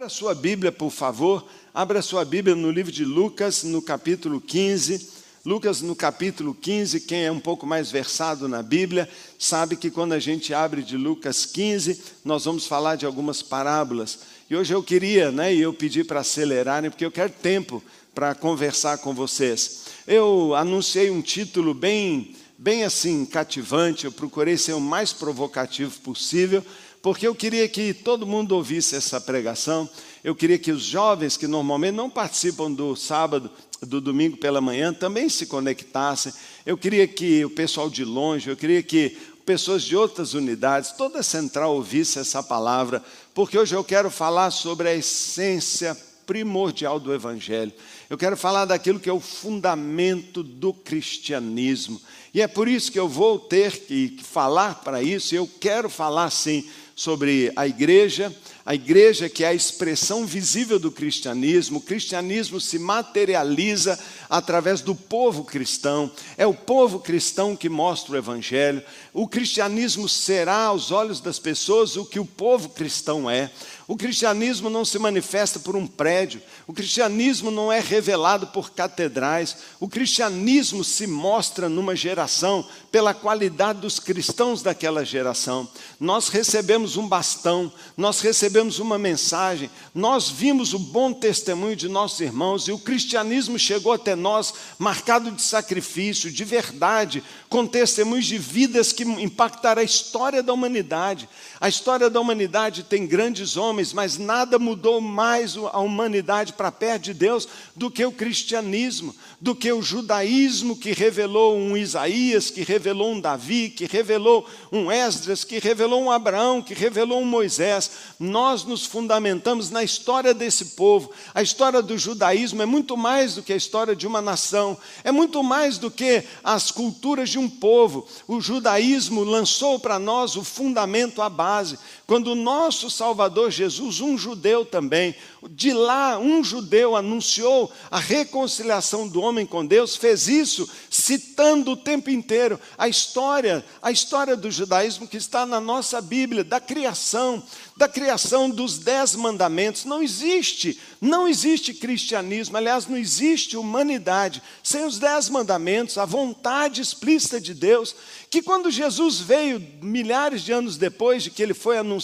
Abra 0.00 0.08
sua 0.08 0.34
Bíblia, 0.34 0.72
por 0.72 0.90
favor. 0.90 1.46
Abra 1.74 2.00
sua 2.00 2.24
Bíblia 2.24 2.56
no 2.56 2.70
livro 2.70 2.90
de 2.90 3.04
Lucas, 3.04 3.64
no 3.64 3.82
capítulo 3.82 4.40
15. 4.40 5.10
Lucas, 5.44 5.82
no 5.82 5.94
capítulo 5.94 6.54
15, 6.54 7.00
quem 7.00 7.26
é 7.26 7.30
um 7.30 7.38
pouco 7.38 7.66
mais 7.66 7.90
versado 7.90 8.48
na 8.48 8.62
Bíblia, 8.62 9.06
sabe 9.38 9.76
que 9.76 9.90
quando 9.90 10.14
a 10.14 10.18
gente 10.18 10.54
abre 10.54 10.82
de 10.82 10.96
Lucas 10.96 11.44
15, 11.44 12.00
nós 12.24 12.46
vamos 12.46 12.66
falar 12.66 12.96
de 12.96 13.04
algumas 13.04 13.42
parábolas. 13.42 14.20
E 14.48 14.56
hoje 14.56 14.72
eu 14.72 14.82
queria, 14.82 15.30
né, 15.30 15.54
e 15.54 15.60
eu 15.60 15.74
pedi 15.74 16.02
para 16.02 16.20
acelerarem, 16.20 16.88
porque 16.88 17.04
eu 17.04 17.12
quero 17.12 17.30
tempo 17.30 17.84
para 18.14 18.34
conversar 18.34 18.96
com 18.96 19.12
vocês. 19.12 19.82
Eu 20.06 20.54
anunciei 20.54 21.10
um 21.10 21.20
título 21.20 21.74
bem, 21.74 22.34
bem 22.56 22.84
assim, 22.84 23.26
cativante, 23.26 24.06
eu 24.06 24.12
procurei 24.12 24.56
ser 24.56 24.72
o 24.72 24.80
mais 24.80 25.12
provocativo 25.12 26.00
possível, 26.00 26.64
porque 27.02 27.26
eu 27.26 27.34
queria 27.34 27.68
que 27.68 27.94
todo 27.94 28.26
mundo 28.26 28.52
ouvisse 28.52 28.94
essa 28.94 29.20
pregação. 29.20 29.88
Eu 30.22 30.34
queria 30.34 30.58
que 30.58 30.70
os 30.70 30.82
jovens 30.82 31.36
que 31.36 31.46
normalmente 31.46 31.94
não 31.94 32.10
participam 32.10 32.70
do 32.70 32.94
sábado, 32.94 33.50
do 33.80 34.00
domingo 34.00 34.36
pela 34.36 34.60
manhã, 34.60 34.92
também 34.92 35.28
se 35.28 35.46
conectassem. 35.46 36.32
Eu 36.66 36.76
queria 36.76 37.08
que 37.08 37.44
o 37.44 37.50
pessoal 37.50 37.88
de 37.88 38.04
longe, 38.04 38.50
eu 38.50 38.56
queria 38.56 38.82
que 38.82 39.16
pessoas 39.46 39.82
de 39.82 39.96
outras 39.96 40.34
unidades, 40.34 40.92
toda 40.92 41.20
a 41.20 41.22
central 41.22 41.74
ouvisse 41.74 42.18
essa 42.18 42.42
palavra, 42.42 43.02
porque 43.34 43.58
hoje 43.58 43.74
eu 43.74 43.82
quero 43.82 44.10
falar 44.10 44.50
sobre 44.50 44.88
a 44.88 44.94
essência 44.94 45.96
primordial 46.26 47.00
do 47.00 47.12
Evangelho. 47.12 47.72
Eu 48.08 48.18
quero 48.18 48.36
falar 48.36 48.66
daquilo 48.66 49.00
que 49.00 49.08
é 49.08 49.12
o 49.12 49.18
fundamento 49.18 50.42
do 50.42 50.72
cristianismo. 50.72 52.00
E 52.32 52.40
é 52.40 52.46
por 52.46 52.68
isso 52.68 52.92
que 52.92 52.98
eu 53.00 53.08
vou 53.08 53.38
ter 53.38 53.72
que 53.72 54.18
falar 54.22 54.76
para 54.84 55.02
isso, 55.02 55.34
e 55.34 55.38
eu 55.38 55.50
quero 55.58 55.90
falar 55.90 56.30
sim 56.30 56.68
sobre 57.00 57.50
a 57.56 57.66
igreja, 57.66 58.30
a 58.66 58.74
igreja 58.74 59.26
que 59.26 59.42
é 59.42 59.48
a 59.48 59.54
expressão 59.54 60.26
visível 60.26 60.78
do 60.78 60.92
cristianismo, 60.92 61.78
o 61.78 61.80
cristianismo 61.80 62.60
se 62.60 62.78
materializa 62.78 63.98
através 64.28 64.82
do 64.82 64.94
povo 64.94 65.42
cristão, 65.42 66.12
é 66.36 66.46
o 66.46 66.52
povo 66.52 67.00
cristão 67.00 67.56
que 67.56 67.70
mostra 67.70 68.12
o 68.12 68.18
evangelho. 68.18 68.82
O 69.14 69.26
cristianismo 69.26 70.10
será 70.10 70.64
aos 70.64 70.90
olhos 70.90 71.22
das 71.22 71.38
pessoas 71.38 71.96
o 71.96 72.04
que 72.04 72.20
o 72.20 72.26
povo 72.26 72.68
cristão 72.68 73.30
é. 73.30 73.50
O 73.90 73.96
cristianismo 73.96 74.70
não 74.70 74.84
se 74.84 75.00
manifesta 75.00 75.58
por 75.58 75.74
um 75.74 75.84
prédio, 75.84 76.40
o 76.64 76.72
cristianismo 76.72 77.50
não 77.50 77.72
é 77.72 77.80
revelado 77.80 78.46
por 78.46 78.70
catedrais, 78.70 79.56
o 79.80 79.88
cristianismo 79.88 80.84
se 80.84 81.08
mostra 81.08 81.68
numa 81.68 81.96
geração 81.96 82.64
pela 82.92 83.12
qualidade 83.12 83.80
dos 83.80 83.98
cristãos 83.98 84.62
daquela 84.62 85.04
geração. 85.04 85.68
Nós 85.98 86.28
recebemos 86.28 86.96
um 86.96 87.08
bastão, 87.08 87.72
nós 87.96 88.20
recebemos 88.20 88.78
uma 88.78 88.96
mensagem, 88.96 89.68
nós 89.92 90.30
vimos 90.30 90.72
o 90.72 90.78
bom 90.78 91.12
testemunho 91.12 91.74
de 91.74 91.88
nossos 91.88 92.20
irmãos 92.20 92.68
e 92.68 92.72
o 92.72 92.78
cristianismo 92.78 93.58
chegou 93.58 93.92
até 93.92 94.14
nós 94.14 94.54
marcado 94.78 95.32
de 95.32 95.42
sacrifício, 95.42 96.30
de 96.30 96.44
verdade, 96.44 97.24
com 97.48 97.66
testemunhos 97.66 98.26
de 98.26 98.38
vidas 98.38 98.92
que 98.92 99.02
impactaram 99.02 99.82
a 99.82 99.84
história 99.84 100.44
da 100.44 100.52
humanidade. 100.52 101.28
A 101.60 101.68
história 101.68 102.08
da 102.08 102.18
humanidade 102.18 102.84
tem 102.84 103.06
grandes 103.06 103.58
homens, 103.58 103.92
mas 103.92 104.16
nada 104.16 104.58
mudou 104.58 104.98
mais 104.98 105.58
a 105.58 105.78
humanidade 105.78 106.54
para 106.54 106.72
perto 106.72 107.02
de 107.02 107.12
Deus 107.12 107.46
do 107.76 107.90
que 107.90 108.02
o 108.02 108.10
cristianismo, 108.10 109.14
do 109.38 109.54
que 109.54 109.70
o 109.70 109.82
judaísmo 109.82 110.74
que 110.74 110.92
revelou 110.92 111.54
um 111.58 111.76
Isaías, 111.76 112.48
que 112.48 112.62
revelou 112.62 113.12
um 113.12 113.20
Davi, 113.20 113.68
que 113.68 113.84
revelou 113.84 114.48
um 114.72 114.90
Esdras, 114.90 115.44
que 115.44 115.58
revelou 115.58 116.02
um 116.02 116.10
Abraão, 116.10 116.62
que 116.62 116.72
revelou 116.72 117.20
um 117.20 117.26
Moisés. 117.26 117.90
Nós 118.18 118.64
nos 118.64 118.86
fundamentamos 118.86 119.68
na 119.68 119.84
história 119.84 120.32
desse 120.32 120.64
povo. 120.64 121.10
A 121.34 121.42
história 121.42 121.82
do 121.82 121.98
judaísmo 121.98 122.62
é 122.62 122.66
muito 122.66 122.96
mais 122.96 123.34
do 123.34 123.42
que 123.42 123.52
a 123.52 123.56
história 123.56 123.94
de 123.94 124.06
uma 124.06 124.22
nação, 124.22 124.78
é 125.04 125.12
muito 125.12 125.42
mais 125.42 125.76
do 125.76 125.90
que 125.90 126.24
as 126.42 126.70
culturas 126.70 127.28
de 127.28 127.38
um 127.38 127.50
povo. 127.50 128.08
O 128.26 128.40
judaísmo 128.40 129.24
lançou 129.24 129.78
para 129.78 129.98
nós 129.98 130.36
o 130.36 130.42
fundamento, 130.42 131.20
a 131.20 131.28
base 131.28 131.49
base 131.50 131.76
quando 132.10 132.32
o 132.32 132.34
nosso 132.34 132.90
Salvador 132.90 133.52
Jesus, 133.52 134.00
um 134.00 134.18
judeu 134.18 134.64
também, 134.64 135.14
de 135.48 135.72
lá 135.72 136.18
um 136.18 136.42
judeu 136.42 136.96
anunciou 136.96 137.70
a 137.88 138.00
reconciliação 138.00 139.06
do 139.06 139.20
homem 139.20 139.46
com 139.46 139.64
Deus, 139.64 139.94
fez 139.94 140.26
isso 140.26 140.68
citando 140.90 141.70
o 141.70 141.76
tempo 141.76 142.10
inteiro 142.10 142.58
a 142.76 142.88
história, 142.88 143.64
a 143.80 143.92
história 143.92 144.36
do 144.36 144.50
judaísmo 144.50 145.06
que 145.06 145.16
está 145.16 145.46
na 145.46 145.60
nossa 145.60 146.00
Bíblia, 146.00 146.42
da 146.42 146.58
criação, 146.58 147.40
da 147.76 147.86
criação 147.86 148.50
dos 148.50 148.78
dez 148.78 149.14
mandamentos. 149.14 149.84
Não 149.84 150.02
existe, 150.02 150.80
não 151.00 151.28
existe 151.28 151.72
cristianismo, 151.72 152.56
aliás, 152.56 152.88
não 152.88 152.96
existe 152.96 153.56
humanidade 153.56 154.42
sem 154.64 154.84
os 154.84 154.98
dez 154.98 155.28
mandamentos, 155.28 155.96
a 155.96 156.04
vontade 156.04 156.82
explícita 156.82 157.40
de 157.40 157.54
Deus, 157.54 157.94
que 158.28 158.42
quando 158.42 158.68
Jesus 158.68 159.20
veio, 159.20 159.64
milhares 159.80 160.42
de 160.42 160.52
anos 160.52 160.76
depois 160.76 161.22
de 161.22 161.30
que 161.30 161.42
ele 161.42 161.54
foi 161.54 161.78
anunciado 161.78 161.99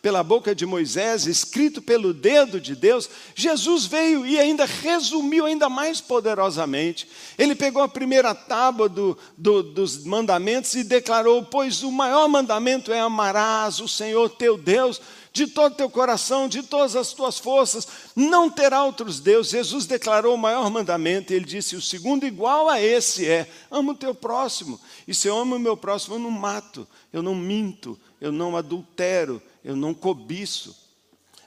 pela 0.00 0.22
boca 0.22 0.54
de 0.54 0.64
Moisés, 0.64 1.26
escrito 1.26 1.82
pelo 1.82 2.14
dedo 2.14 2.60
de 2.60 2.74
Deus, 2.74 3.08
Jesus 3.34 3.86
veio 3.86 4.26
e 4.26 4.38
ainda 4.38 4.64
resumiu 4.64 5.44
ainda 5.46 5.68
mais 5.68 6.00
poderosamente. 6.00 7.08
Ele 7.36 7.54
pegou 7.54 7.82
a 7.82 7.88
primeira 7.88 8.34
tábua 8.34 8.88
do, 8.88 9.18
do, 9.36 9.62
dos 9.62 10.04
mandamentos 10.04 10.74
e 10.74 10.84
declarou: 10.84 11.44
Pois 11.44 11.82
o 11.82 11.90
maior 11.90 12.28
mandamento 12.28 12.92
é 12.92 13.00
amarás 13.00 13.80
o 13.80 13.88
Senhor 13.88 14.28
teu 14.30 14.56
Deus 14.56 15.00
de 15.38 15.46
todo 15.46 15.72
o 15.72 15.76
teu 15.76 15.90
coração, 15.90 16.48
de 16.48 16.62
todas 16.62 16.96
as 16.96 17.12
tuas 17.12 17.38
forças, 17.38 17.86
não 18.16 18.50
terá 18.50 18.84
outros 18.84 19.20
deuses. 19.20 19.52
Jesus 19.52 19.86
declarou 19.86 20.34
o 20.34 20.38
maior 20.38 20.68
mandamento, 20.70 21.32
e 21.32 21.36
ele 21.36 21.44
disse: 21.44 21.76
o 21.76 21.82
segundo, 21.82 22.26
igual 22.26 22.68
a 22.68 22.80
esse, 22.80 23.26
é: 23.26 23.48
ama 23.70 23.92
o 23.92 23.96
teu 23.96 24.14
próximo. 24.14 24.80
E 25.06 25.14
se 25.14 25.28
eu 25.28 25.38
amo 25.38 25.56
o 25.56 25.60
meu 25.60 25.76
próximo, 25.76 26.16
eu 26.16 26.18
não 26.18 26.30
mato, 26.30 26.86
eu 27.12 27.22
não 27.22 27.34
minto, 27.34 27.98
eu 28.20 28.32
não 28.32 28.56
adultero, 28.56 29.42
eu 29.64 29.76
não 29.76 29.94
cobiço. 29.94 30.76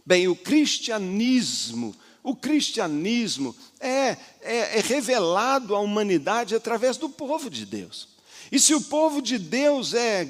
Bem, 0.05 0.27
o 0.27 0.35
cristianismo, 0.35 1.95
o 2.23 2.35
cristianismo 2.35 3.55
é, 3.79 4.17
é, 4.41 4.79
é 4.79 4.81
revelado 4.81 5.75
à 5.75 5.79
humanidade 5.79 6.55
através 6.55 6.97
do 6.97 7.09
povo 7.09 7.49
de 7.49 7.65
Deus. 7.65 8.09
E 8.51 8.59
se 8.59 8.73
o 8.73 8.81
povo 8.81 9.21
de 9.21 9.37
Deus 9.37 9.93
é 9.93 10.27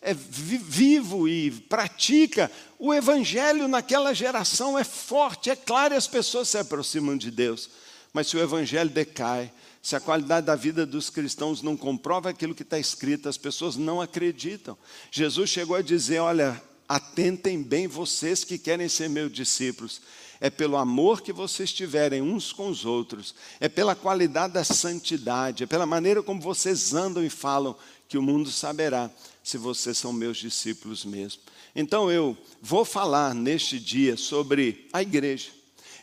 é 0.00 0.14
vivo 0.14 1.28
e 1.28 1.50
pratica, 1.50 2.50
o 2.78 2.94
evangelho 2.94 3.66
naquela 3.66 4.14
geração 4.14 4.78
é 4.78 4.84
forte, 4.84 5.50
é 5.50 5.56
claro, 5.56 5.94
e 5.94 5.96
as 5.96 6.06
pessoas 6.06 6.48
se 6.48 6.58
aproximam 6.58 7.16
de 7.16 7.30
Deus. 7.30 7.68
Mas 8.12 8.28
se 8.28 8.36
o 8.36 8.40
evangelho 8.40 8.90
decai, 8.90 9.52
se 9.82 9.96
a 9.96 10.00
qualidade 10.00 10.46
da 10.46 10.56
vida 10.56 10.84
dos 10.84 11.08
cristãos 11.08 11.62
não 11.62 11.76
comprova 11.76 12.30
aquilo 12.30 12.54
que 12.54 12.62
está 12.62 12.78
escrito, 12.78 13.28
as 13.28 13.36
pessoas 13.36 13.76
não 13.76 14.00
acreditam. 14.00 14.76
Jesus 15.10 15.50
chegou 15.50 15.76
a 15.76 15.82
dizer: 15.82 16.18
Olha, 16.18 16.60
atentem 16.88 17.62
bem 17.62 17.86
vocês 17.86 18.44
que 18.44 18.58
querem 18.58 18.88
ser 18.88 19.08
meus 19.08 19.32
discípulos. 19.32 20.00
É 20.40 20.48
pelo 20.48 20.76
amor 20.76 21.20
que 21.20 21.32
vocês 21.32 21.72
tiverem 21.72 22.22
uns 22.22 22.52
com 22.52 22.68
os 22.68 22.84
outros, 22.84 23.34
é 23.58 23.68
pela 23.68 23.96
qualidade 23.96 24.54
da 24.54 24.62
santidade, 24.62 25.64
é 25.64 25.66
pela 25.66 25.84
maneira 25.84 26.22
como 26.22 26.40
vocês 26.40 26.94
andam 26.94 27.24
e 27.24 27.28
falam 27.28 27.76
que 28.08 28.16
o 28.16 28.22
mundo 28.22 28.50
saberá 28.50 29.10
se 29.42 29.58
vocês 29.58 29.98
são 29.98 30.12
meus 30.12 30.38
discípulos 30.38 31.04
mesmo. 31.04 31.42
Então 31.74 32.10
eu 32.10 32.36
vou 32.62 32.84
falar 32.84 33.34
neste 33.34 33.78
dia 33.80 34.16
sobre 34.16 34.88
a 34.92 35.02
igreja. 35.02 35.50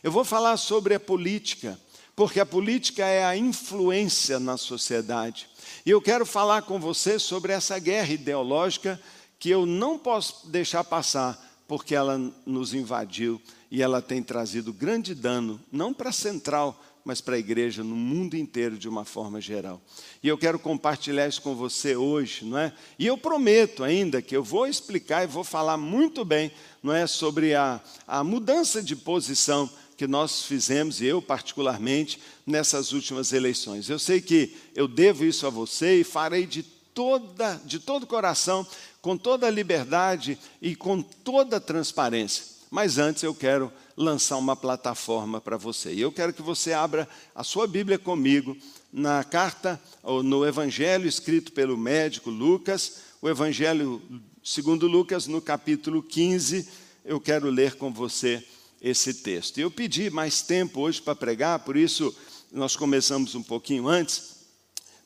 Eu 0.02 0.12
vou 0.12 0.24
falar 0.24 0.56
sobre 0.56 0.94
a 0.94 1.00
política, 1.00 1.80
porque 2.16 2.40
a 2.40 2.46
política 2.46 3.04
é 3.04 3.22
a 3.22 3.36
influência 3.36 4.40
na 4.40 4.56
sociedade. 4.56 5.46
E 5.84 5.90
eu 5.90 6.00
quero 6.00 6.24
falar 6.24 6.62
com 6.62 6.80
você 6.80 7.18
sobre 7.18 7.52
essa 7.52 7.78
guerra 7.78 8.14
ideológica 8.14 8.98
que 9.38 9.50
eu 9.50 9.66
não 9.66 9.98
posso 9.98 10.48
deixar 10.48 10.82
passar, 10.82 11.38
porque 11.68 11.94
ela 11.94 12.18
nos 12.46 12.72
invadiu 12.72 13.40
e 13.70 13.82
ela 13.82 14.00
tem 14.00 14.22
trazido 14.22 14.72
grande 14.72 15.14
dano, 15.14 15.60
não 15.70 15.92
para 15.92 16.08
a 16.08 16.12
central, 16.12 16.82
mas 17.04 17.20
para 17.20 17.36
a 17.36 17.38
igreja 17.38 17.84
no 17.84 17.94
mundo 17.94 18.34
inteiro 18.34 18.78
de 18.78 18.88
uma 18.88 19.04
forma 19.04 19.40
geral. 19.40 19.80
E 20.22 20.28
eu 20.28 20.38
quero 20.38 20.58
compartilhar 20.58 21.28
isso 21.28 21.42
com 21.42 21.54
você 21.54 21.94
hoje, 21.94 22.44
não 22.44 22.58
é? 22.58 22.72
E 22.98 23.06
eu 23.06 23.18
prometo 23.18 23.84
ainda 23.84 24.22
que 24.22 24.36
eu 24.36 24.42
vou 24.42 24.66
explicar 24.66 25.22
e 25.22 25.28
vou 25.28 25.44
falar 25.44 25.76
muito 25.76 26.24
bem, 26.24 26.50
não 26.82 26.92
é, 26.92 27.06
sobre 27.06 27.54
a, 27.54 27.80
a 28.08 28.24
mudança 28.24 28.82
de 28.82 28.96
posição 28.96 29.70
que 29.96 30.06
nós 30.06 30.42
fizemos, 30.42 31.00
e 31.00 31.06
eu 31.06 31.22
particularmente, 31.22 32.20
nessas 32.46 32.92
últimas 32.92 33.32
eleições. 33.32 33.88
Eu 33.88 33.98
sei 33.98 34.20
que 34.20 34.54
eu 34.74 34.86
devo 34.86 35.24
isso 35.24 35.46
a 35.46 35.50
você 35.50 36.00
e 36.00 36.04
farei 36.04 36.46
de 36.46 36.62
toda, 36.62 37.60
de 37.64 37.78
todo 37.78 38.06
coração, 38.06 38.66
com 39.00 39.16
toda 39.16 39.46
a 39.46 39.50
liberdade 39.50 40.38
e 40.60 40.76
com 40.76 41.00
toda 41.00 41.56
a 41.56 41.60
transparência. 41.60 42.44
Mas 42.70 42.98
antes 42.98 43.22
eu 43.22 43.34
quero 43.34 43.72
lançar 43.96 44.36
uma 44.36 44.56
plataforma 44.56 45.40
para 45.40 45.56
você. 45.56 45.94
E 45.94 46.00
eu 46.00 46.12
quero 46.12 46.32
que 46.32 46.42
você 46.42 46.72
abra 46.72 47.08
a 47.34 47.42
sua 47.42 47.66
Bíblia 47.66 47.98
comigo 47.98 48.56
na 48.92 49.24
carta, 49.24 49.80
ou 50.02 50.22
no 50.22 50.46
Evangelho 50.46 51.08
escrito 51.08 51.52
pelo 51.52 51.76
médico 51.76 52.30
Lucas, 52.30 52.98
o 53.22 53.28
Evangelho 53.28 54.02
segundo 54.42 54.86
Lucas, 54.86 55.26
no 55.26 55.40
capítulo 55.40 56.02
15, 56.02 56.68
eu 57.04 57.20
quero 57.20 57.48
ler 57.50 57.74
com 57.76 57.92
você 57.92 58.44
esse 58.80 59.14
texto. 59.14 59.58
Eu 59.58 59.70
pedi 59.70 60.10
mais 60.10 60.42
tempo 60.42 60.80
hoje 60.80 61.00
para 61.00 61.14
pregar, 61.14 61.60
por 61.60 61.76
isso 61.76 62.14
nós 62.52 62.76
começamos 62.76 63.34
um 63.34 63.42
pouquinho 63.42 63.88
antes, 63.88 64.36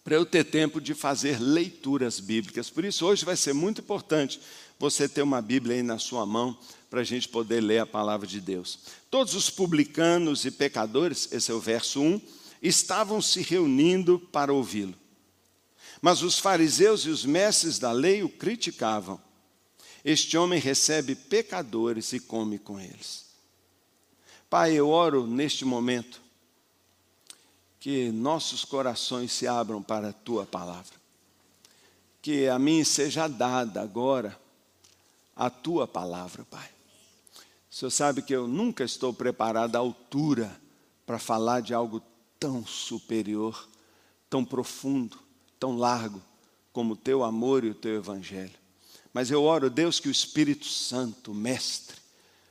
para 0.02 0.14
eu 0.14 0.24
ter 0.24 0.44
tempo 0.44 0.80
de 0.80 0.94
fazer 0.94 1.40
leituras 1.40 2.20
bíblicas. 2.20 2.70
Por 2.70 2.84
isso 2.84 3.06
hoje 3.06 3.24
vai 3.24 3.36
ser 3.36 3.52
muito 3.52 3.80
importante 3.80 4.40
você 4.78 5.08
ter 5.08 5.22
uma 5.22 5.42
Bíblia 5.42 5.76
aí 5.76 5.82
na 5.82 5.98
sua 5.98 6.24
mão 6.24 6.56
para 6.88 7.00
a 7.00 7.04
gente 7.04 7.28
poder 7.28 7.60
ler 7.60 7.78
a 7.80 7.86
palavra 7.86 8.26
de 8.26 8.40
Deus. 8.40 8.80
Todos 9.10 9.34
os 9.34 9.50
publicanos 9.50 10.44
e 10.44 10.50
pecadores, 10.50 11.28
esse 11.32 11.50
é 11.50 11.54
o 11.54 11.60
verso 11.60 12.00
1, 12.00 12.20
estavam 12.62 13.20
se 13.20 13.42
reunindo 13.42 14.18
para 14.18 14.52
ouvi-lo. 14.52 14.94
Mas 16.00 16.22
os 16.22 16.38
fariseus 16.38 17.02
e 17.02 17.10
os 17.10 17.24
mestres 17.24 17.78
da 17.78 17.92
lei 17.92 18.22
o 18.22 18.28
criticavam. 18.28 19.20
Este 20.04 20.36
homem 20.36 20.58
recebe 20.58 21.14
pecadores 21.14 22.12
e 22.12 22.20
come 22.20 22.58
com 22.58 22.80
eles. 22.80 23.29
Pai, 24.50 24.72
eu 24.72 24.88
oro 24.90 25.28
neste 25.28 25.64
momento 25.64 26.20
que 27.78 28.10
nossos 28.10 28.64
corações 28.64 29.30
se 29.30 29.46
abram 29.46 29.80
para 29.80 30.08
a 30.08 30.12
tua 30.12 30.44
palavra. 30.44 30.98
Que 32.20 32.48
a 32.48 32.58
mim 32.58 32.82
seja 32.82 33.28
dada 33.28 33.80
agora 33.80 34.36
a 35.36 35.48
tua 35.48 35.86
palavra, 35.86 36.44
Pai. 36.50 36.68
O 37.70 37.74
Senhor 37.74 37.90
sabe 37.90 38.22
que 38.22 38.34
eu 38.34 38.48
nunca 38.48 38.82
estou 38.82 39.14
preparado 39.14 39.76
à 39.76 39.78
altura 39.78 40.60
para 41.06 41.20
falar 41.20 41.62
de 41.62 41.72
algo 41.72 42.02
tão 42.40 42.66
superior, 42.66 43.68
tão 44.28 44.44
profundo, 44.44 45.16
tão 45.60 45.76
largo 45.76 46.20
como 46.72 46.94
o 46.94 46.96
teu 46.96 47.22
amor 47.22 47.64
e 47.64 47.70
o 47.70 47.74
teu 47.74 47.94
evangelho. 47.94 48.58
Mas 49.12 49.30
eu 49.30 49.44
oro, 49.44 49.70
Deus, 49.70 50.00
que 50.00 50.08
o 50.08 50.12
Espírito 50.12 50.66
Santo, 50.66 51.32
mestre, 51.32 51.99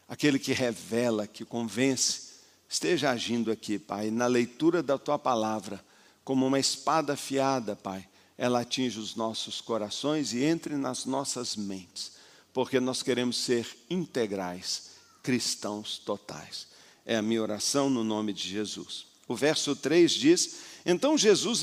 aquele 0.10 0.40
que 0.40 0.52
revela, 0.52 1.28
que 1.28 1.46
convence, 1.46 2.30
esteja 2.68 3.12
agindo 3.12 3.52
aqui, 3.52 3.80
Pai, 3.80 4.12
na 4.12 4.28
leitura 4.28 4.84
da 4.84 4.98
tua 4.98 5.18
palavra, 5.18 5.84
como 6.24 6.46
uma 6.46 6.60
espada 6.60 7.14
afiada, 7.14 7.76
Pai, 7.76 8.06
ela 8.38 8.62
atinge 8.62 9.00
os 9.00 9.16
nossos 9.16 9.62
corações 9.62 10.34
e 10.34 10.44
entre 10.44 10.76
nas 10.76 11.06
nossas 11.06 11.56
mentes 11.56 12.20
porque 12.54 12.80
nós 12.80 13.02
queremos 13.02 13.38
ser 13.38 13.68
integrais, 13.90 14.90
cristãos 15.24 15.98
totais. 15.98 16.68
É 17.06 17.16
a 17.16 17.22
minha 17.22 17.42
oração 17.42 17.90
no 17.90 18.04
nome 18.04 18.34
de 18.34 18.48
Jesus. 18.48 19.06
O 19.28 19.36
verso 19.36 19.76
3 19.76 20.12
diz: 20.12 20.56
Então 20.86 21.18
Jesus 21.18 21.62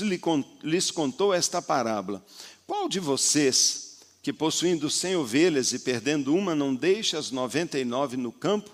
lhes 0.63 0.91
contou 0.91 1.33
esta 1.33 1.61
parábola: 1.61 2.25
Qual 2.65 2.89
de 2.89 2.99
vocês, 2.99 3.86
que 4.27 4.33
possuindo 4.33 4.89
cem 4.89 5.15
ovelhas 5.15 5.71
e 5.71 5.79
perdendo 5.79 6.35
uma, 6.35 6.53
não 6.53 6.75
deixa 6.75 7.17
as 7.17 7.31
noventa 7.31 7.79
e 7.79 7.85
nove 7.85 8.17
no 8.17 8.29
campo 8.29 8.69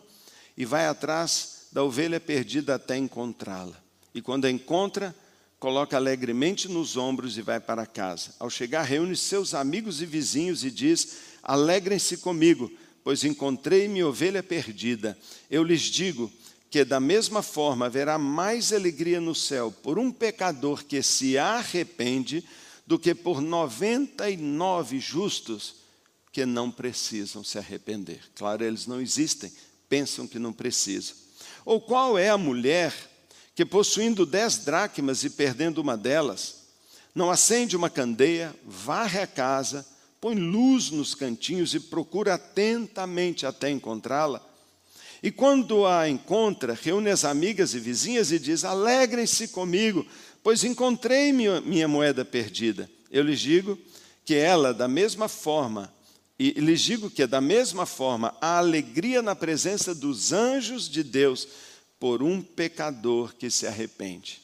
e 0.58 0.66
vai 0.66 0.88
atrás 0.88 1.68
da 1.72 1.84
ovelha 1.84 2.20
perdida 2.20 2.74
até 2.74 2.98
encontrá-la? 2.98 3.80
E 4.16 4.20
quando 4.20 4.46
a 4.46 4.50
encontra, 4.50 5.16
coloca 5.60 5.96
alegremente 5.96 6.68
nos 6.68 6.98
ombros 6.98 7.38
e 7.38 7.44
vai 7.44 7.60
para 7.60 7.86
casa. 7.86 8.34
Ao 8.40 8.50
chegar, 8.50 8.82
reúne 8.82 9.16
seus 9.16 9.54
amigos 9.54 10.02
e 10.02 10.08
vizinhos 10.08 10.64
e 10.64 10.72
diz: 10.72 11.18
Alegrem-se 11.44 12.18
comigo, 12.18 12.72
pois 13.04 13.24
encontrei 13.24 13.88
minha 13.88 14.08
ovelha 14.08 14.42
perdida. 14.42 15.16
Eu 15.52 15.64
lhes 15.64 15.82
digo 15.82 16.32
que 16.72 16.84
da 16.84 17.00
mesma 17.00 17.44
forma 17.44 17.86
haverá 17.86 18.18
mais 18.18 18.74
alegria 18.74 19.22
no 19.22 19.36
céu 19.36 19.72
por 19.72 20.00
um 20.00 20.12
pecador 20.12 20.84
que 20.84 21.04
se 21.04 21.38
arrepende 21.38 22.44
do 22.86 23.00
que 23.00 23.16
por 23.16 23.42
99 23.42 25.00
justos 25.00 25.76
que 26.32 26.46
não 26.46 26.72
precisam 26.72 27.44
se 27.44 27.58
arrepender. 27.58 28.22
Claro, 28.36 28.64
eles 28.64 28.88
não 28.88 29.00
existem, 29.00 29.52
pensam 29.88 30.28
que 30.28 30.40
não 30.40 30.52
precisam. 30.52 31.16
Ou 31.64 31.80
qual 31.80 32.18
é 32.18 32.30
a 32.30 32.38
mulher 32.38 32.94
que, 33.56 33.64
possuindo 33.64 34.26
dez 34.26 34.58
dracmas 34.58 35.24
e 35.24 35.30
perdendo 35.30 35.80
uma 35.80 35.96
delas, 35.96 36.64
não 37.14 37.30
acende 37.30 37.78
uma 37.78 37.90
candeia, 37.90 38.56
varre 38.66 39.20
a 39.20 39.28
casa, 39.28 39.86
põe 40.20 40.36
luz 40.36 40.90
nos 40.90 41.14
cantinhos 41.14 41.76
e 41.76 41.80
procura 41.80 42.34
atentamente 42.34 43.46
até 43.46 43.70
encontrá-la. 43.70 44.42
E 45.24 45.32
quando 45.32 45.88
a 45.88 46.10
encontra, 46.10 46.78
reúne 46.80 47.10
as 47.10 47.24
amigas 47.24 47.74
e 47.74 47.80
vizinhas 47.80 48.30
e 48.34 48.38
diz: 48.38 48.66
Alegrem-se 48.66 49.48
comigo, 49.48 50.06
pois 50.44 50.66
encontrei 50.66 51.32
minha, 51.32 51.88
moeda 51.88 52.26
perdida. 52.26 52.92
Eu 53.10 53.24
lhes 53.24 53.40
digo 53.40 53.80
que 54.26 54.36
ela, 54.36 54.74
da 54.74 54.86
mesma 54.86 55.30
forma, 55.30 55.94
e 56.38 56.52
lhes 56.52 56.82
digo 56.82 57.10
que, 57.10 57.26
da 57.26 57.40
mesma 57.40 57.86
forma, 57.86 58.36
a 58.42 58.58
alegria 58.58 59.22
na 59.22 59.34
presença 59.34 59.96
dos 59.96 60.34
anjos 60.34 60.90
de 60.90 61.02
Deus 61.02 61.48
por 61.98 62.22
um 62.22 62.42
pecador 62.42 63.34
que 63.34 63.50
se 63.50 63.66
arrepende. 63.66 64.42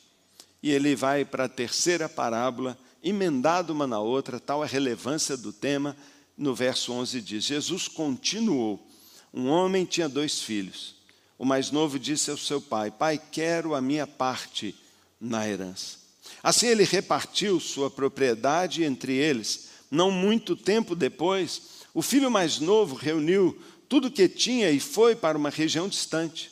E 0.64 0.72
ele 0.72 0.96
vai 0.96 1.26
para 1.26 1.46
a 1.46 1.50
terceira 1.50 2.08
parábola 2.08 2.78
emendado 3.04 3.74
uma 3.74 3.86
na 3.86 4.00
outra, 4.00 4.40
tal 4.40 4.64
a 4.64 4.66
relevância 4.66 5.36
do 5.36 5.52
tema. 5.52 5.98
No 6.38 6.56
verso 6.56 6.94
11 6.94 7.20
diz: 7.20 7.44
Jesus 7.44 7.90
continuou. 7.90 8.89
Um 9.34 9.48
homem 9.48 9.86
tinha 9.86 10.10
dois 10.10 10.42
filhos. 10.42 10.96
O 11.38 11.46
mais 11.46 11.72
novo 11.72 11.98
disse 11.98 12.30
ao 12.30 12.38
seu 12.38 12.60
pai: 12.60 12.92
Pai, 12.92 13.22
quero 13.32 13.74
a 13.74 13.82
minha 13.82 14.06
parte 14.06 14.76
na 15.20 15.48
herança. 15.48 15.98
Assim 16.44 16.68
ele 16.68 16.84
repartiu 16.84 17.60
sua 17.60 17.90
propriedade 17.90 18.84
entre 18.84 19.14
eles. 19.14 19.70
Não 19.92 20.12
muito 20.12 20.56
tempo 20.56 20.96
depois, 20.96 21.62
o 21.94 22.02
filho 22.02 22.30
mais 22.30 22.60
novo 22.60 22.96
reuniu 22.96 23.60
tudo 23.88 24.08
o 24.08 24.12
que 24.12 24.30
tinha 24.30 24.70
e 24.70 24.80
foi 24.80 25.16
para 25.16 25.38
uma 25.38 25.50
região 25.50 25.88
distante. 25.88 26.52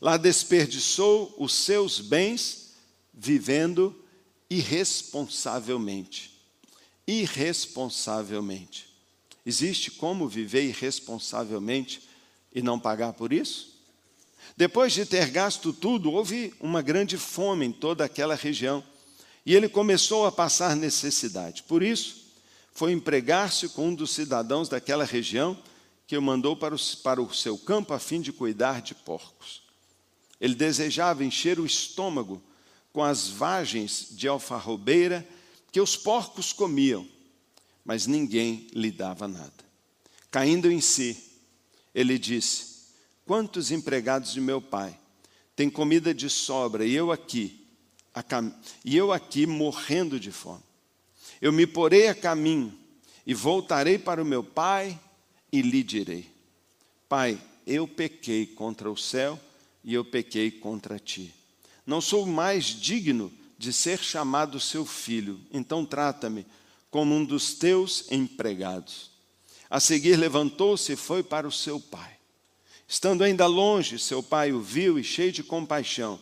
Lá 0.00 0.16
desperdiçou 0.16 1.32
os 1.38 1.54
seus 1.54 2.00
bens 2.00 2.72
vivendo 3.14 3.94
irresponsavelmente. 4.50 6.32
Irresponsavelmente. 7.06 8.88
Existe 9.46 9.90
como 9.92 10.28
viver 10.28 10.64
irresponsavelmente 10.64 12.02
e 12.54 12.62
não 12.62 12.78
pagar 12.78 13.12
por 13.12 13.32
isso? 13.32 13.72
Depois 14.56 14.92
de 14.92 15.06
ter 15.06 15.30
gasto 15.30 15.72
tudo, 15.72 16.12
houve 16.12 16.52
uma 16.60 16.82
grande 16.82 17.16
fome 17.16 17.66
em 17.66 17.72
toda 17.72 18.04
aquela 18.04 18.34
região 18.34 18.84
e 19.44 19.54
ele 19.54 19.68
começou 19.68 20.26
a 20.26 20.32
passar 20.32 20.76
necessidade. 20.76 21.62
Por 21.62 21.82
isso, 21.82 22.22
foi 22.72 22.92
empregar-se 22.92 23.68
com 23.68 23.88
um 23.88 23.94
dos 23.94 24.12
cidadãos 24.12 24.68
daquela 24.68 25.04
região 25.04 25.58
que 26.06 26.16
o 26.16 26.22
mandou 26.22 26.56
para 26.56 26.74
o, 26.74 26.78
para 27.02 27.22
o 27.22 27.32
seu 27.34 27.56
campo 27.56 27.94
a 27.94 27.98
fim 27.98 28.20
de 28.20 28.32
cuidar 28.32 28.82
de 28.82 28.94
porcos. 28.94 29.62
Ele 30.40 30.54
desejava 30.54 31.24
encher 31.24 31.58
o 31.58 31.66
estômago 31.66 32.42
com 32.92 33.02
as 33.02 33.28
vagens 33.28 34.08
de 34.10 34.28
alfarrobeira 34.28 35.26
que 35.70 35.80
os 35.80 35.96
porcos 35.96 36.52
comiam, 36.52 37.06
mas 37.84 38.06
ninguém 38.06 38.66
lhe 38.72 38.90
dava 38.90 39.26
nada. 39.26 39.52
Caindo 40.30 40.70
em 40.70 40.80
si, 40.80 41.31
ele 41.94 42.18
disse: 42.18 42.88
Quantos 43.24 43.70
empregados 43.70 44.32
de 44.32 44.40
meu 44.40 44.60
pai 44.60 44.98
têm 45.54 45.70
comida 45.70 46.14
de 46.14 46.28
sobra 46.28 46.84
e 46.84 46.94
eu 46.94 47.12
aqui, 47.12 47.66
cam... 48.28 48.54
e 48.84 48.96
eu 48.96 49.12
aqui 49.12 49.46
morrendo 49.46 50.18
de 50.18 50.30
fome? 50.30 50.62
Eu 51.40 51.52
me 51.52 51.66
porei 51.66 52.08
a 52.08 52.14
caminho 52.14 52.76
e 53.26 53.34
voltarei 53.34 53.98
para 53.98 54.22
o 54.22 54.26
meu 54.26 54.42
pai 54.44 54.98
e 55.52 55.62
lhe 55.62 55.82
direi: 55.82 56.30
Pai, 57.08 57.40
eu 57.66 57.86
pequei 57.86 58.46
contra 58.46 58.90
o 58.90 58.96
céu 58.96 59.38
e 59.84 59.94
eu 59.94 60.04
pequei 60.04 60.50
contra 60.50 60.98
ti 60.98 61.34
não 61.86 62.00
sou 62.00 62.26
mais 62.26 62.66
digno 62.66 63.32
de 63.58 63.72
ser 63.72 63.98
chamado 63.98 64.58
seu 64.60 64.84
filho, 64.84 65.40
então 65.52 65.84
trata-me 65.84 66.46
como 66.90 67.14
um 67.14 67.24
dos 67.24 67.54
teus 67.54 68.10
empregados. 68.10 69.10
A 69.72 69.80
seguir 69.80 70.16
levantou-se 70.16 70.92
e 70.92 70.96
foi 70.96 71.22
para 71.22 71.48
o 71.48 71.50
seu 71.50 71.80
pai. 71.80 72.18
Estando 72.86 73.24
ainda 73.24 73.46
longe, 73.46 73.98
seu 73.98 74.22
pai 74.22 74.52
o 74.52 74.60
viu 74.60 74.98
e, 74.98 75.02
cheio 75.02 75.32
de 75.32 75.42
compaixão, 75.42 76.20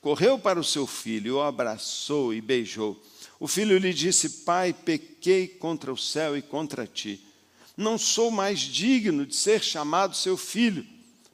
correu 0.00 0.38
para 0.38 0.60
o 0.60 0.62
seu 0.62 0.86
filho, 0.86 1.34
o 1.34 1.42
abraçou 1.42 2.32
e 2.32 2.40
beijou. 2.40 3.02
O 3.40 3.48
filho 3.48 3.76
lhe 3.76 3.92
disse: 3.92 4.44
Pai, 4.44 4.72
pequei 4.72 5.48
contra 5.48 5.92
o 5.92 5.98
céu 5.98 6.36
e 6.36 6.42
contra 6.42 6.86
ti. 6.86 7.20
Não 7.76 7.98
sou 7.98 8.30
mais 8.30 8.60
digno 8.60 9.26
de 9.26 9.34
ser 9.34 9.64
chamado 9.64 10.14
seu 10.14 10.36
filho. 10.36 10.86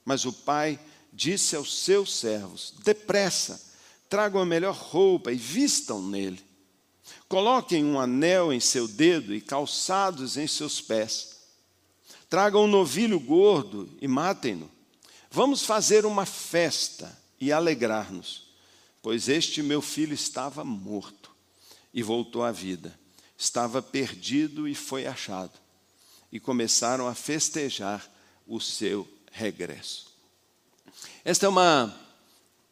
Mas 0.06 0.24
o 0.24 0.32
pai 0.32 0.80
disse 1.12 1.54
aos 1.54 1.80
seus 1.80 2.16
servos: 2.16 2.72
Depressa, 2.82 3.60
tragam 4.08 4.40
a 4.40 4.46
melhor 4.46 4.74
roupa 4.74 5.30
e 5.30 5.36
vistam 5.36 6.00
nele. 6.00 6.42
Coloquem 7.28 7.84
um 7.84 8.00
anel 8.00 8.54
em 8.54 8.58
seu 8.58 8.88
dedo 8.88 9.34
e 9.34 9.40
calçados 9.42 10.38
em 10.38 10.46
seus 10.46 10.80
pés. 10.80 11.36
Tragam 12.28 12.64
um 12.64 12.68
novilho 12.68 13.18
gordo 13.18 13.88
e 14.00 14.08
matem-no. 14.08 14.70
Vamos 15.30 15.62
fazer 15.62 16.04
uma 16.04 16.26
festa 16.26 17.16
e 17.40 17.52
alegrar-nos, 17.52 18.50
pois 19.02 19.28
este 19.28 19.62
meu 19.62 19.80
filho 19.80 20.14
estava 20.14 20.64
morto 20.64 21.30
e 21.92 22.02
voltou 22.02 22.42
à 22.42 22.52
vida. 22.52 22.98
Estava 23.36 23.80
perdido 23.80 24.66
e 24.66 24.74
foi 24.74 25.06
achado. 25.06 25.52
E 26.30 26.38
começaram 26.38 27.06
a 27.06 27.14
festejar 27.14 28.06
o 28.46 28.60
seu 28.60 29.08
regresso. 29.32 30.08
Esta 31.24 31.46
é 31.46 31.48
uma 31.48 31.94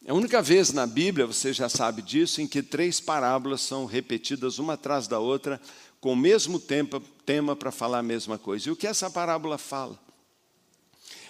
é 0.07 0.11
a 0.11 0.13
única 0.13 0.41
vez 0.41 0.71
na 0.71 0.87
Bíblia, 0.87 1.25
você 1.25 1.51
já 1.51 1.67
sabe 1.67 2.01
disso, 2.01 2.39
em 2.39 2.47
que 2.47 2.63
três 2.63 2.97
parábolas 2.97 3.59
são 3.59 3.85
repetidas 3.85 4.57
uma 4.57 4.75
atrás 4.75 5.05
da 5.05 5.19
outra, 5.19 5.59
com 6.07 6.13
o 6.13 6.15
mesmo 6.15 6.57
tempo, 6.57 7.01
tema 7.25 7.53
para 7.53 7.69
falar 7.69 7.99
a 7.99 8.01
mesma 8.01 8.37
coisa. 8.37 8.69
E 8.69 8.71
o 8.71 8.77
que 8.77 8.87
essa 8.87 9.09
parábola 9.09 9.57
fala? 9.57 9.99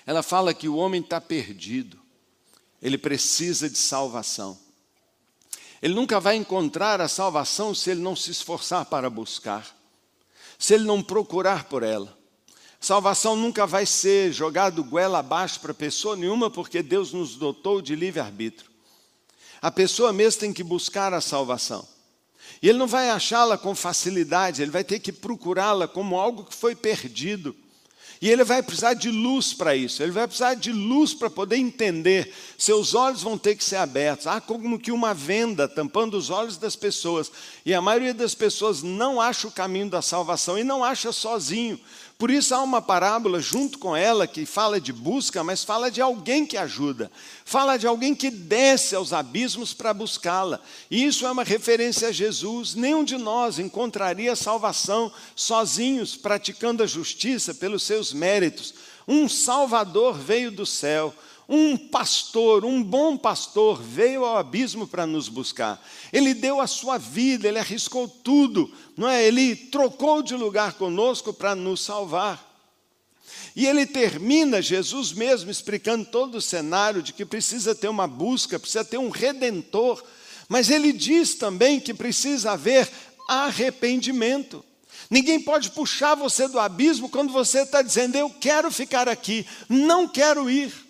Ela 0.05 0.21
fala 0.21 0.53
que 0.53 0.69
o 0.69 0.75
homem 0.75 1.01
está 1.01 1.19
perdido, 1.19 1.99
ele 2.79 2.95
precisa 2.95 3.67
de 3.67 3.77
salvação. 3.79 4.55
Ele 5.81 5.95
nunca 5.95 6.19
vai 6.19 6.35
encontrar 6.35 7.01
a 7.01 7.07
salvação 7.07 7.73
se 7.73 7.89
ele 7.89 8.01
não 8.01 8.15
se 8.15 8.29
esforçar 8.29 8.85
para 8.85 9.09
buscar, 9.09 9.75
se 10.59 10.75
ele 10.75 10.83
não 10.83 11.01
procurar 11.01 11.63
por 11.63 11.81
ela. 11.81 12.15
Salvação 12.79 13.35
nunca 13.35 13.65
vai 13.65 13.87
ser 13.87 14.31
jogado 14.31 14.83
goela 14.83 15.17
abaixo 15.17 15.59
para 15.59 15.73
pessoa 15.73 16.15
nenhuma, 16.15 16.51
porque 16.51 16.83
Deus 16.83 17.13
nos 17.13 17.35
dotou 17.35 17.81
de 17.81 17.95
livre-arbítrio. 17.95 18.69
A 19.59 19.71
pessoa 19.71 20.13
mesmo 20.13 20.41
tem 20.41 20.53
que 20.53 20.63
buscar 20.63 21.15
a 21.15 21.19
salvação. 21.19 21.96
E 22.61 22.69
ele 22.69 22.77
não 22.77 22.87
vai 22.87 23.09
achá-la 23.09 23.57
com 23.57 23.75
facilidade, 23.75 24.61
ele 24.61 24.71
vai 24.71 24.83
ter 24.83 24.99
que 24.99 25.11
procurá-la 25.11 25.87
como 25.87 26.19
algo 26.19 26.43
que 26.43 26.55
foi 26.55 26.75
perdido. 26.75 27.55
E 28.19 28.29
ele 28.29 28.43
vai 28.43 28.63
precisar 28.63 28.95
de 28.95 29.11
luz 29.11 29.53
para 29.53 29.75
isso, 29.75 30.01
ele 30.01 30.11
vai 30.11 30.25
precisar 30.25 30.55
de 30.55 30.71
luz 30.71 31.13
para 31.13 31.29
poder 31.29 31.57
entender. 31.57 32.33
Seus 32.57 32.95
olhos 32.95 33.21
vão 33.21 33.37
ter 33.37 33.55
que 33.55 33.63
ser 33.63 33.75
abertos. 33.75 34.25
Há 34.25 34.41
como 34.41 34.79
que 34.79 34.91
uma 34.91 35.13
venda 35.13 35.67
tampando 35.67 36.15
os 36.17 36.31
olhos 36.31 36.57
das 36.57 36.75
pessoas. 36.75 37.31
E 37.63 37.75
a 37.75 37.81
maioria 37.81 38.15
das 38.15 38.33
pessoas 38.33 38.81
não 38.81 39.21
acha 39.21 39.47
o 39.47 39.51
caminho 39.51 39.89
da 39.89 40.01
salvação 40.01 40.57
e 40.57 40.63
não 40.63 40.83
acha 40.83 41.11
sozinho. 41.11 41.79
Por 42.17 42.31
isso 42.31 42.55
há 42.55 42.63
uma 42.63 42.81
parábola 42.81 43.39
junto 43.39 43.77
com 43.77 43.95
ela 43.95 44.25
que 44.25 44.43
fala 44.43 44.81
de 44.81 44.91
busca, 44.91 45.43
mas 45.43 45.63
fala 45.63 45.91
de 45.91 46.01
alguém 46.01 46.47
que 46.47 46.57
ajuda, 46.57 47.11
fala 47.45 47.77
de 47.77 47.85
alguém 47.85 48.15
que 48.15 48.31
desce 48.31 48.95
aos 48.95 49.13
abismos 49.13 49.71
para 49.71 49.93
buscá-la. 49.93 50.59
E 50.89 51.05
isso 51.05 51.27
é 51.27 51.31
uma 51.31 51.43
referência 51.43 52.07
a 52.07 52.11
Jesus. 52.11 52.73
Nenhum 52.73 53.03
de 53.03 53.17
nós 53.17 53.59
encontraria 53.59 54.35
salvação 54.35 55.11
sozinhos, 55.35 56.15
praticando 56.15 56.81
a 56.81 56.87
justiça 56.87 57.53
pelos 57.53 57.83
seus 57.83 58.11
méritos. 58.11 58.73
Um 59.07 59.29
Salvador 59.29 60.17
veio 60.17 60.51
do 60.51 60.65
céu, 60.65 61.13
um 61.49 61.77
pastor, 61.77 62.65
um 62.65 62.83
bom 62.83 63.15
pastor, 63.15 63.81
veio 63.81 64.25
ao 64.25 64.37
abismo 64.37 64.85
para 64.85 65.07
nos 65.07 65.29
buscar. 65.29 65.81
Ele 66.11 66.33
deu 66.33 66.59
a 66.59 66.67
sua 66.67 66.97
vida, 66.97 67.47
ele 67.47 67.59
arriscou 67.59 68.07
tudo, 68.07 68.71
não 68.97 69.07
é? 69.07 69.25
Ele 69.25 69.55
trocou 69.55 70.21
de 70.21 70.35
lugar 70.35 70.73
conosco 70.73 71.33
para 71.33 71.55
nos 71.55 71.81
salvar. 71.81 72.45
E 73.55 73.65
ele 73.65 73.85
termina, 73.85 74.61
Jesus 74.61 75.13
mesmo, 75.13 75.49
explicando 75.49 76.05
todo 76.05 76.35
o 76.35 76.41
cenário 76.41 77.01
de 77.01 77.13
que 77.13 77.25
precisa 77.25 77.73
ter 77.73 77.87
uma 77.87 78.07
busca, 78.07 78.59
precisa 78.59 78.83
ter 78.83 78.97
um 78.97 79.09
redentor, 79.09 80.03
mas 80.49 80.69
ele 80.69 80.91
diz 80.91 81.35
também 81.35 81.79
que 81.79 81.93
precisa 81.93 82.51
haver 82.51 82.89
arrependimento. 83.27 84.63
Ninguém 85.09 85.39
pode 85.39 85.71
puxar 85.71 86.15
você 86.15 86.47
do 86.47 86.59
abismo 86.59 87.09
quando 87.09 87.31
você 87.31 87.61
está 87.61 87.81
dizendo, 87.81 88.17
eu 88.17 88.29
quero 88.29 88.69
ficar 88.69 89.07
aqui, 89.07 89.45
não 89.69 90.07
quero 90.07 90.49
ir. 90.49 90.86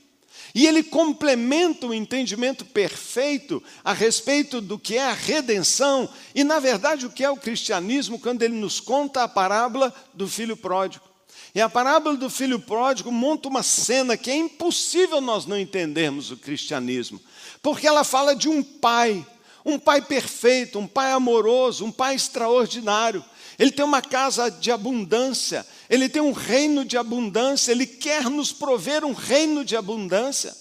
E 0.57 0.65
ele 0.65 0.81
complementa 0.81 1.85
o 1.85 1.93
entendimento 1.93 2.65
perfeito 2.65 3.61
a 3.83 3.93
respeito 3.93 4.59
do 4.59 4.79
que 4.79 4.97
é 4.97 5.05
a 5.05 5.13
redenção 5.13 6.09
e, 6.33 6.43
na 6.43 6.57
verdade, 6.57 7.05
o 7.05 7.11
que 7.11 7.23
é 7.23 7.29
o 7.29 7.37
cristianismo, 7.37 8.17
quando 8.17 8.41
ele 8.41 8.55
nos 8.55 8.79
conta 8.79 9.21
a 9.21 9.27
parábola 9.27 9.93
do 10.15 10.27
filho 10.27 10.57
pródigo. 10.57 11.05
E 11.53 11.61
a 11.61 11.69
parábola 11.69 12.17
do 12.17 12.27
filho 12.27 12.59
pródigo 12.59 13.11
monta 13.11 13.47
uma 13.47 13.61
cena 13.61 14.17
que 14.17 14.31
é 14.31 14.35
impossível 14.35 15.21
nós 15.21 15.45
não 15.45 15.59
entendermos 15.59 16.31
o 16.31 16.37
cristianismo, 16.37 17.21
porque 17.61 17.85
ela 17.85 18.03
fala 18.03 18.35
de 18.35 18.49
um 18.49 18.63
pai, 18.63 19.23
um 19.67 19.77
pai 19.77 20.01
perfeito, 20.01 20.79
um 20.79 20.87
pai 20.87 21.11
amoroso, 21.11 21.83
um 21.83 21.91
pai 21.91 22.15
extraordinário. 22.15 23.23
Ele 23.59 23.69
tem 23.69 23.83
uma 23.83 24.01
casa 24.01 24.49
de 24.49 24.71
abundância, 24.71 25.67
ele 25.89 26.07
tem 26.07 26.21
um 26.21 26.31
reino 26.31 26.85
de 26.85 26.97
abundância, 26.97 27.71
ele 27.71 27.85
quer 27.85 28.29
nos 28.29 28.53
prover 28.53 29.03
um 29.03 29.11
reino 29.11 29.65
de 29.65 29.75
abundância. 29.75 30.55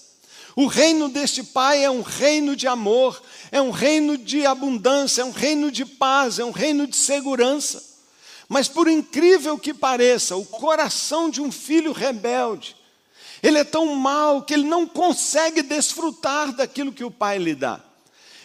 O 0.57 0.65
reino 0.65 1.07
deste 1.07 1.43
Pai 1.43 1.83
é 1.83 1.89
um 1.89 2.01
reino 2.01 2.55
de 2.55 2.67
amor, 2.67 3.21
é 3.51 3.61
um 3.61 3.69
reino 3.69 4.17
de 4.17 4.43
abundância, 4.43 5.21
é 5.21 5.25
um 5.25 5.31
reino 5.31 5.71
de 5.71 5.85
paz, 5.85 6.39
é 6.39 6.43
um 6.43 6.51
reino 6.51 6.87
de 6.87 6.95
segurança. 6.95 7.81
Mas 8.49 8.67
por 8.67 8.87
incrível 8.87 9.59
que 9.59 9.71
pareça, 9.71 10.35
o 10.35 10.43
coração 10.43 11.29
de 11.29 11.39
um 11.39 11.51
filho 11.51 11.91
rebelde, 11.91 12.75
ele 13.43 13.59
é 13.59 13.63
tão 13.63 13.95
mau 13.95 14.41
que 14.41 14.55
ele 14.55 14.63
não 14.63 14.87
consegue 14.87 15.61
desfrutar 15.61 16.51
daquilo 16.51 16.91
que 16.91 17.03
o 17.03 17.11
pai 17.11 17.37
lhe 17.37 17.53
dá. 17.53 17.86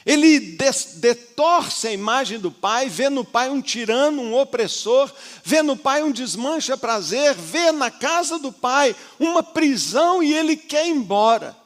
Ele 0.05 0.59
detorce 0.97 1.87
a 1.87 1.93
imagem 1.93 2.39
do 2.39 2.51
pai, 2.51 2.89
vê 2.89 3.09
no 3.09 3.25
pai 3.25 3.49
um 3.49 3.61
tirano, 3.61 4.21
um 4.21 4.35
opressor, 4.35 5.13
vê 5.45 5.63
no 5.63 5.77
pai 5.77 6.03
um 6.03 6.11
desmancha 6.11 6.77
prazer, 6.77 7.35
vê 7.35 7.71
na 7.71 7.91
casa 7.91 8.39
do 8.39 8.53
pai 8.53 8.97
uma 9.19 9.43
prisão 9.43 10.23
e 10.23 10.35
ele 10.35 10.57
quer 10.57 10.87
ir 10.87 10.91
embora. 10.91 11.57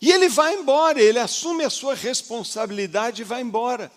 E 0.00 0.10
ele 0.10 0.28
vai 0.28 0.54
embora, 0.54 1.00
ele 1.00 1.18
assume 1.18 1.64
a 1.64 1.70
sua 1.70 1.94
responsabilidade 1.94 3.22
e 3.22 3.24
vai 3.24 3.40
embora. 3.40 3.90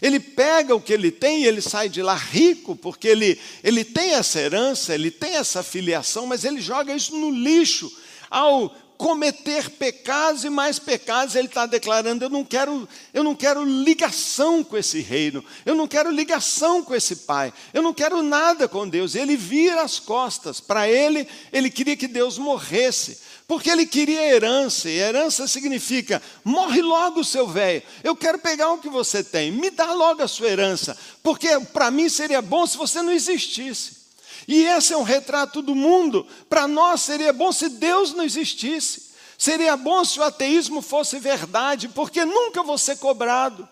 Ele 0.00 0.18
pega 0.18 0.74
o 0.74 0.80
que 0.80 0.92
ele 0.92 1.12
tem 1.12 1.42
e 1.42 1.46
ele 1.46 1.60
sai 1.60 1.88
de 1.88 2.02
lá 2.02 2.14
rico, 2.14 2.74
porque 2.74 3.06
ele, 3.06 3.38
ele 3.62 3.84
tem 3.84 4.14
essa 4.14 4.40
herança, 4.40 4.92
ele 4.94 5.12
tem 5.12 5.36
essa 5.36 5.62
filiação, 5.62 6.26
mas 6.26 6.44
ele 6.44 6.60
joga 6.60 6.94
isso 6.94 7.16
no 7.16 7.30
lixo 7.30 7.90
ao 8.28 8.74
cometer 9.02 9.68
pecados 9.68 10.44
e 10.44 10.48
mais 10.48 10.78
pecados, 10.78 11.34
ele 11.34 11.48
está 11.48 11.66
declarando: 11.66 12.24
eu 12.24 12.30
não 12.30 12.44
quero, 12.44 12.88
eu 13.12 13.24
não 13.24 13.34
quero 13.34 13.64
ligação 13.64 14.62
com 14.62 14.76
esse 14.76 15.00
reino, 15.00 15.44
eu 15.66 15.74
não 15.74 15.88
quero 15.88 16.08
ligação 16.08 16.84
com 16.84 16.94
esse 16.94 17.16
pai, 17.16 17.52
eu 17.74 17.82
não 17.82 17.92
quero 17.92 18.22
nada 18.22 18.68
com 18.68 18.88
Deus. 18.88 19.16
Ele 19.16 19.36
vira 19.36 19.82
as 19.82 19.98
costas. 19.98 20.60
Para 20.60 20.88
ele, 20.88 21.26
ele 21.52 21.68
queria 21.68 21.96
que 21.96 22.06
Deus 22.06 22.38
morresse. 22.38 23.18
Porque 23.48 23.68
ele 23.68 23.84
queria 23.84 24.22
herança, 24.22 24.88
e 24.88 24.96
herança 24.96 25.48
significa: 25.48 26.22
morre 26.44 26.80
logo, 26.80 27.24
seu 27.24 27.48
velho. 27.48 27.82
Eu 28.04 28.14
quero 28.14 28.38
pegar 28.38 28.70
o 28.70 28.78
que 28.78 28.88
você 28.88 29.24
tem, 29.24 29.50
me 29.50 29.68
dá 29.68 29.92
logo 29.92 30.22
a 30.22 30.28
sua 30.28 30.46
herança, 30.48 30.96
porque 31.24 31.58
para 31.72 31.90
mim 31.90 32.08
seria 32.08 32.40
bom 32.40 32.64
se 32.68 32.76
você 32.76 33.02
não 33.02 33.12
existisse. 33.12 34.01
E 34.46 34.64
esse 34.64 34.92
é 34.92 34.96
um 34.96 35.02
retrato 35.02 35.62
do 35.62 35.74
mundo. 35.74 36.26
Para 36.48 36.66
nós 36.66 37.02
seria 37.02 37.32
bom 37.32 37.52
se 37.52 37.68
Deus 37.68 38.12
não 38.12 38.24
existisse. 38.24 39.12
Seria 39.38 39.76
bom 39.76 40.04
se 40.04 40.20
o 40.20 40.22
ateísmo 40.22 40.80
fosse 40.80 41.18
verdade, 41.18 41.88
porque 41.88 42.24
nunca 42.24 42.62
vou 42.62 42.78
ser 42.78 42.98
cobrado. 42.98 43.68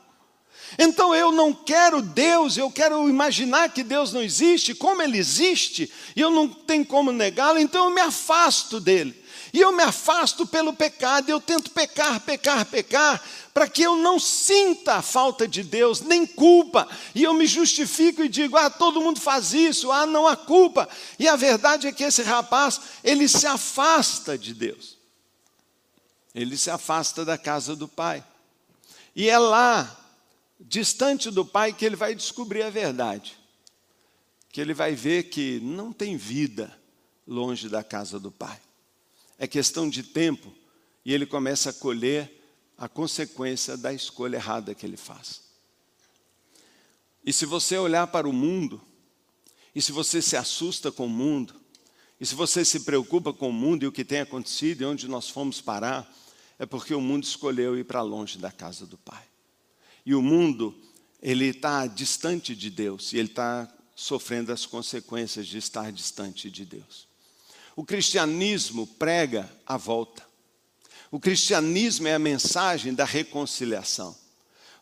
Então 0.79 1.15
eu 1.15 1.33
não 1.33 1.53
quero 1.53 2.01
Deus, 2.01 2.57
eu 2.57 2.71
quero 2.71 3.09
imaginar 3.09 3.71
que 3.71 3.83
Deus 3.83 4.13
não 4.13 4.23
existe, 4.23 4.75
como 4.75 5.03
Ele 5.03 5.19
existe, 5.19 5.91
e 6.15 6.21
eu 6.21 6.31
não 6.31 6.49
tenho 6.49 6.85
como 6.85 7.13
negá-lo, 7.13 7.59
então 7.59 7.87
eu 7.87 7.95
me 7.95 8.01
afasto 8.01 8.81
dele. 8.81 9.21
E 9.53 9.61
eu 9.61 9.73
me 9.73 9.83
afasto 9.83 10.47
pelo 10.47 10.73
pecado, 10.73 11.29
eu 11.29 11.41
tento 11.41 11.71
pecar, 11.71 12.21
pecar, 12.21 12.65
pecar, 12.67 13.21
para 13.53 13.69
que 13.69 13.83
eu 13.83 13.97
não 13.97 14.19
sinta 14.19 14.95
a 14.95 15.03
falta 15.03 15.47
de 15.47 15.63
Deus, 15.63 16.01
nem 16.01 16.27
culpa, 16.27 16.89
e 17.15 17.25
eu 17.25 17.35
me 17.35 17.47
justifico 17.47 18.23
e 18.23 18.29
digo: 18.29 18.57
ah, 18.57 18.71
todo 18.71 19.01
mundo 19.01 19.21
faz 19.21 19.53
isso, 19.53 19.91
ah, 19.91 20.07
não 20.07 20.27
há 20.27 20.37
culpa. 20.37 20.89
E 21.19 21.29
a 21.29 21.37
verdade 21.37 21.87
é 21.87 21.93
que 21.93 22.05
esse 22.05 22.23
rapaz, 22.23 22.81
ele 23.03 23.27
se 23.29 23.47
afasta 23.47 24.39
de 24.39 24.55
Deus, 24.55 24.97
ele 26.35 26.57
se 26.57 26.71
afasta 26.71 27.25
da 27.25 27.37
casa 27.37 27.75
do 27.75 27.89
pai, 27.89 28.25
e 29.15 29.29
é 29.29 29.39
lá, 29.39 29.99
distante 30.61 31.31
do 31.31 31.45
pai, 31.45 31.73
que 31.73 31.85
ele 31.85 31.97
vai 31.97 32.15
descobrir 32.15 32.63
a 32.63 32.71
verdade, 32.71 33.37
que 34.53 34.61
ele 34.61 34.75
vai 34.75 34.95
ver 34.95 35.25
que 35.25 35.59
não 35.61 35.93
tem 35.93 36.17
vida 36.17 36.79
longe 37.27 37.69
da 37.69 37.83
casa 37.83 38.19
do 38.19 38.31
pai. 38.31 38.61
É 39.39 39.47
questão 39.47 39.89
de 39.89 40.03
tempo 40.03 40.53
e 41.05 41.15
ele 41.15 41.25
começa 41.25 41.71
a 41.71 41.73
colher 41.73 42.40
a 42.81 42.89
consequência 42.89 43.77
da 43.77 43.93
escolha 43.93 44.37
errada 44.37 44.75
que 44.75 44.87
ele 44.87 44.97
faz. 44.97 45.43
E 47.23 47.31
se 47.31 47.45
você 47.45 47.77
olhar 47.77 48.07
para 48.07 48.27
o 48.27 48.33
mundo, 48.33 48.81
e 49.75 49.83
se 49.83 49.93
você 49.93 50.23
se 50.23 50.35
assusta 50.35 50.91
com 50.91 51.05
o 51.05 51.09
mundo, 51.09 51.55
e 52.19 52.25
se 52.25 52.35
você 52.35 52.65
se 52.65 52.81
preocupa 52.81 53.35
com 53.35 53.51
o 53.51 53.53
mundo 53.53 53.83
e 53.83 53.87
o 53.87 53.93
que 53.93 54.03
tem 54.03 54.21
acontecido 54.21 54.81
e 54.81 54.87
onde 54.87 55.07
nós 55.07 55.29
fomos 55.29 55.61
parar, 55.61 56.11
é 56.59 56.65
porque 56.65 56.95
o 56.95 57.03
mundo 57.03 57.25
escolheu 57.25 57.79
ir 57.79 57.85
para 57.85 58.01
longe 58.01 58.39
da 58.39 58.51
casa 58.51 58.87
do 58.87 58.97
Pai. 58.97 59.25
E 60.07 60.15
o 60.15 60.23
mundo, 60.23 60.75
ele 61.21 61.49
está 61.49 61.87
distante 61.87 62.57
de 62.57 62.71
Deus 62.71 63.13
e 63.13 63.19
ele 63.19 63.29
está 63.29 63.71
sofrendo 63.95 64.53
as 64.53 64.65
consequências 64.65 65.47
de 65.47 65.59
estar 65.59 65.93
distante 65.93 66.51
de 66.51 66.65
Deus. 66.65 67.07
O 67.77 67.85
cristianismo 67.85 68.87
prega 68.87 69.51
a 69.67 69.77
volta. 69.77 70.30
O 71.11 71.19
cristianismo 71.19 72.07
é 72.07 72.15
a 72.15 72.19
mensagem 72.19 72.95
da 72.95 73.05
reconciliação. 73.05 74.17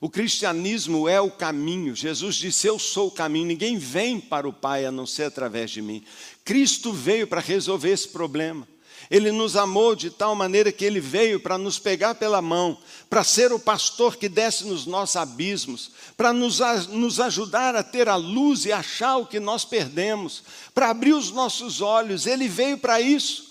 O 0.01 0.09
cristianismo 0.09 1.09
é 1.09 1.21
o 1.21 1.31
caminho. 1.31 1.97
Jesus 1.97 2.37
disse: 2.37 2.67
Eu 2.67 2.79
sou 2.79 3.09
o 3.09 3.11
caminho. 3.11 3.47
Ninguém 3.47 3.79
vem 3.79 4.21
para 4.21 4.49
o 4.49 4.53
Pai 4.53 4.85
a 4.85 4.93
não 4.93 5.07
ser 5.07 5.25
através 5.25 5.71
de 5.71 5.83
mim. 5.83 6.05
Cristo 6.45 6.93
veio 6.93 7.27
para 7.27 7.41
resolver 7.41 7.91
esse 7.91 8.09
problema. 8.09 8.69
Ele 9.11 9.33
nos 9.33 9.57
amou 9.57 9.97
de 9.97 10.11
tal 10.11 10.35
maneira 10.35 10.71
que 10.71 10.85
ele 10.85 11.01
veio 11.01 11.41
para 11.41 11.57
nos 11.57 11.79
pegar 11.79 12.17
pela 12.17 12.43
mão, 12.43 12.77
para 13.09 13.25
ser 13.25 13.53
o 13.53 13.59
pastor 13.59 14.17
que 14.17 14.29
desce 14.29 14.67
nos 14.67 14.85
nossos 14.85 15.17
abismos, 15.17 15.93
para 16.15 16.33
nos, 16.33 16.59
nos 16.89 17.19
ajudar 17.19 17.75
a 17.75 17.83
ter 17.83 18.09
a 18.09 18.17
luz 18.17 18.67
e 18.67 18.73
achar 18.73 19.17
o 19.17 19.27
que 19.27 19.41
nós 19.41 19.65
perdemos, 19.65 20.43
para 20.75 20.91
abrir 20.91 21.15
os 21.15 21.31
nossos 21.31 21.81
olhos. 21.81 22.27
Ele 22.27 22.47
veio 22.49 22.77
para 22.77 23.01
isso. 23.01 23.48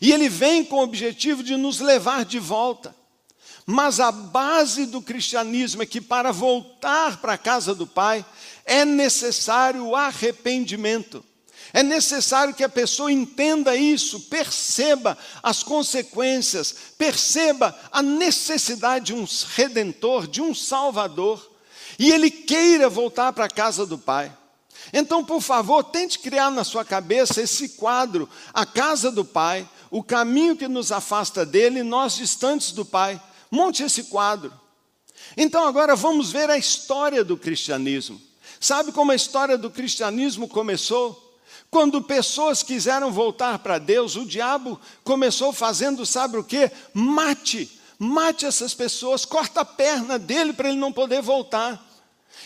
E 0.00 0.12
ele 0.12 0.28
vem 0.28 0.64
com 0.64 0.76
o 0.76 0.82
objetivo 0.82 1.42
de 1.42 1.56
nos 1.56 1.80
levar 1.80 2.24
de 2.24 2.38
volta. 2.38 2.94
Mas 3.64 3.98
a 3.98 4.12
base 4.12 4.86
do 4.86 5.02
cristianismo 5.02 5.82
é 5.82 5.86
que 5.86 6.00
para 6.00 6.30
voltar 6.32 7.16
para 7.20 7.32
a 7.32 7.38
casa 7.38 7.74
do 7.74 7.86
Pai 7.86 8.24
é 8.64 8.84
necessário 8.84 9.84
o 9.84 9.96
arrependimento. 9.96 11.24
É 11.72 11.82
necessário 11.82 12.54
que 12.54 12.62
a 12.62 12.68
pessoa 12.68 13.10
entenda 13.10 13.76
isso, 13.76 14.20
perceba 14.20 15.18
as 15.42 15.62
consequências, 15.62 16.74
perceba 16.96 17.76
a 17.90 18.02
necessidade 18.02 19.06
de 19.06 19.14
um 19.14 19.26
redentor, 19.54 20.26
de 20.26 20.40
um 20.40 20.54
salvador, 20.54 21.50
e 21.98 22.10
ele 22.10 22.30
queira 22.30 22.88
voltar 22.88 23.32
para 23.32 23.46
a 23.46 23.50
casa 23.50 23.84
do 23.84 23.98
Pai. 23.98 24.32
Então, 24.92 25.24
por 25.24 25.40
favor, 25.40 25.82
tente 25.82 26.18
criar 26.18 26.50
na 26.50 26.62
sua 26.62 26.84
cabeça 26.84 27.42
esse 27.42 27.70
quadro, 27.70 28.28
a 28.54 28.64
casa 28.64 29.10
do 29.10 29.24
Pai, 29.24 29.68
o 29.96 30.02
caminho 30.02 30.54
que 30.54 30.68
nos 30.68 30.92
afasta 30.92 31.46
dele, 31.46 31.82
nós 31.82 32.16
distantes 32.16 32.70
do 32.70 32.84
Pai. 32.84 33.18
Monte 33.50 33.82
esse 33.82 34.04
quadro. 34.04 34.52
Então, 35.34 35.66
agora 35.66 35.96
vamos 35.96 36.30
ver 36.30 36.50
a 36.50 36.58
história 36.58 37.24
do 37.24 37.34
cristianismo. 37.34 38.20
Sabe 38.60 38.92
como 38.92 39.10
a 39.10 39.14
história 39.14 39.56
do 39.56 39.70
cristianismo 39.70 40.48
começou? 40.48 41.40
Quando 41.70 42.02
pessoas 42.02 42.62
quiseram 42.62 43.10
voltar 43.10 43.58
para 43.60 43.78
Deus, 43.78 44.16
o 44.16 44.26
diabo 44.26 44.78
começou 45.02 45.50
fazendo, 45.50 46.04
sabe 46.04 46.36
o 46.36 46.44
que? 46.44 46.70
Mate, 46.92 47.80
mate 47.98 48.44
essas 48.44 48.74
pessoas, 48.74 49.24
corta 49.24 49.62
a 49.62 49.64
perna 49.64 50.18
dele 50.18 50.52
para 50.52 50.68
ele 50.68 50.76
não 50.76 50.92
poder 50.92 51.22
voltar. 51.22 51.82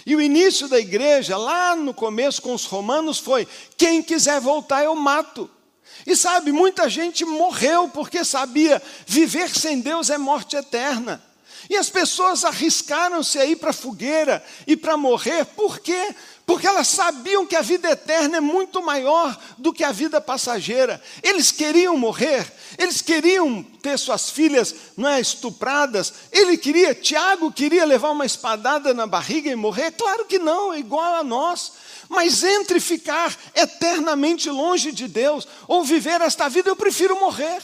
E 0.06 0.14
o 0.14 0.20
início 0.20 0.68
da 0.68 0.78
igreja, 0.78 1.36
lá 1.36 1.74
no 1.74 1.92
começo 1.92 2.40
com 2.40 2.54
os 2.54 2.64
romanos, 2.64 3.18
foi: 3.18 3.48
quem 3.76 4.00
quiser 4.04 4.40
voltar, 4.40 4.84
eu 4.84 4.94
mato. 4.94 5.50
E 6.06 6.16
sabe, 6.16 6.52
muita 6.52 6.88
gente 6.88 7.24
morreu 7.24 7.88
porque 7.88 8.24
sabia 8.24 8.82
viver 9.06 9.50
sem 9.50 9.80
Deus 9.80 10.10
é 10.10 10.18
morte 10.18 10.56
eterna. 10.56 11.22
E 11.68 11.76
as 11.76 11.90
pessoas 11.90 12.44
arriscaram-se 12.44 13.38
a 13.38 13.44
ir 13.44 13.56
para 13.56 13.70
a 13.70 13.74
fogueira 13.74 14.42
e 14.66 14.76
para 14.76 14.96
morrer, 14.96 15.44
por 15.44 15.78
quê? 15.80 16.14
Porque 16.50 16.66
elas 16.66 16.88
sabiam 16.88 17.46
que 17.46 17.54
a 17.54 17.62
vida 17.62 17.88
eterna 17.88 18.38
é 18.38 18.40
muito 18.40 18.82
maior 18.82 19.40
do 19.56 19.72
que 19.72 19.84
a 19.84 19.92
vida 19.92 20.20
passageira. 20.20 21.00
Eles 21.22 21.52
queriam 21.52 21.96
morrer, 21.96 22.44
eles 22.76 23.00
queriam 23.00 23.62
ter 23.80 23.96
suas 23.96 24.30
filhas 24.30 24.74
não 24.96 25.08
é, 25.08 25.20
estupradas. 25.20 26.12
Ele 26.32 26.58
queria, 26.58 26.92
Tiago 26.92 27.52
queria 27.52 27.84
levar 27.84 28.10
uma 28.10 28.26
espadada 28.26 28.92
na 28.92 29.06
barriga 29.06 29.48
e 29.48 29.54
morrer? 29.54 29.92
Claro 29.92 30.24
que 30.24 30.40
não, 30.40 30.74
igual 30.74 31.14
a 31.14 31.22
nós. 31.22 31.70
Mas 32.08 32.42
entre 32.42 32.80
ficar 32.80 33.32
eternamente 33.54 34.50
longe 34.50 34.90
de 34.90 35.06
Deus 35.06 35.46
ou 35.68 35.84
viver 35.84 36.20
esta 36.20 36.48
vida, 36.48 36.68
eu 36.68 36.74
prefiro 36.74 37.14
morrer. 37.20 37.62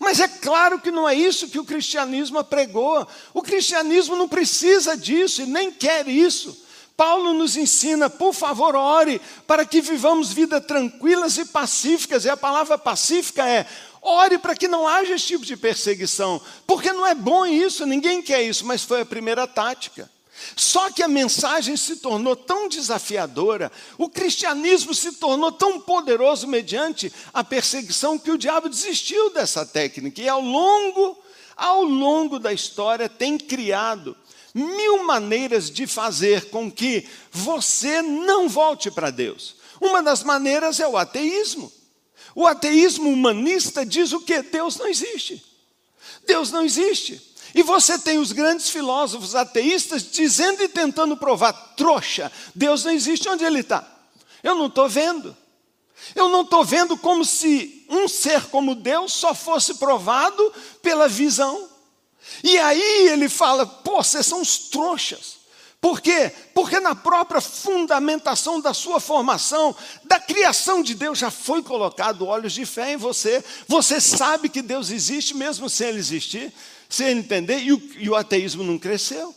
Mas 0.00 0.18
é 0.18 0.26
claro 0.26 0.80
que 0.80 0.90
não 0.90 1.08
é 1.08 1.14
isso 1.14 1.48
que 1.48 1.60
o 1.60 1.64
cristianismo 1.64 2.42
pregou. 2.42 3.06
O 3.32 3.40
cristianismo 3.42 4.16
não 4.16 4.28
precisa 4.28 4.96
disso 4.96 5.42
e 5.42 5.46
nem 5.46 5.70
quer 5.70 6.08
isso. 6.08 6.63
Paulo 6.96 7.32
nos 7.32 7.56
ensina, 7.56 8.08
por 8.08 8.32
favor, 8.32 8.76
ore 8.76 9.20
para 9.46 9.64
que 9.64 9.80
vivamos 9.80 10.32
vidas 10.32 10.64
tranquilas 10.64 11.36
e 11.38 11.44
pacíficas. 11.44 12.24
E 12.24 12.30
a 12.30 12.36
palavra 12.36 12.78
pacífica 12.78 13.48
é 13.48 13.66
ore 14.00 14.38
para 14.38 14.54
que 14.54 14.68
não 14.68 14.86
haja 14.86 15.14
esse 15.14 15.26
tipo 15.26 15.44
de 15.44 15.56
perseguição, 15.56 16.40
porque 16.66 16.92
não 16.92 17.06
é 17.06 17.14
bom 17.14 17.46
isso, 17.46 17.86
ninguém 17.86 18.22
quer 18.22 18.42
isso, 18.42 18.64
mas 18.66 18.84
foi 18.84 19.00
a 19.00 19.06
primeira 19.06 19.46
tática. 19.46 20.10
Só 20.56 20.90
que 20.90 21.02
a 21.02 21.08
mensagem 21.08 21.76
se 21.76 21.96
tornou 21.96 22.36
tão 22.36 22.68
desafiadora, 22.68 23.72
o 23.96 24.08
cristianismo 24.08 24.92
se 24.94 25.12
tornou 25.12 25.50
tão 25.50 25.80
poderoso 25.80 26.46
mediante 26.46 27.12
a 27.32 27.42
perseguição 27.42 28.18
que 28.18 28.30
o 28.30 28.38
diabo 28.38 28.68
desistiu 28.68 29.30
dessa 29.30 29.64
técnica 29.64 30.20
e 30.20 30.28
ao 30.28 30.40
longo, 30.40 31.16
ao 31.56 31.82
longo 31.82 32.38
da 32.38 32.52
história 32.52 33.08
tem 33.08 33.38
criado 33.38 34.16
mil 34.54 35.02
maneiras 35.02 35.68
de 35.70 35.86
fazer 35.86 36.48
com 36.50 36.70
que 36.70 37.06
você 37.32 38.00
não 38.00 38.48
volte 38.48 38.90
para 38.90 39.10
Deus. 39.10 39.56
Uma 39.80 40.02
das 40.02 40.22
maneiras 40.22 40.78
é 40.78 40.86
o 40.86 40.96
ateísmo. 40.96 41.72
O 42.34 42.46
ateísmo 42.46 43.10
humanista 43.10 43.84
diz 43.84 44.12
o 44.12 44.20
que? 44.20 44.42
Deus 44.42 44.76
não 44.76 44.86
existe. 44.86 45.44
Deus 46.26 46.50
não 46.50 46.64
existe. 46.64 47.20
E 47.54 47.62
você 47.62 47.98
tem 47.98 48.18
os 48.18 48.32
grandes 48.32 48.68
filósofos 48.68 49.34
ateístas 49.34 50.10
dizendo 50.10 50.62
e 50.62 50.68
tentando 50.68 51.16
provar, 51.16 51.52
trouxa, 51.76 52.30
Deus 52.54 52.84
não 52.84 52.92
existe, 52.92 53.28
onde 53.28 53.44
ele 53.44 53.60
está? 53.60 53.88
Eu 54.42 54.54
não 54.56 54.66
estou 54.66 54.88
vendo. 54.88 55.36
Eu 56.14 56.28
não 56.28 56.42
estou 56.42 56.64
vendo 56.64 56.96
como 56.96 57.24
se 57.24 57.86
um 57.88 58.08
ser 58.08 58.46
como 58.46 58.74
Deus 58.74 59.12
só 59.12 59.34
fosse 59.34 59.74
provado 59.74 60.52
pela 60.82 61.08
visão. 61.08 61.68
E 62.42 62.58
aí 62.58 63.08
ele 63.08 63.28
fala: 63.28 63.66
pô, 63.66 64.02
vocês 64.02 64.26
são 64.26 64.40
os 64.40 64.58
trouxas. 64.58 65.44
Por 65.84 66.00
quê? 66.00 66.32
Porque 66.54 66.80
na 66.80 66.94
própria 66.94 67.42
fundamentação 67.42 68.58
da 68.58 68.72
sua 68.72 68.98
formação, 68.98 69.76
da 70.04 70.18
criação 70.18 70.82
de 70.82 70.94
Deus, 70.94 71.18
já 71.18 71.30
foi 71.30 71.62
colocado 71.62 72.26
olhos 72.26 72.54
de 72.54 72.64
fé 72.64 72.94
em 72.94 72.96
você. 72.96 73.44
Você 73.68 74.00
sabe 74.00 74.48
que 74.48 74.62
Deus 74.62 74.90
existe 74.90 75.36
mesmo 75.36 75.68
sem 75.68 75.88
ele 75.88 75.98
existir, 75.98 76.50
sem 76.88 77.08
ele 77.08 77.20
entender, 77.20 77.58
e 77.58 77.72
o, 77.74 77.90
e 77.98 78.08
o 78.08 78.14
ateísmo 78.14 78.64
não 78.64 78.78
cresceu. 78.78 79.34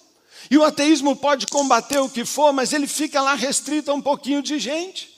E 0.49 0.57
o 0.57 0.63
ateísmo 0.63 1.17
pode 1.17 1.47
combater 1.47 1.97
o 1.97 2.09
que 2.09 2.23
for, 2.23 2.53
mas 2.53 2.71
ele 2.71 2.87
fica 2.87 3.21
lá 3.21 3.33
restrito 3.33 3.91
a 3.91 3.93
um 3.93 4.01
pouquinho 4.01 4.41
de 4.41 4.57
gente. 4.57 5.16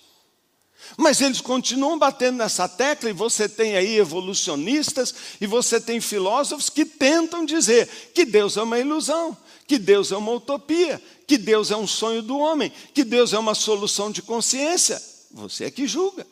Mas 1.00 1.22
eles 1.22 1.40
continuam 1.40 1.98
batendo 1.98 2.40
nessa 2.40 2.68
tecla, 2.68 3.10
e 3.10 3.14
você 3.14 3.48
tem 3.48 3.78
aí 3.78 3.98
evolucionistas, 3.98 5.16
e 5.40 5.48
você 5.48 5.80
tem 5.80 6.02
filósofos 6.02 6.70
que 6.70 6.84
tentam 6.84 7.46
dizer 7.46 7.88
que 8.14 8.26
Deus 8.26 8.58
é 8.58 8.62
uma 8.62 8.78
ilusão, 8.78 9.36
que 9.66 9.80
Deus 9.80 10.12
é 10.12 10.18
uma 10.18 10.34
utopia, 10.34 11.02
que 11.26 11.38
Deus 11.38 11.72
é 11.72 11.78
um 11.78 11.88
sonho 11.88 12.22
do 12.22 12.38
homem, 12.38 12.70
que 12.94 13.06
Deus 13.06 13.32
é 13.32 13.40
uma 13.40 13.56
solução 13.56 14.12
de 14.12 14.22
consciência. 14.22 15.02
Você 15.32 15.64
é 15.64 15.72
que 15.72 15.88
julga. 15.88 16.28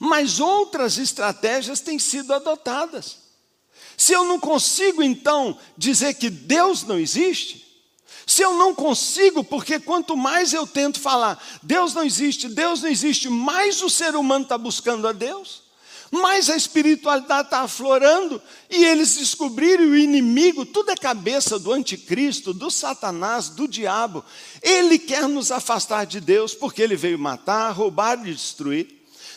Mas 0.00 0.40
outras 0.40 0.98
estratégias 0.98 1.78
têm 1.78 2.00
sido 2.00 2.34
adotadas. 2.34 3.18
Se 3.96 4.12
eu 4.12 4.24
não 4.24 4.40
consigo, 4.40 5.04
então, 5.04 5.56
dizer 5.78 6.14
que 6.14 6.28
Deus 6.28 6.82
não 6.82 6.98
existe, 6.98 7.64
se 8.26 8.42
eu 8.42 8.54
não 8.54 8.74
consigo, 8.74 9.44
porque 9.44 9.78
quanto 9.78 10.16
mais 10.16 10.52
eu 10.52 10.66
tento 10.66 10.98
falar, 10.98 11.40
Deus 11.62 11.94
não 11.94 12.02
existe, 12.02 12.48
Deus 12.48 12.82
não 12.82 12.90
existe, 12.90 13.28
mais 13.28 13.80
o 13.80 13.88
ser 13.88 14.16
humano 14.16 14.42
está 14.42 14.58
buscando 14.58 15.06
a 15.06 15.12
Deus, 15.12 15.62
mais 16.10 16.50
a 16.50 16.56
espiritualidade 16.56 17.46
está 17.46 17.60
aflorando, 17.60 18.42
e 18.68 18.84
eles 18.84 19.14
descobriram 19.16 19.84
o 19.84 19.96
inimigo, 19.96 20.66
tudo 20.66 20.90
é 20.90 20.96
cabeça 20.96 21.56
do 21.56 21.72
anticristo, 21.72 22.52
do 22.52 22.68
satanás, 22.68 23.48
do 23.48 23.68
diabo. 23.68 24.24
Ele 24.60 24.98
quer 24.98 25.28
nos 25.28 25.52
afastar 25.52 26.04
de 26.04 26.20
Deus, 26.20 26.52
porque 26.52 26.82
ele 26.82 26.96
veio 26.96 27.18
matar, 27.18 27.70
roubar 27.70 28.18
e 28.26 28.34
destruir. 28.34 28.88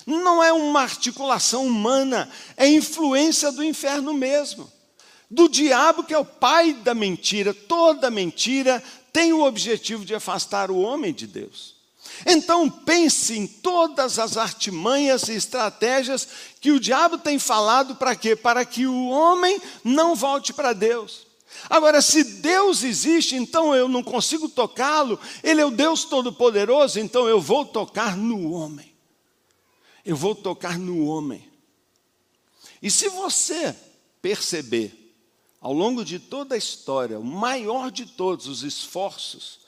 Não 0.06 0.43
é 0.43 0.52
uma 0.52 0.82
articulação 0.82 1.67
humana, 1.67 2.28
é 2.58 2.67
influência 2.67 3.52
do 3.52 3.63
inferno 3.63 4.15
mesmo 4.15 4.79
do 5.30 5.48
diabo, 5.48 6.04
que 6.04 6.13
é 6.13 6.18
o 6.18 6.26
pai 6.26 6.74
da 6.74 6.94
mentira. 6.94 7.54
Toda 7.54 8.10
mentira 8.10 8.84
tem 9.13 9.32
o 9.32 9.44
objetivo 9.44 10.04
de 10.04 10.15
afastar 10.15 10.72
o 10.72 10.80
homem 10.80 11.13
de 11.13 11.28
Deus. 11.28 11.78
Então 12.26 12.70
pense 12.70 13.38
em 13.38 13.46
todas 13.46 14.20
as 14.20 14.36
artimanhas 14.36 15.30
e 15.30 15.34
estratégias 15.34 16.28
que 16.60 16.72
o 16.72 16.80
diabo 16.80 17.18
tem 17.18 17.38
falado 17.38 17.96
para 17.96 18.15
quê? 18.15 18.36
Para 18.36 18.65
que 18.65 18.88
o 18.88 19.10
homem 19.10 19.62
não 19.84 20.15
volte 20.15 20.52
para 20.52 20.74
Deus. 20.74 21.28
Agora, 21.70 22.02
se 22.02 22.24
Deus 22.24 22.84
existe, 22.84 23.36
então 23.36 23.76
eu 23.76 23.88
não 23.88 24.04
consigo 24.04 24.48
tocá-lo, 24.48 25.20
Ele 25.44 25.62
é 25.62 25.65
o 25.65 25.72
Deus 25.72 26.06
Todo-Poderoso, 26.06 27.00
então 27.00 27.28
eu 27.28 27.42
vou 27.42 27.65
tocar 27.65 28.15
no 28.15 28.52
homem. 28.52 28.94
Eu 30.06 30.15
vou 30.15 30.34
tocar 30.34 30.78
no 30.78 31.06
homem. 31.06 31.48
E 32.82 32.89
se 32.89 33.10
você 33.10 33.76
perceber 34.22 35.09
ao 35.62 35.74
longo 35.74 36.06
de 36.06 36.19
toda 36.19 36.56
a 36.56 36.58
história, 36.58 37.19
o 37.19 37.24
maior 37.24 37.91
de 37.91 38.06
todos 38.06 38.48
os 38.48 38.63
esforços 38.63 39.60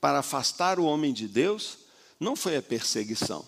para 0.00 0.18
afastar 0.18 0.78
o 0.78 0.84
homem 0.84 1.12
de 1.12 1.26
Deus 1.26 1.78
não 2.20 2.36
foi 2.36 2.56
a 2.56 2.62
perseguição. 2.62 3.44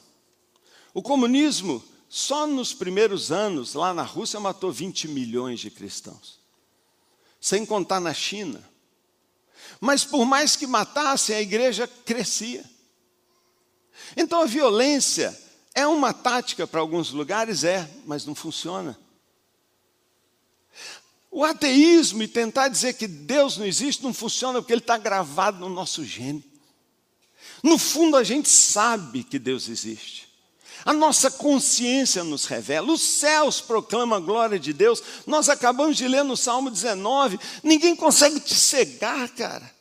O 0.94 1.02
comunismo, 1.02 1.84
só 2.08 2.46
nos 2.46 2.72
primeiros 2.72 3.30
anos, 3.30 3.74
lá 3.74 3.92
na 3.92 4.02
Rússia, 4.02 4.40
matou 4.40 4.72
20 4.72 5.08
milhões 5.08 5.60
de 5.60 5.70
cristãos, 5.70 6.38
sem 7.40 7.66
contar 7.66 8.00
na 8.00 8.14
China. 8.14 8.62
Mas 9.80 10.04
por 10.04 10.24
mais 10.24 10.56
que 10.56 10.66
matassem, 10.66 11.36
a 11.36 11.40
igreja 11.40 11.86
crescia. 11.86 12.64
Então 14.16 14.40
a 14.40 14.46
violência 14.46 15.38
É 15.76 15.86
uma 15.88 16.12
tática 16.12 16.68
para 16.68 16.80
alguns 16.80 17.10
lugares? 17.10 17.64
É, 17.64 17.90
mas 18.06 18.24
não 18.24 18.34
funciona. 18.34 18.96
O 21.36 21.42
ateísmo 21.42 22.22
e 22.22 22.28
tentar 22.28 22.68
dizer 22.68 22.92
que 22.92 23.08
Deus 23.08 23.58
não 23.58 23.66
existe 23.66 24.04
não 24.04 24.14
funciona 24.14 24.62
porque 24.62 24.72
ele 24.72 24.80
está 24.80 24.96
gravado 24.96 25.58
no 25.58 25.68
nosso 25.68 26.04
gene. 26.04 26.44
No 27.60 27.76
fundo, 27.76 28.16
a 28.16 28.22
gente 28.22 28.48
sabe 28.48 29.24
que 29.24 29.36
Deus 29.36 29.68
existe. 29.68 30.28
A 30.84 30.92
nossa 30.92 31.32
consciência 31.32 32.22
nos 32.22 32.44
revela, 32.44 32.92
os 32.92 33.02
céus 33.02 33.60
proclamam 33.60 34.16
a 34.16 34.20
glória 34.20 34.60
de 34.60 34.72
Deus. 34.72 35.02
Nós 35.26 35.48
acabamos 35.48 35.96
de 35.96 36.06
ler 36.06 36.22
no 36.22 36.36
Salmo 36.36 36.70
19: 36.70 37.40
ninguém 37.64 37.96
consegue 37.96 38.38
te 38.38 38.54
cegar, 38.54 39.28
cara. 39.30 39.73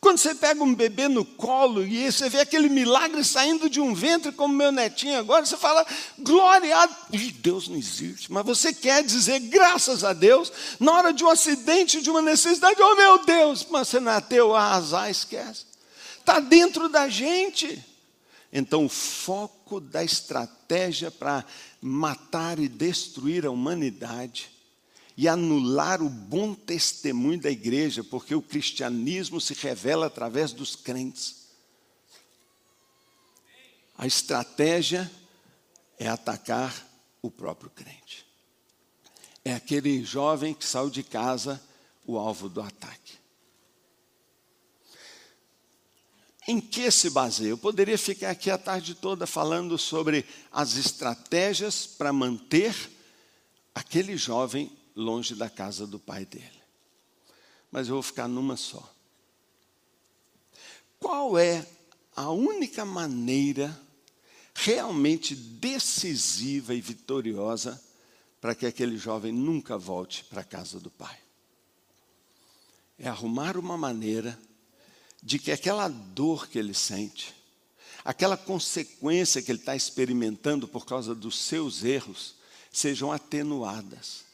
Quando 0.00 0.16
você 0.16 0.34
pega 0.34 0.64
um 0.64 0.74
bebê 0.74 1.08
no 1.08 1.26
colo 1.26 1.84
e 1.84 2.10
você 2.10 2.30
vê 2.30 2.40
aquele 2.40 2.70
milagre 2.70 3.22
saindo 3.22 3.68
de 3.68 3.80
um 3.80 3.94
ventre, 3.94 4.32
como 4.32 4.54
meu 4.54 4.72
netinho 4.72 5.18
agora, 5.18 5.44
você 5.44 5.58
fala, 5.58 5.86
glória 6.18 6.74
a 6.74 6.88
Deus 7.34 7.68
não 7.68 7.76
existe. 7.76 8.32
Mas 8.32 8.46
você 8.46 8.72
quer 8.72 9.04
dizer, 9.04 9.38
graças 9.40 10.02
a 10.02 10.14
Deus, 10.14 10.50
na 10.80 10.92
hora 10.92 11.12
de 11.12 11.22
um 11.22 11.28
acidente, 11.28 12.00
de 12.00 12.08
uma 12.08 12.22
necessidade, 12.22 12.80
oh 12.80 12.96
meu 12.96 13.24
Deus, 13.26 13.66
mas 13.70 13.88
você 13.88 13.98
é 13.98 14.08
ateu, 14.08 14.56
arrasar, 14.56 15.10
esquece. 15.10 15.66
Está 16.18 16.40
dentro 16.40 16.88
da 16.88 17.06
gente. 17.06 17.84
Então, 18.50 18.86
o 18.86 18.88
foco 18.88 19.80
da 19.80 20.02
estratégia 20.02 21.10
para 21.10 21.44
matar 21.80 22.58
e 22.58 22.68
destruir 22.68 23.44
a 23.44 23.50
humanidade 23.50 24.50
e 25.20 25.28
anular 25.28 26.00
o 26.00 26.08
bom 26.08 26.54
testemunho 26.54 27.38
da 27.38 27.50
igreja, 27.50 28.02
porque 28.02 28.34
o 28.34 28.40
cristianismo 28.40 29.38
se 29.38 29.52
revela 29.52 30.06
através 30.06 30.50
dos 30.50 30.74
crentes. 30.74 31.48
A 33.98 34.06
estratégia 34.06 35.12
é 35.98 36.08
atacar 36.08 36.74
o 37.20 37.30
próprio 37.30 37.68
crente. 37.68 38.26
É 39.44 39.52
aquele 39.52 40.02
jovem 40.02 40.54
que 40.54 40.64
saiu 40.64 40.88
de 40.88 41.02
casa 41.02 41.62
o 42.06 42.16
alvo 42.16 42.48
do 42.48 42.62
ataque. 42.62 43.18
Em 46.48 46.62
que 46.62 46.90
se 46.90 47.10
baseia? 47.10 47.50
Eu 47.50 47.58
poderia 47.58 47.98
ficar 47.98 48.30
aqui 48.30 48.50
a 48.50 48.56
tarde 48.56 48.94
toda 48.94 49.26
falando 49.26 49.76
sobre 49.76 50.24
as 50.50 50.76
estratégias 50.76 51.86
para 51.86 52.10
manter 52.10 52.74
aquele 53.74 54.16
jovem 54.16 54.79
longe 55.00 55.34
da 55.34 55.50
casa 55.50 55.86
do 55.86 55.98
pai 55.98 56.24
dele. 56.24 56.62
Mas 57.72 57.88
eu 57.88 57.94
vou 57.94 58.02
ficar 58.02 58.28
numa 58.28 58.56
só. 58.56 58.94
Qual 60.98 61.38
é 61.38 61.66
a 62.14 62.30
única 62.30 62.84
maneira 62.84 63.76
realmente 64.54 65.34
decisiva 65.34 66.74
e 66.74 66.80
vitoriosa 66.80 67.82
para 68.40 68.54
que 68.54 68.66
aquele 68.66 68.98
jovem 68.98 69.32
nunca 69.32 69.78
volte 69.78 70.24
para 70.24 70.42
a 70.42 70.44
casa 70.44 70.78
do 70.78 70.90
pai? 70.90 71.18
É 72.98 73.08
arrumar 73.08 73.56
uma 73.56 73.78
maneira 73.78 74.38
de 75.22 75.38
que 75.38 75.50
aquela 75.50 75.88
dor 75.88 76.48
que 76.48 76.58
ele 76.58 76.74
sente, 76.74 77.34
aquela 78.04 78.36
consequência 78.36 79.40
que 79.40 79.50
ele 79.50 79.58
está 79.58 79.74
experimentando 79.74 80.68
por 80.68 80.84
causa 80.84 81.14
dos 81.14 81.38
seus 81.38 81.82
erros, 81.82 82.34
sejam 82.70 83.10
atenuadas 83.10 84.29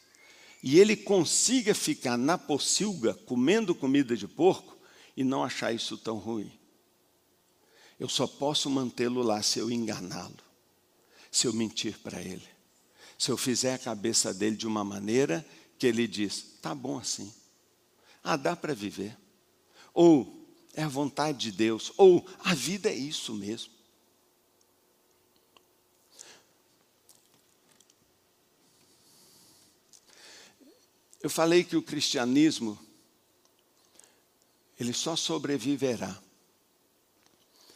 e 0.61 0.79
ele 0.79 0.95
consiga 0.95 1.73
ficar 1.75 2.17
na 2.17 2.37
pocilga 2.37 3.13
comendo 3.13 3.75
comida 3.75 4.15
de 4.15 4.27
porco 4.27 4.77
e 5.15 5.23
não 5.23 5.43
achar 5.43 5.73
isso 5.73 5.97
tão 5.97 6.17
ruim. 6.17 6.51
Eu 7.99 8.07
só 8.07 8.27
posso 8.27 8.69
mantê-lo 8.69 9.21
lá 9.21 9.41
se 9.41 9.59
eu 9.59 9.71
enganá-lo, 9.71 10.37
se 11.31 11.47
eu 11.47 11.53
mentir 11.53 11.97
para 11.99 12.21
ele, 12.21 12.47
se 13.17 13.31
eu 13.31 13.37
fizer 13.37 13.73
a 13.73 13.79
cabeça 13.79 14.33
dele 14.33 14.55
de 14.55 14.67
uma 14.67 14.83
maneira 14.83 15.45
que 15.79 15.87
ele 15.87 16.07
diz: 16.07 16.57
tá 16.61 16.75
bom 16.75 16.99
assim, 16.99 17.33
ah, 18.23 18.35
dá 18.35 18.55
para 18.55 18.73
viver, 18.73 19.17
ou 19.93 20.47
é 20.73 20.83
a 20.83 20.87
vontade 20.87 21.39
de 21.39 21.51
Deus, 21.51 21.91
ou 21.97 22.25
a 22.39 22.53
vida 22.53 22.89
é 22.89 22.95
isso 22.95 23.33
mesmo. 23.33 23.76
Eu 31.27 31.29
falei 31.29 31.61
que 31.61 31.75
o 31.75 31.83
cristianismo 31.83 32.79
ele 34.79 34.93
só 34.93 35.13
sobreviverá 35.13 36.17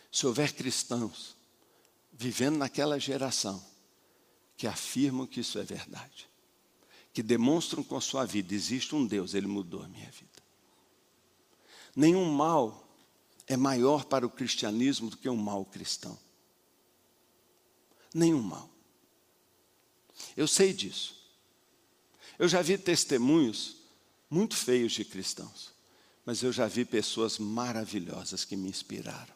se 0.09 0.25
houver 0.25 0.53
cristãos 0.53 1.35
vivendo 2.13 2.55
naquela 2.55 2.97
geração 2.97 3.61
que 4.55 4.65
afirmam 4.67 5.27
que 5.27 5.41
isso 5.41 5.59
é 5.59 5.63
verdade, 5.63 6.29
que 7.11 7.21
demonstram 7.21 7.83
com 7.83 7.97
a 7.97 7.99
sua 7.99 8.25
vida 8.25 8.55
existe 8.55 8.95
um 8.95 9.05
Deus, 9.05 9.33
ele 9.33 9.47
mudou 9.47 9.83
a 9.83 9.87
minha 9.89 10.09
vida. 10.11 10.41
Nenhum 11.93 12.31
mal 12.31 12.87
é 13.47 13.57
maior 13.57 14.05
para 14.05 14.25
o 14.25 14.29
cristianismo 14.29 15.09
do 15.09 15.17
que 15.17 15.27
um 15.27 15.35
mal 15.35 15.65
cristão. 15.65 16.17
Nenhum 18.13 18.41
mal. 18.41 18.69
Eu 20.37 20.47
sei 20.47 20.71
disso. 20.71 21.20
Eu 22.41 22.47
já 22.47 22.59
vi 22.59 22.75
testemunhos 22.75 23.75
muito 24.27 24.55
feios 24.55 24.93
de 24.93 25.05
cristãos, 25.05 25.71
mas 26.25 26.41
eu 26.41 26.51
já 26.51 26.65
vi 26.65 26.83
pessoas 26.83 27.37
maravilhosas 27.37 28.43
que 28.43 28.55
me 28.55 28.67
inspiraram. 28.67 29.31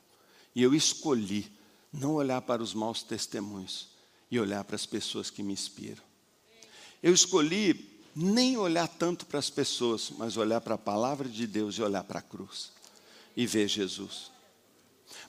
E 0.55 0.63
eu 0.63 0.73
escolhi 0.73 1.45
não 1.93 2.15
olhar 2.15 2.41
para 2.41 2.63
os 2.63 2.73
maus 2.73 3.03
testemunhos 3.03 3.89
e 4.31 4.39
olhar 4.39 4.63
para 4.63 4.75
as 4.75 4.87
pessoas 4.87 5.29
que 5.29 5.43
me 5.43 5.53
inspiram. 5.53 6.01
Eu 7.03 7.13
escolhi 7.13 8.01
nem 8.15 8.57
olhar 8.57 8.87
tanto 8.87 9.27
para 9.27 9.37
as 9.37 9.51
pessoas, 9.51 10.09
mas 10.17 10.35
olhar 10.35 10.59
para 10.59 10.73
a 10.73 10.79
palavra 10.79 11.29
de 11.29 11.45
Deus 11.45 11.75
e 11.75 11.83
olhar 11.83 12.03
para 12.03 12.17
a 12.17 12.23
cruz 12.23 12.71
e 13.37 13.45
ver 13.45 13.67
Jesus. 13.67 14.31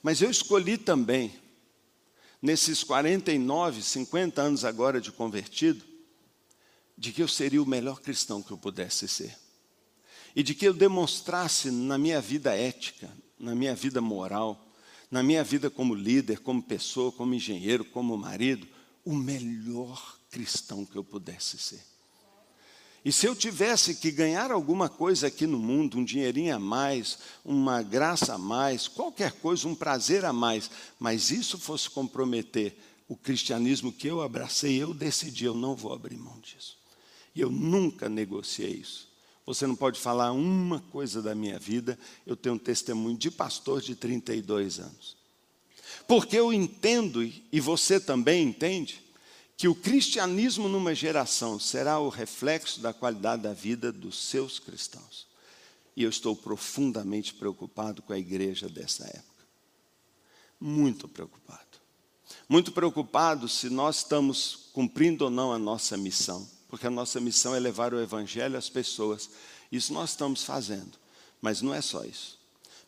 Mas 0.03 0.23
eu 0.23 0.31
escolhi 0.31 0.79
também, 0.79 1.39
nesses 2.41 2.83
49, 2.83 3.83
50 3.83 4.41
anos 4.41 4.65
agora 4.65 4.99
de 4.99 5.13
convertido, 5.13 5.85
de 6.97 7.13
que 7.13 7.23
eu 7.23 7.29
seria 7.29 7.63
o 7.63 7.67
melhor 7.67 8.01
cristão 8.01 8.43
que 8.43 8.51
eu 8.51 8.59
pudesse 8.59 9.07
ser. 9.07 9.37
E 10.35 10.43
de 10.43 10.55
que 10.55 10.67
eu 10.67 10.75
demonstrasse 10.75 11.71
na 11.71 11.99
minha 11.99 12.21
vida 12.21 12.55
ética, 12.55 13.11
na 13.39 13.55
minha 13.55 13.75
vida 13.75 14.01
moral, 14.01 14.67
na 15.11 15.23
minha 15.23 15.45
vida 15.45 15.71
como 15.71 15.95
líder, 15.95 16.41
como 16.41 16.63
pessoa, 16.63 17.13
como 17.13 17.35
engenheiro, 17.35 17.85
como 17.85 18.17
marido, 18.17 18.67
o 19.05 19.15
melhor 19.15 20.19
cristão 20.31 20.85
que 20.85 20.97
eu 20.97 21.05
pudesse 21.05 21.59
ser. 21.59 21.83
E 23.05 23.13
se 23.13 23.25
eu 23.25 23.37
tivesse 23.37 23.95
que 23.95 24.11
ganhar 24.11 24.51
alguma 24.51 24.89
coisa 24.89 25.29
aqui 25.29 25.47
no 25.47 25.61
mundo, 25.61 25.97
um 25.97 26.05
dinheirinho 26.05 26.57
a 26.57 26.59
mais, 26.59 27.19
uma 27.45 27.81
graça 27.81 28.35
a 28.35 28.39
mais, 28.39 28.89
qualquer 28.89 29.31
coisa, 29.31 29.69
um 29.69 29.77
prazer 29.77 30.25
a 30.25 30.33
mais, 30.33 30.69
mas 30.99 31.31
isso 31.31 31.57
fosse 31.57 31.89
comprometer 31.89 32.77
o 33.09 33.17
cristianismo 33.17 33.93
que 33.93 34.09
eu 34.09 34.21
abracei, 34.21 34.83
eu 34.83 34.93
decidi, 34.93 35.45
eu 35.45 35.55
não 35.55 35.77
vou 35.77 35.93
abrir 35.93 36.17
mão 36.17 36.41
disso. 36.41 36.77
E 37.37 37.43
eu 37.43 37.51
nunca 37.51 38.09
negociei 38.09 38.71
isso. 38.71 39.07
Você 39.45 39.67
não 39.67 39.77
pode 39.77 40.01
falar 40.01 40.33
uma 40.33 40.81
coisa 40.81 41.21
da 41.21 41.35
minha 41.35 41.59
vida, 41.59 41.99
eu 42.27 42.35
tenho 42.35 42.55
um 42.55 42.59
testemunho 42.59 43.17
de 43.17 43.31
pastor 43.31 43.83
de 43.83 43.95
32 43.95 44.81
anos. 44.81 45.17
Porque 46.09 46.35
eu 46.35 46.51
entendo, 46.51 47.23
e 47.23 47.61
você 47.61 48.01
também 48.01 48.43
entende, 48.43 49.05
que 49.55 49.69
o 49.69 49.75
cristianismo 49.75 50.67
numa 50.67 50.95
geração 50.95 51.61
será 51.61 51.99
o 52.01 52.09
reflexo 52.09 52.81
da 52.81 52.93
qualidade 52.93 53.43
da 53.43 53.53
vida 53.53 53.93
dos 53.93 54.17
seus 54.17 54.59
cristãos. 54.59 55.27
E 55.95 56.03
eu 56.03 56.11
estou 56.11 56.35
profundamente 56.35 57.35
preocupado 57.35 58.01
com 58.01 58.15
a 58.15 58.19
igreja 58.19 58.67
dessa 58.67 59.05
época. 59.05 59.47
Muito 60.59 61.07
preocupado. 61.07 61.61
Muito 62.49 62.73
preocupado 62.73 63.47
se 63.47 63.69
nós 63.69 63.99
estamos 63.99 64.71
cumprindo 64.73 65.25
ou 65.25 65.31
não 65.31 65.53
a 65.53 65.59
nossa 65.59 65.99
missão 65.99 66.56
porque 66.77 66.89
a 66.89 66.91
nossa 66.91 67.19
missão 67.19 67.55
é 67.55 67.59
levar 67.59 67.95
o 67.95 68.01
Evangelho 68.03 68.59
às 68.59 68.69
pessoas. 68.69 69.31
Isso 69.73 69.95
nós 69.95 70.11
estamos 70.11 70.45
fazendo, 70.45 70.99
mas 71.41 71.63
não 71.63 71.73
é 71.73 71.81
só 71.81 72.05
isso. 72.05 72.39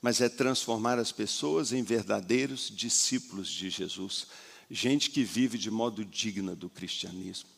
Mas 0.03 0.21
é 0.21 0.29
transformar 0.29 0.99
as 0.99 1.11
pessoas 1.11 1.73
em 1.73 1.83
verdadeiros 1.83 2.71
discípulos 2.71 3.49
de 3.49 3.71
Jesus, 3.71 4.27
gente 4.71 5.09
que 5.09 5.25
vive 5.25 5.57
de 5.57 5.71
modo 5.71 6.05
digno 6.05 6.55
do 6.55 6.69
cristianismo. 6.69 7.49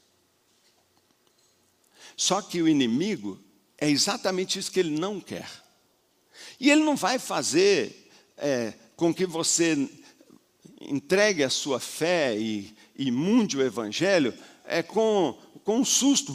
Só 2.16 2.40
que 2.40 2.62
o 2.62 2.68
inimigo 2.68 3.36
é 3.76 3.90
exatamente 3.90 4.56
isso 4.56 4.70
que 4.70 4.78
ele 4.78 4.96
não 4.96 5.20
quer. 5.20 5.50
E 6.60 6.70
ele 6.70 6.84
não 6.84 6.94
vai 6.94 7.18
fazer 7.18 8.08
é, 8.36 8.72
com 8.94 9.12
que 9.12 9.26
você 9.26 9.90
entregue 10.80 11.42
a 11.42 11.50
sua 11.50 11.80
fé 11.80 12.38
e, 12.38 12.72
e 12.96 13.10
munde 13.10 13.56
o 13.56 13.62
evangelho 13.62 14.32
é, 14.64 14.80
com 14.84 15.36
com 15.64 15.78
um 15.78 15.84
susto. 15.84 16.34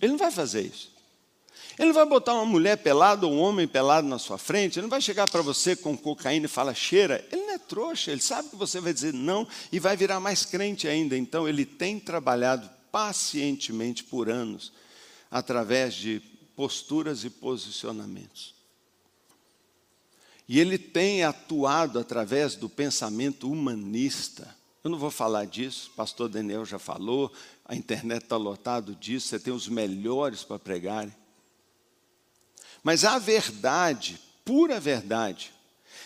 Ele 0.00 0.12
não 0.12 0.18
vai 0.18 0.30
fazer 0.30 0.62
isso. 0.62 0.96
Ele 1.78 1.88
não 1.88 1.94
vai 1.94 2.06
botar 2.06 2.34
uma 2.34 2.44
mulher 2.44 2.76
pelada 2.78 3.24
ou 3.24 3.32
um 3.32 3.38
homem 3.38 3.68
pelado 3.68 4.08
na 4.08 4.18
sua 4.18 4.36
frente, 4.36 4.78
ele 4.78 4.82
não 4.82 4.90
vai 4.90 5.00
chegar 5.00 5.30
para 5.30 5.42
você 5.42 5.76
com 5.76 5.96
cocaína 5.96 6.46
e 6.46 6.48
falar 6.48 6.74
cheira. 6.74 7.24
Ele 7.30 7.42
não 7.42 7.54
é 7.54 7.58
trouxa, 7.58 8.10
ele 8.10 8.20
sabe 8.20 8.48
que 8.48 8.56
você 8.56 8.80
vai 8.80 8.92
dizer 8.92 9.14
não 9.14 9.46
e 9.70 9.78
vai 9.78 9.96
virar 9.96 10.18
mais 10.18 10.44
crente 10.44 10.88
ainda. 10.88 11.16
Então, 11.16 11.48
ele 11.48 11.64
tem 11.64 12.00
trabalhado 12.00 12.68
pacientemente 12.90 14.02
por 14.02 14.28
anos, 14.28 14.72
através 15.30 15.94
de 15.94 16.20
posturas 16.56 17.22
e 17.22 17.30
posicionamentos. 17.30 18.54
E 20.48 20.58
ele 20.58 20.78
tem 20.78 21.22
atuado 21.22 22.00
através 22.00 22.56
do 22.56 22.68
pensamento 22.68 23.48
humanista. 23.48 24.56
Eu 24.82 24.90
não 24.90 24.98
vou 24.98 25.10
falar 25.10 25.44
disso, 25.44 25.92
pastor 25.94 26.28
Daniel 26.28 26.64
já 26.64 26.78
falou, 26.78 27.30
a 27.68 27.76
internet 27.76 28.22
está 28.24 28.36
lotado 28.38 28.94
disso, 28.94 29.28
você 29.28 29.38
tem 29.38 29.52
os 29.52 29.68
melhores 29.68 30.42
para 30.42 30.58
pregarem. 30.58 31.14
Mas 32.82 33.04
a 33.04 33.18
verdade, 33.18 34.18
pura 34.42 34.80
verdade, 34.80 35.52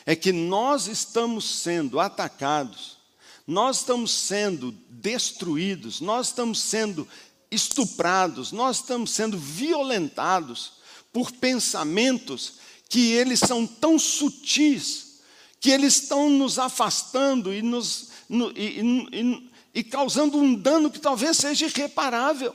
é 0.05 0.16
que 0.16 0.33
nós 0.33 0.88
estamos 0.88 1.61
sendo 1.61 2.01
atacados, 2.01 2.98
nós 3.46 3.79
estamos 3.79 4.11
sendo 4.11 4.72
destruídos, 4.90 6.01
nós 6.01 6.29
estamos 6.29 6.61
sendo 6.61 7.07
estuprados, 7.48 8.51
nós 8.51 8.79
estamos 8.79 9.12
sendo 9.12 9.38
violentados 9.38 10.72
por 11.12 11.31
pensamentos 11.31 12.55
que 12.88 13.12
eles 13.12 13.38
são 13.38 13.66
tão 13.66 13.98
sutis, 14.01 15.20
que 15.61 15.70
eles 15.70 16.03
estão 16.03 16.29
nos 16.29 16.59
afastando 16.59 17.55
e, 17.55 17.62
nos, 17.62 18.11
no, 18.29 18.51
e, 18.51 18.81
e, 19.12 19.51
e 19.74 19.82
causando 19.82 20.38
um 20.38 20.54
dano 20.54 20.90
que 20.90 20.98
talvez 20.98 21.37
seja 21.37 21.66
irreparável. 21.66 22.54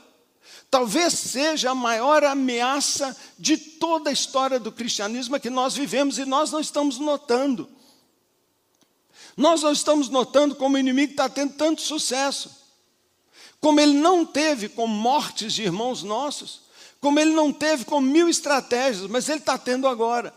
Talvez 0.70 1.14
seja 1.14 1.70
a 1.70 1.74
maior 1.74 2.22
ameaça 2.24 3.16
de 3.38 3.56
toda 3.56 4.10
a 4.10 4.12
história 4.12 4.60
do 4.60 4.70
cristianismo 4.70 5.40
que 5.40 5.48
nós 5.48 5.74
vivemos 5.74 6.18
e 6.18 6.24
nós 6.24 6.52
não 6.52 6.60
estamos 6.60 6.98
notando. 6.98 7.68
Nós 9.36 9.62
não 9.62 9.72
estamos 9.72 10.08
notando 10.08 10.54
como 10.56 10.76
o 10.76 10.78
inimigo 10.78 11.12
está 11.12 11.28
tendo 11.28 11.54
tanto 11.54 11.80
sucesso. 11.80 12.50
Como 13.60 13.80
ele 13.80 13.94
não 13.94 14.26
teve 14.26 14.68
com 14.68 14.86
mortes 14.86 15.54
de 15.54 15.62
irmãos 15.62 16.02
nossos. 16.02 16.62
Como 17.00 17.18
ele 17.18 17.32
não 17.32 17.52
teve 17.52 17.84
com 17.84 18.00
mil 18.00 18.28
estratégias, 18.28 19.08
mas 19.08 19.28
ele 19.28 19.38
está 19.38 19.56
tendo 19.56 19.88
agora. 19.88 20.34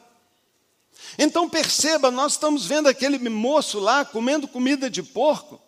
Então 1.18 1.50
perceba, 1.50 2.10
nós 2.10 2.34
estamos 2.34 2.66
vendo 2.66 2.88
aquele 2.88 3.18
moço 3.28 3.80
lá 3.80 4.06
comendo 4.06 4.48
comida 4.48 4.90
de 4.90 5.04
porco. 5.04 5.60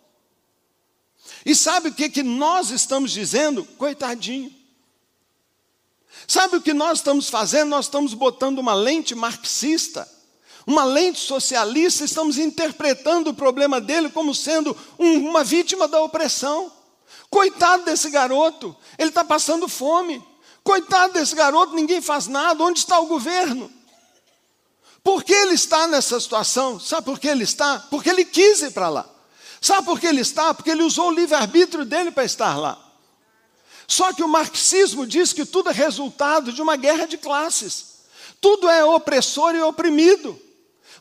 E 1.45 1.55
sabe 1.55 1.89
o 1.89 1.93
que, 1.93 2.09
que 2.09 2.23
nós 2.23 2.69
estamos 2.69 3.11
dizendo? 3.11 3.65
Coitadinho. 3.77 4.53
Sabe 6.27 6.57
o 6.57 6.61
que 6.61 6.73
nós 6.73 6.99
estamos 6.99 7.29
fazendo? 7.29 7.69
Nós 7.69 7.85
estamos 7.85 8.13
botando 8.13 8.59
uma 8.59 8.73
lente 8.73 9.13
marxista, 9.13 10.09
uma 10.65 10.85
lente 10.85 11.19
socialista, 11.19 12.05
estamos 12.05 12.37
interpretando 12.37 13.31
o 13.31 13.33
problema 13.33 13.81
dele 13.81 14.09
como 14.09 14.33
sendo 14.33 14.75
um, 14.97 15.29
uma 15.29 15.43
vítima 15.43 15.87
da 15.87 16.01
opressão. 16.01 16.71
Coitado 17.29 17.83
desse 17.83 18.09
garoto, 18.09 18.75
ele 18.97 19.09
está 19.09 19.25
passando 19.25 19.67
fome. 19.67 20.23
Coitado 20.63 21.13
desse 21.13 21.35
garoto, 21.35 21.75
ninguém 21.75 22.01
faz 22.01 22.27
nada. 22.27 22.63
Onde 22.63 22.79
está 22.79 22.99
o 22.99 23.07
governo? 23.07 23.69
Por 25.03 25.23
que 25.23 25.33
ele 25.33 25.55
está 25.55 25.85
nessa 25.87 26.17
situação? 26.19 26.79
Sabe 26.79 27.03
por 27.03 27.19
que 27.19 27.27
ele 27.27 27.43
está? 27.43 27.79
Porque 27.89 28.09
ele 28.09 28.23
quis 28.23 28.61
ir 28.61 28.71
para 28.71 28.87
lá. 28.87 29.12
Sabe 29.63 29.85
por 29.85 29.97
que 29.97 30.07
ele 30.07 30.19
está? 30.19 30.53
Porque 30.53 30.69
ele 30.69 30.83
usou 30.83 31.07
o 31.07 31.13
livre-arbítrio 31.13 31.85
dele 31.85 32.11
para 32.11 32.25
estar 32.25 32.57
lá. 32.57 32.77
Só 33.87 34.11
que 34.11 34.21
o 34.21 34.27
marxismo 34.27 35.07
diz 35.07 35.31
que 35.31 35.45
tudo 35.45 35.69
é 35.69 35.71
resultado 35.71 36.51
de 36.51 36.61
uma 36.61 36.75
guerra 36.75 37.05
de 37.05 37.17
classes. 37.17 38.01
Tudo 38.41 38.69
é 38.69 38.83
opressor 38.83 39.55
e 39.55 39.61
oprimido. 39.61 40.37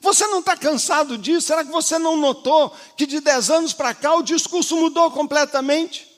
Você 0.01 0.29
não 0.29 0.39
está 0.39 0.57
cansado 0.57 1.19
disso? 1.19 1.49
Será 1.49 1.65
que 1.65 1.73
você 1.73 1.99
não 1.99 2.17
notou 2.17 2.73
que 2.97 3.05
de 3.05 3.19
10 3.19 3.51
anos 3.51 3.73
para 3.73 3.93
cá 3.95 4.15
o 4.15 4.23
discurso 4.23 4.77
mudou 4.77 5.11
completamente? 5.11 6.09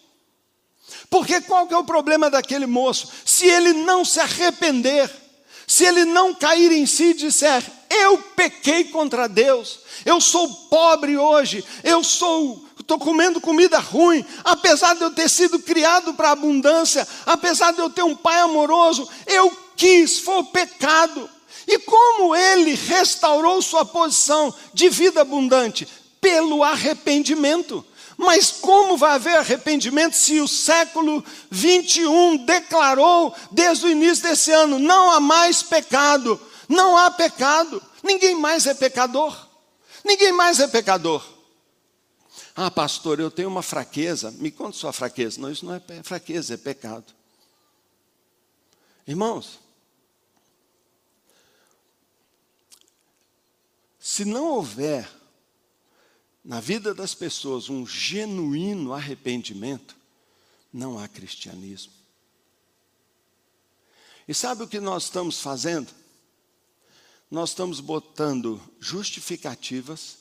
Porque 1.08 1.40
qual 1.40 1.66
que 1.66 1.72
é 1.72 1.78
o 1.78 1.84
problema 1.84 2.28
daquele 2.28 2.66
moço? 2.66 3.08
Se 3.24 3.46
ele 3.46 3.72
não 3.72 4.04
se 4.04 4.20
arrepender, 4.20 5.10
se 5.74 5.84
ele 5.84 6.04
não 6.04 6.32
cair 6.32 6.70
em 6.70 6.86
si 6.86 7.06
e 7.06 7.14
disser, 7.14 7.60
eu 7.90 8.16
pequei 8.36 8.84
contra 8.84 9.28
Deus, 9.28 9.80
eu 10.06 10.20
sou 10.20 10.48
pobre 10.70 11.18
hoje, 11.18 11.64
eu 11.82 12.04
sou 12.04 12.64
estou 12.78 12.96
comendo 12.96 13.40
comida 13.40 13.80
ruim, 13.80 14.24
apesar 14.44 14.94
de 14.94 15.02
eu 15.02 15.10
ter 15.10 15.28
sido 15.28 15.58
criado 15.58 16.14
para 16.14 16.30
abundância, 16.30 17.04
apesar 17.26 17.72
de 17.72 17.80
eu 17.80 17.90
ter 17.90 18.04
um 18.04 18.14
pai 18.14 18.38
amoroso, 18.38 19.08
eu 19.26 19.50
quis, 19.74 20.20
foi 20.20 20.38
o 20.38 20.44
pecado. 20.44 21.28
E 21.66 21.76
como 21.80 22.36
ele 22.36 22.74
restaurou 22.74 23.60
sua 23.60 23.84
posição 23.84 24.54
de 24.72 24.88
vida 24.88 25.22
abundante? 25.22 25.88
Pelo 26.20 26.62
arrependimento. 26.62 27.84
Mas 28.16 28.50
como 28.50 28.96
vai 28.96 29.14
haver 29.14 29.36
arrependimento 29.36 30.14
se 30.14 30.40
o 30.40 30.48
século 30.48 31.24
21 31.50 32.44
declarou 32.44 33.34
desde 33.50 33.86
o 33.86 33.90
início 33.90 34.24
desse 34.24 34.52
ano: 34.52 34.78
não 34.78 35.10
há 35.10 35.20
mais 35.20 35.62
pecado, 35.62 36.40
não 36.68 36.96
há 36.96 37.10
pecado, 37.10 37.82
ninguém 38.02 38.34
mais 38.34 38.66
é 38.66 38.74
pecador, 38.74 39.36
ninguém 40.04 40.32
mais 40.32 40.60
é 40.60 40.68
pecador. 40.68 41.24
Ah, 42.56 42.70
pastor, 42.70 43.18
eu 43.18 43.30
tenho 43.30 43.48
uma 43.48 43.62
fraqueza, 43.62 44.30
me 44.30 44.50
conta 44.50 44.78
sua 44.78 44.92
fraqueza. 44.92 45.40
Não, 45.40 45.50
isso 45.50 45.66
não 45.66 45.74
é 45.74 45.82
fraqueza, 46.04 46.54
é 46.54 46.56
pecado. 46.56 47.12
Irmãos, 49.06 49.58
se 53.98 54.24
não 54.24 54.44
houver 54.52 55.10
na 56.44 56.60
vida 56.60 56.92
das 56.92 57.14
pessoas 57.14 57.70
um 57.70 57.86
genuíno 57.86 58.92
arrependimento, 58.92 59.96
não 60.72 60.98
há 60.98 61.08
cristianismo. 61.08 61.92
E 64.28 64.34
sabe 64.34 64.62
o 64.62 64.68
que 64.68 64.80
nós 64.80 65.04
estamos 65.04 65.40
fazendo? 65.40 65.90
Nós 67.30 67.50
estamos 67.50 67.80
botando 67.80 68.60
justificativas, 68.78 70.18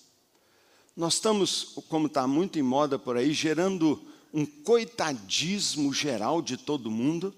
nós 0.95 1.15
estamos, 1.15 1.75
como 1.89 2.07
está 2.07 2.25
muito 2.25 2.57
em 2.57 2.63
moda 2.63 2.97
por 2.97 3.17
aí, 3.17 3.33
gerando 3.33 4.01
um 4.33 4.45
coitadismo 4.45 5.93
geral 5.93 6.41
de 6.41 6.55
todo 6.55 6.89
mundo, 6.89 7.35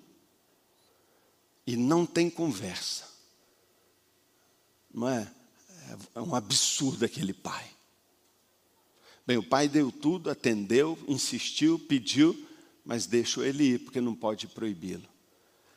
e 1.65 1.75
não 1.75 2.05
tem 2.05 2.29
conversa. 2.29 3.05
Não 4.93 5.09
é? 5.09 5.31
É 6.13 6.21
um 6.21 6.35
absurdo 6.35 7.03
aquele 7.03 7.33
pai. 7.33 7.74
Bem, 9.25 9.37
o 9.37 9.43
pai 9.43 9.67
deu 9.67 9.91
tudo, 9.91 10.29
atendeu, 10.29 10.97
insistiu, 11.07 11.79
pediu, 11.79 12.47
mas 12.85 13.07
deixou 13.07 13.43
ele 13.43 13.63
ir, 13.63 13.79
porque 13.79 13.99
não 13.99 14.13
pode 14.13 14.47
proibi-lo. 14.47 15.07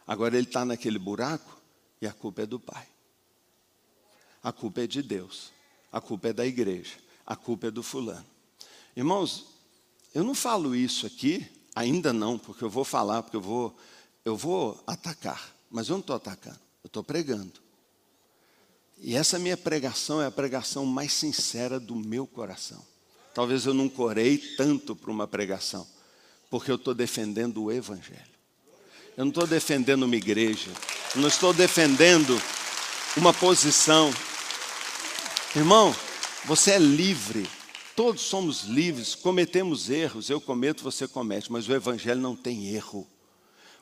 Agora 0.07 0.37
ele 0.37 0.47
está 0.47 0.65
naquele 0.65 0.99
buraco 0.99 1.59
e 2.01 2.07
a 2.07 2.13
culpa 2.13 2.43
é 2.43 2.47
do 2.47 2.61
pai. 2.61 2.87
A 4.43 4.53
culpa 4.53 4.83
é 4.83 4.87
de 4.87 5.03
Deus. 5.03 5.51
A 5.91 6.01
culpa 6.01 6.29
é 6.29 6.33
da 6.33 6.47
igreja. 6.47 6.97
A 7.27 7.35
culpa 7.35 7.69
é 7.69 7.71
do 7.71 7.83
fulano. 7.83 8.27
Irmãos, 8.95 9.47
eu 10.15 10.23
não 10.23 10.35
falo 10.35 10.75
isso 10.75 11.07
aqui, 11.07 11.47
ainda 11.75 12.13
não, 12.13 12.39
porque 12.39 12.65
eu 12.65 12.71
vou 12.71 12.85
falar, 12.85 13.23
porque 13.23 13.37
eu 13.37 13.41
vou, 13.41 13.77
eu 14.25 14.37
vou 14.37 14.83
atacar. 14.87 15.55
Mas 15.71 15.89
eu 15.89 15.95
não 15.95 16.01
estou 16.01 16.17
atacando, 16.17 16.61
eu 16.83 16.89
estou 16.89 17.03
pregando. 17.03 17.61
E 18.99 19.15
essa 19.15 19.39
minha 19.39 19.57
pregação 19.57 20.21
é 20.21 20.27
a 20.27 20.31
pregação 20.31 20.85
mais 20.85 21.13
sincera 21.13 21.79
do 21.79 21.95
meu 21.95 22.27
coração. 22.27 22.85
Talvez 23.35 23.67
eu 23.67 23.75
não 23.75 23.89
corei 23.89 24.39
tanto 24.57 24.97
para 24.97 25.11
uma 25.11 25.27
pregação, 25.27 25.87
porque 26.51 26.71
eu 26.71 26.77
estou 26.77 26.95
defendendo 26.95 27.63
o 27.63 27.73
Evangelho. 27.73 28.39
Eu 29.17 29.25
não 29.25 29.31
estou 29.31 29.47
defendendo 29.47 30.05
uma 30.05 30.17
igreja, 30.17 30.71
eu 31.15 31.21
não 31.21 31.29
estou 31.29 31.53
defendendo 31.53 32.41
uma 33.17 33.33
posição. 33.35 34.13
Irmão, 35.57 35.95
você 36.45 36.73
é 36.73 36.79
livre, 36.79 37.49
todos 37.97 38.23
somos 38.23 38.63
livres, 38.63 39.15
cometemos 39.15 39.91
erros, 39.91 40.31
eu 40.31 40.41
cometo, 40.41 40.85
você 40.85 41.09
comete, 41.09 41.51
mas 41.51 41.69
o 41.69 41.75
Evangelho 41.75 42.21
não 42.21 42.37
tem 42.37 42.69
erro. 42.69 43.07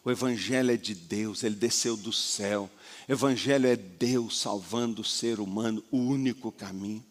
O 0.07 0.11
Evangelho 0.11 0.71
é 0.71 0.77
de 0.77 0.95
Deus, 0.95 1.43
ele 1.43 1.57
desceu 1.57 1.97
do 1.97 2.13
céu. 2.13 2.71
Evangelho 3.09 3.67
é 3.67 3.75
Deus 3.75 4.39
salvando 4.39 5.03
o 5.03 5.05
ser 5.05 5.41
humano, 5.41 5.83
o 5.91 5.99
único 5.99 6.53
caminho. 6.53 7.05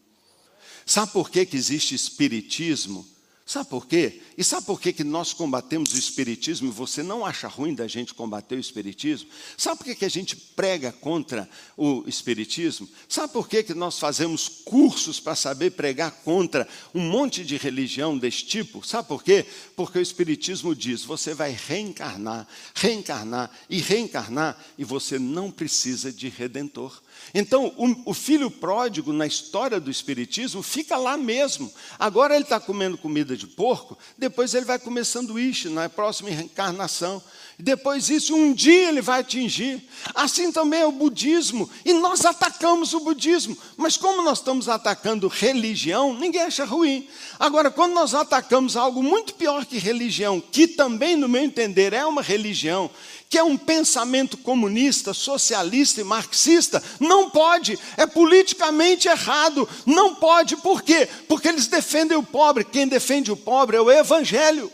Sabe 0.86 1.12
por 1.12 1.28
que, 1.28 1.44
que 1.44 1.56
existe 1.56 1.96
espiritismo? 1.96 3.04
Sabe 3.48 3.68
por 3.70 3.86
quê? 3.86 4.20
E 4.36 4.42
sabe 4.42 4.66
por 4.66 4.80
quê 4.80 4.92
que 4.92 5.04
nós 5.04 5.32
combatemos 5.32 5.94
o 5.94 5.98
Espiritismo 5.98 6.72
você 6.72 7.00
não 7.00 7.24
acha 7.24 7.46
ruim 7.46 7.76
da 7.76 7.86
gente 7.86 8.12
combater 8.12 8.56
o 8.56 8.60
Espiritismo? 8.60 9.30
Sabe 9.56 9.78
por 9.78 9.84
quê 9.84 9.94
que 9.94 10.04
a 10.04 10.10
gente 10.10 10.34
prega 10.34 10.90
contra 10.90 11.48
o 11.76 12.02
Espiritismo? 12.08 12.88
Sabe 13.08 13.32
por 13.32 13.48
quê 13.48 13.62
que 13.62 13.72
nós 13.72 14.00
fazemos 14.00 14.48
cursos 14.48 15.20
para 15.20 15.36
saber 15.36 15.70
pregar 15.70 16.10
contra 16.10 16.66
um 16.92 17.00
monte 17.08 17.44
de 17.44 17.56
religião 17.56 18.18
desse 18.18 18.44
tipo? 18.44 18.84
Sabe 18.84 19.06
por 19.06 19.22
quê? 19.22 19.46
Porque 19.76 20.00
o 20.00 20.02
Espiritismo 20.02 20.74
diz: 20.74 21.04
você 21.04 21.32
vai 21.32 21.52
reencarnar, 21.52 22.48
reencarnar 22.74 23.48
e 23.70 23.80
reencarnar 23.80 24.58
e 24.76 24.82
você 24.82 25.20
não 25.20 25.52
precisa 25.52 26.12
de 26.12 26.28
redentor. 26.28 27.00
Então, 27.34 27.72
o, 27.76 28.10
o, 28.10 28.14
filho 28.14 28.50
pródigo, 28.50 29.12
na 29.12 29.26
história 29.26 29.78
do 29.78 29.90
Espiritismo, 29.90 30.62
fica 30.62 30.96
lá 30.96 31.16
mesmo. 31.16 31.72
Agora 31.98 32.34
ele 32.34 32.44
está 32.44 32.58
comendo 32.58 32.96
comida 32.96 33.36
de 33.36 33.46
porco, 33.46 33.98
depois 34.16 34.54
ele 34.54 34.64
vai 34.64 34.78
comer 34.78 35.04
sanduíche 35.04 35.68
na 35.68 35.88
próxima 35.88 36.30
reencarnação. 36.30 37.22
Depois 37.58 38.10
isso, 38.10 38.34
um 38.34 38.52
dia 38.52 38.88
ele 38.88 39.00
vai 39.00 39.20
atingir. 39.20 39.82
Assim 40.14 40.52
também 40.52 40.80
é 40.80 40.86
o 40.86 40.92
budismo. 40.92 41.68
E 41.86 41.92
nós 41.94 42.24
atacamos 42.26 42.92
o 42.92 43.00
budismo. 43.00 43.56
Mas 43.78 43.96
como 43.96 44.22
nós 44.22 44.38
estamos 44.38 44.68
atacando 44.68 45.26
religião, 45.26 46.12
ninguém 46.12 46.42
acha 46.42 46.66
ruim. 46.66 47.08
Agora, 47.38 47.70
quando 47.70 47.94
nós 47.94 48.14
atacamos 48.14 48.76
algo 48.76 49.02
muito 49.02 49.34
pior 49.34 49.64
que 49.64 49.78
religião, 49.78 50.38
que 50.38 50.68
também, 50.68 51.16
no 51.16 51.28
meu 51.28 51.42
entender, 51.42 51.94
é 51.94 52.04
uma 52.04 52.20
religião, 52.20 52.90
que 53.28 53.38
é 53.38 53.42
um 53.42 53.56
pensamento 53.56 54.36
comunista, 54.36 55.12
socialista 55.12 56.00
e 56.00 56.04
marxista, 56.04 56.82
não 57.00 57.28
pode, 57.28 57.78
é 57.96 58.06
politicamente 58.06 59.08
errado, 59.08 59.68
não 59.84 60.14
pode, 60.14 60.56
por 60.56 60.82
quê? 60.82 61.08
Porque 61.28 61.48
eles 61.48 61.66
defendem 61.66 62.16
o 62.16 62.22
pobre, 62.22 62.64
quem 62.64 62.86
defende 62.86 63.32
o 63.32 63.36
pobre 63.36 63.76
é 63.76 63.80
o 63.80 63.90
Evangelho. 63.90 64.70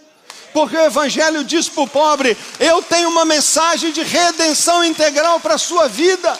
Porque 0.52 0.76
o 0.76 0.84
Evangelho 0.84 1.44
diz 1.44 1.68
para 1.68 1.82
o 1.82 1.88
pobre: 1.88 2.36
eu 2.60 2.82
tenho 2.82 3.08
uma 3.08 3.24
mensagem 3.24 3.90
de 3.90 4.02
redenção 4.02 4.84
integral 4.84 5.40
para 5.40 5.54
a 5.54 5.58
sua 5.58 5.88
vida. 5.88 6.38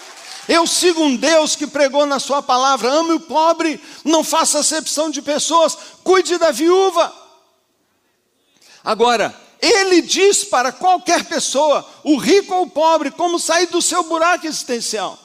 Eu 0.48 0.66
sigo 0.66 1.02
um 1.02 1.16
Deus 1.16 1.56
que 1.56 1.66
pregou 1.66 2.04
na 2.04 2.18
sua 2.18 2.42
palavra: 2.42 2.90
ame 2.90 3.14
o 3.14 3.20
pobre, 3.20 3.80
não 4.04 4.22
faça 4.22 4.58
acepção 4.58 5.10
de 5.10 5.22
pessoas, 5.22 5.76
cuide 6.04 6.36
da 6.36 6.50
viúva. 6.50 7.10
Agora, 8.84 9.34
ele 9.62 10.02
diz 10.02 10.42
para 10.42 10.72
qualquer 10.72 11.24
pessoa, 11.24 11.88
o 12.02 12.16
rico 12.16 12.52
ou 12.52 12.64
o 12.64 12.70
pobre, 12.70 13.12
como 13.12 13.38
sair 13.38 13.66
do 13.66 13.80
seu 13.80 14.02
buraco 14.02 14.44
existencial, 14.44 15.16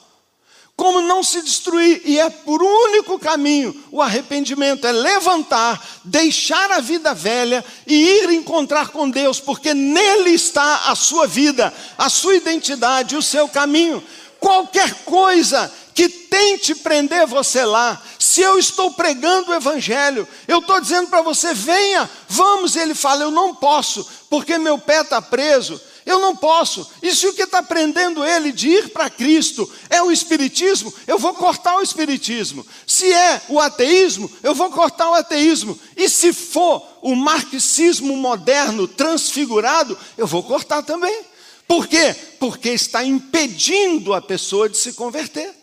como 0.76 1.02
não 1.02 1.24
se 1.24 1.42
destruir, 1.42 2.02
e 2.04 2.20
é 2.20 2.30
por 2.30 2.62
único 2.62 3.18
caminho: 3.18 3.74
o 3.90 4.00
arrependimento 4.00 4.86
é 4.86 4.92
levantar, 4.92 5.84
deixar 6.04 6.70
a 6.70 6.78
vida 6.78 7.12
velha 7.12 7.64
e 7.84 7.94
ir 7.94 8.30
encontrar 8.30 8.90
com 8.90 9.10
Deus, 9.10 9.40
porque 9.40 9.74
nele 9.74 10.30
está 10.30 10.84
a 10.86 10.94
sua 10.94 11.26
vida, 11.26 11.74
a 11.98 12.08
sua 12.08 12.36
identidade, 12.36 13.16
o 13.16 13.22
seu 13.22 13.48
caminho. 13.48 14.00
Qualquer 14.38 15.02
coisa 15.04 15.68
que 15.98 16.08
tente 16.08 16.76
prender 16.76 17.26
você 17.26 17.64
lá. 17.64 18.00
Se 18.20 18.40
eu 18.40 18.56
estou 18.56 18.92
pregando 18.92 19.50
o 19.50 19.54
Evangelho, 19.54 20.28
eu 20.46 20.60
estou 20.60 20.80
dizendo 20.80 21.08
para 21.08 21.22
você: 21.22 21.52
venha, 21.52 22.08
vamos. 22.28 22.76
E 22.76 22.78
ele 22.78 22.94
fala: 22.94 23.24
eu 23.24 23.32
não 23.32 23.52
posso, 23.52 24.08
porque 24.30 24.58
meu 24.58 24.78
pé 24.78 25.00
está 25.00 25.20
preso. 25.20 25.80
Eu 26.06 26.20
não 26.20 26.36
posso. 26.36 26.88
E 27.02 27.12
se 27.12 27.26
o 27.26 27.34
que 27.34 27.42
está 27.42 27.64
prendendo 27.64 28.24
ele 28.24 28.52
de 28.52 28.68
ir 28.68 28.90
para 28.90 29.10
Cristo 29.10 29.68
é 29.90 30.00
o 30.00 30.12
Espiritismo, 30.12 30.94
eu 31.04 31.18
vou 31.18 31.34
cortar 31.34 31.74
o 31.74 31.82
Espiritismo. 31.82 32.64
Se 32.86 33.12
é 33.12 33.42
o 33.48 33.58
ateísmo, 33.58 34.30
eu 34.40 34.54
vou 34.54 34.70
cortar 34.70 35.10
o 35.10 35.14
ateísmo. 35.14 35.76
E 35.96 36.08
se 36.08 36.32
for 36.32 36.80
o 37.02 37.16
marxismo 37.16 38.16
moderno 38.16 38.86
transfigurado, 38.86 39.98
eu 40.16 40.28
vou 40.28 40.44
cortar 40.44 40.80
também. 40.84 41.22
Por 41.66 41.88
quê? 41.88 42.14
Porque 42.38 42.68
está 42.68 43.04
impedindo 43.04 44.14
a 44.14 44.22
pessoa 44.22 44.68
de 44.68 44.78
se 44.78 44.92
converter 44.92 45.57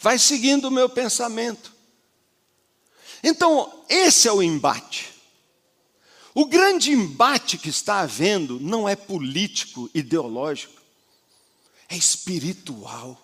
vai 0.00 0.18
seguindo 0.18 0.66
o 0.66 0.70
meu 0.70 0.88
pensamento. 0.88 1.72
Então, 3.22 3.84
esse 3.88 4.26
é 4.26 4.32
o 4.32 4.42
embate. 4.42 5.12
O 6.34 6.46
grande 6.46 6.90
embate 6.90 7.58
que 7.58 7.68
está 7.68 8.00
havendo 8.00 8.58
não 8.58 8.88
é 8.88 8.96
político, 8.96 9.90
ideológico, 9.92 10.80
é 11.88 11.96
espiritual. 11.96 13.20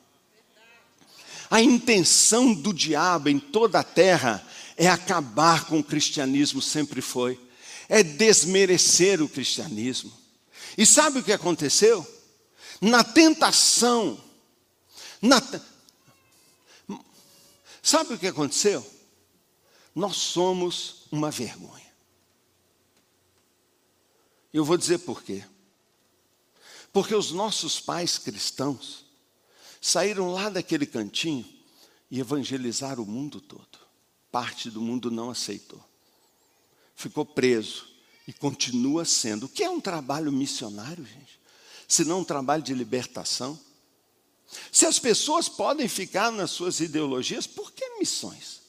A 1.49 1.62
intenção 1.62 2.53
do 2.53 2.75
diabo 2.75 3.29
em 3.29 3.39
toda 3.39 3.79
a 3.79 3.85
terra 3.85 4.47
é 4.77 4.89
acabar 4.89 5.65
com 5.67 5.79
o 5.79 5.85
cristianismo, 5.85 6.61
sempre 6.61 7.01
foi, 7.01 7.41
é 7.89 8.03
desmerecer 8.03 9.23
o 9.23 9.29
cristianismo. 9.29 10.12
E 10.77 10.85
sabe 10.85 11.21
o 11.21 11.23
que 11.23 11.33
aconteceu? 11.33 12.07
Na 12.81 13.03
tentação, 13.03 14.21
na, 15.23 15.41
Sabe 17.87 18.14
o 18.14 18.18
que 18.18 18.27
aconteceu? 18.27 18.85
Nós 19.94 20.16
somos 20.16 21.07
uma 21.09 21.31
vergonha. 21.31 21.87
Eu 24.53 24.64
vou 24.64 24.77
dizer 24.77 24.99
por 24.99 25.22
quê. 25.22 25.44
Porque 26.92 27.14
os 27.14 27.31
nossos 27.31 27.79
pais 27.79 28.18
cristãos 28.18 29.05
saíram 29.81 30.33
lá 30.33 30.49
daquele 30.49 30.85
cantinho 30.85 31.49
e 32.11 32.18
evangelizaram 32.18 33.05
o 33.05 33.07
mundo 33.07 33.40
todo. 33.40 33.79
Parte 34.33 34.68
do 34.68 34.81
mundo 34.81 35.09
não 35.09 35.31
aceitou. 35.31 35.81
Ficou 36.96 37.25
preso 37.25 37.87
e 38.27 38.33
continua 38.33 39.05
sendo. 39.05 39.46
O 39.46 39.49
que 39.49 39.62
é 39.62 39.70
um 39.70 39.81
trabalho 39.81 40.33
missionário, 40.33 41.07
gente? 41.07 41.38
Se 41.87 42.05
não 42.05 42.22
um 42.22 42.25
trabalho 42.25 42.64
de 42.64 42.75
libertação. 42.75 43.57
Se 44.71 44.87
as 44.87 44.99
pessoas 44.99 45.49
podem 45.49 45.89
ficar 45.89 46.31
nas 46.31 46.51
suas 46.51 46.81
ideologias, 46.81 47.47
por 47.47 47.73
que 47.73 47.99
missões? 47.99 48.61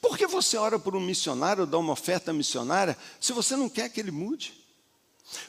Por 0.00 0.16
que 0.18 0.26
você 0.26 0.56
ora 0.56 0.78
por 0.78 0.94
um 0.94 1.00
missionário 1.00 1.66
dá 1.66 1.78
uma 1.78 1.92
oferta 1.92 2.32
missionária 2.32 2.96
se 3.20 3.32
você 3.32 3.56
não 3.56 3.68
quer 3.68 3.88
que 3.88 4.00
ele 4.00 4.10
mude? 4.10 4.54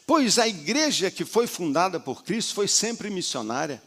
Pois 0.06 0.40
a 0.40 0.48
igreja 0.48 1.12
que 1.12 1.26
foi 1.26 1.48
fundada 1.48 2.00
por 2.00 2.24
Cristo 2.24 2.54
foi 2.54 2.68
sempre 2.68 3.10
missionária. 3.10 3.82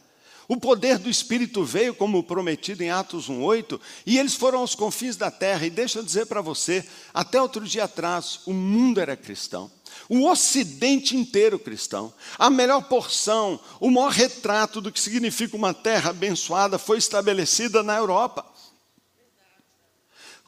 O 0.47 0.55
poder 0.55 0.97
do 0.97 1.09
Espírito 1.09 1.63
veio, 1.65 1.93
como 1.93 2.23
prometido 2.23 2.81
em 2.81 2.89
Atos 2.89 3.29
1,8, 3.29 3.79
e 4.05 4.17
eles 4.17 4.33
foram 4.33 4.59
aos 4.59 4.75
confins 4.75 5.17
da 5.17 5.29
terra. 5.29 5.65
E 5.65 5.69
deixa 5.69 5.99
eu 5.99 6.03
dizer 6.03 6.25
para 6.25 6.39
você: 6.39 6.87
até 7.13 7.41
outro 7.41 7.65
dia 7.65 7.83
atrás, 7.83 8.39
o 8.45 8.53
mundo 8.53 9.01
era 9.01 9.17
cristão. 9.17 9.69
O 10.09 10.29
Ocidente 10.29 11.15
inteiro 11.15 11.59
cristão. 11.59 12.13
A 12.37 12.49
melhor 12.49 12.83
porção, 12.83 13.59
o 13.79 13.91
maior 13.91 14.11
retrato 14.11 14.79
do 14.79 14.91
que 14.91 14.99
significa 14.99 15.55
uma 15.55 15.73
terra 15.73 16.11
abençoada 16.11 16.77
foi 16.77 16.97
estabelecida 16.97 17.83
na 17.83 17.97
Europa. 17.97 18.45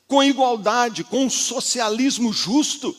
Com 0.08 0.24
igualdade, 0.24 1.04
com 1.04 1.26
um 1.26 1.30
socialismo 1.30 2.32
justo. 2.32 2.96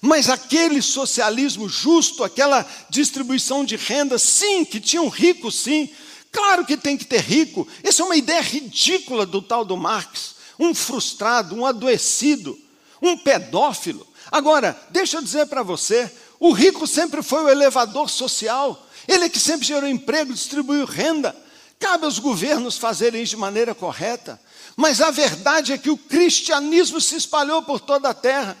Mas 0.00 0.28
aquele 0.28 0.82
socialismo 0.82 1.68
justo, 1.68 2.24
aquela 2.24 2.66
distribuição 2.90 3.64
de 3.64 3.76
renda, 3.76 4.18
sim, 4.18 4.64
que 4.64 4.80
tinha 4.80 5.02
um 5.02 5.08
rico, 5.08 5.50
sim. 5.50 5.88
Claro 6.30 6.66
que 6.66 6.76
tem 6.76 6.96
que 6.96 7.04
ter 7.04 7.20
rico. 7.20 7.66
Essa 7.82 8.02
é 8.02 8.04
uma 8.04 8.16
ideia 8.16 8.40
ridícula 8.40 9.24
do 9.24 9.40
tal 9.40 9.64
do 9.64 9.76
Marx. 9.76 10.36
Um 10.58 10.74
frustrado, 10.74 11.54
um 11.54 11.64
adoecido, 11.64 12.58
um 13.00 13.16
pedófilo. 13.16 14.06
Agora, 14.36 14.78
deixa 14.90 15.16
eu 15.16 15.22
dizer 15.22 15.46
para 15.46 15.62
você: 15.62 16.12
o 16.38 16.52
rico 16.52 16.86
sempre 16.86 17.22
foi 17.22 17.42
o 17.42 17.48
elevador 17.48 18.10
social, 18.10 18.86
ele 19.08 19.24
é 19.24 19.28
que 19.30 19.38
sempre 19.38 19.66
gerou 19.66 19.88
emprego, 19.88 20.34
distribuiu 20.34 20.84
renda. 20.84 21.34
Cabe 21.78 22.04
aos 22.04 22.18
governos 22.18 22.76
fazerem 22.76 23.22
isso 23.22 23.30
de 23.30 23.40
maneira 23.40 23.74
correta, 23.74 24.38
mas 24.76 25.00
a 25.00 25.10
verdade 25.10 25.72
é 25.72 25.78
que 25.78 25.88
o 25.88 25.96
cristianismo 25.96 27.00
se 27.00 27.16
espalhou 27.16 27.62
por 27.62 27.80
toda 27.80 28.10
a 28.10 28.14
terra. 28.14 28.58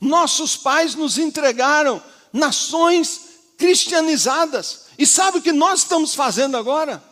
Nossos 0.00 0.56
pais 0.56 0.94
nos 0.94 1.18
entregaram 1.18 2.00
nações 2.32 3.22
cristianizadas, 3.58 4.82
e 4.96 5.04
sabe 5.04 5.38
o 5.38 5.42
que 5.42 5.52
nós 5.52 5.80
estamos 5.80 6.14
fazendo 6.14 6.56
agora? 6.56 7.02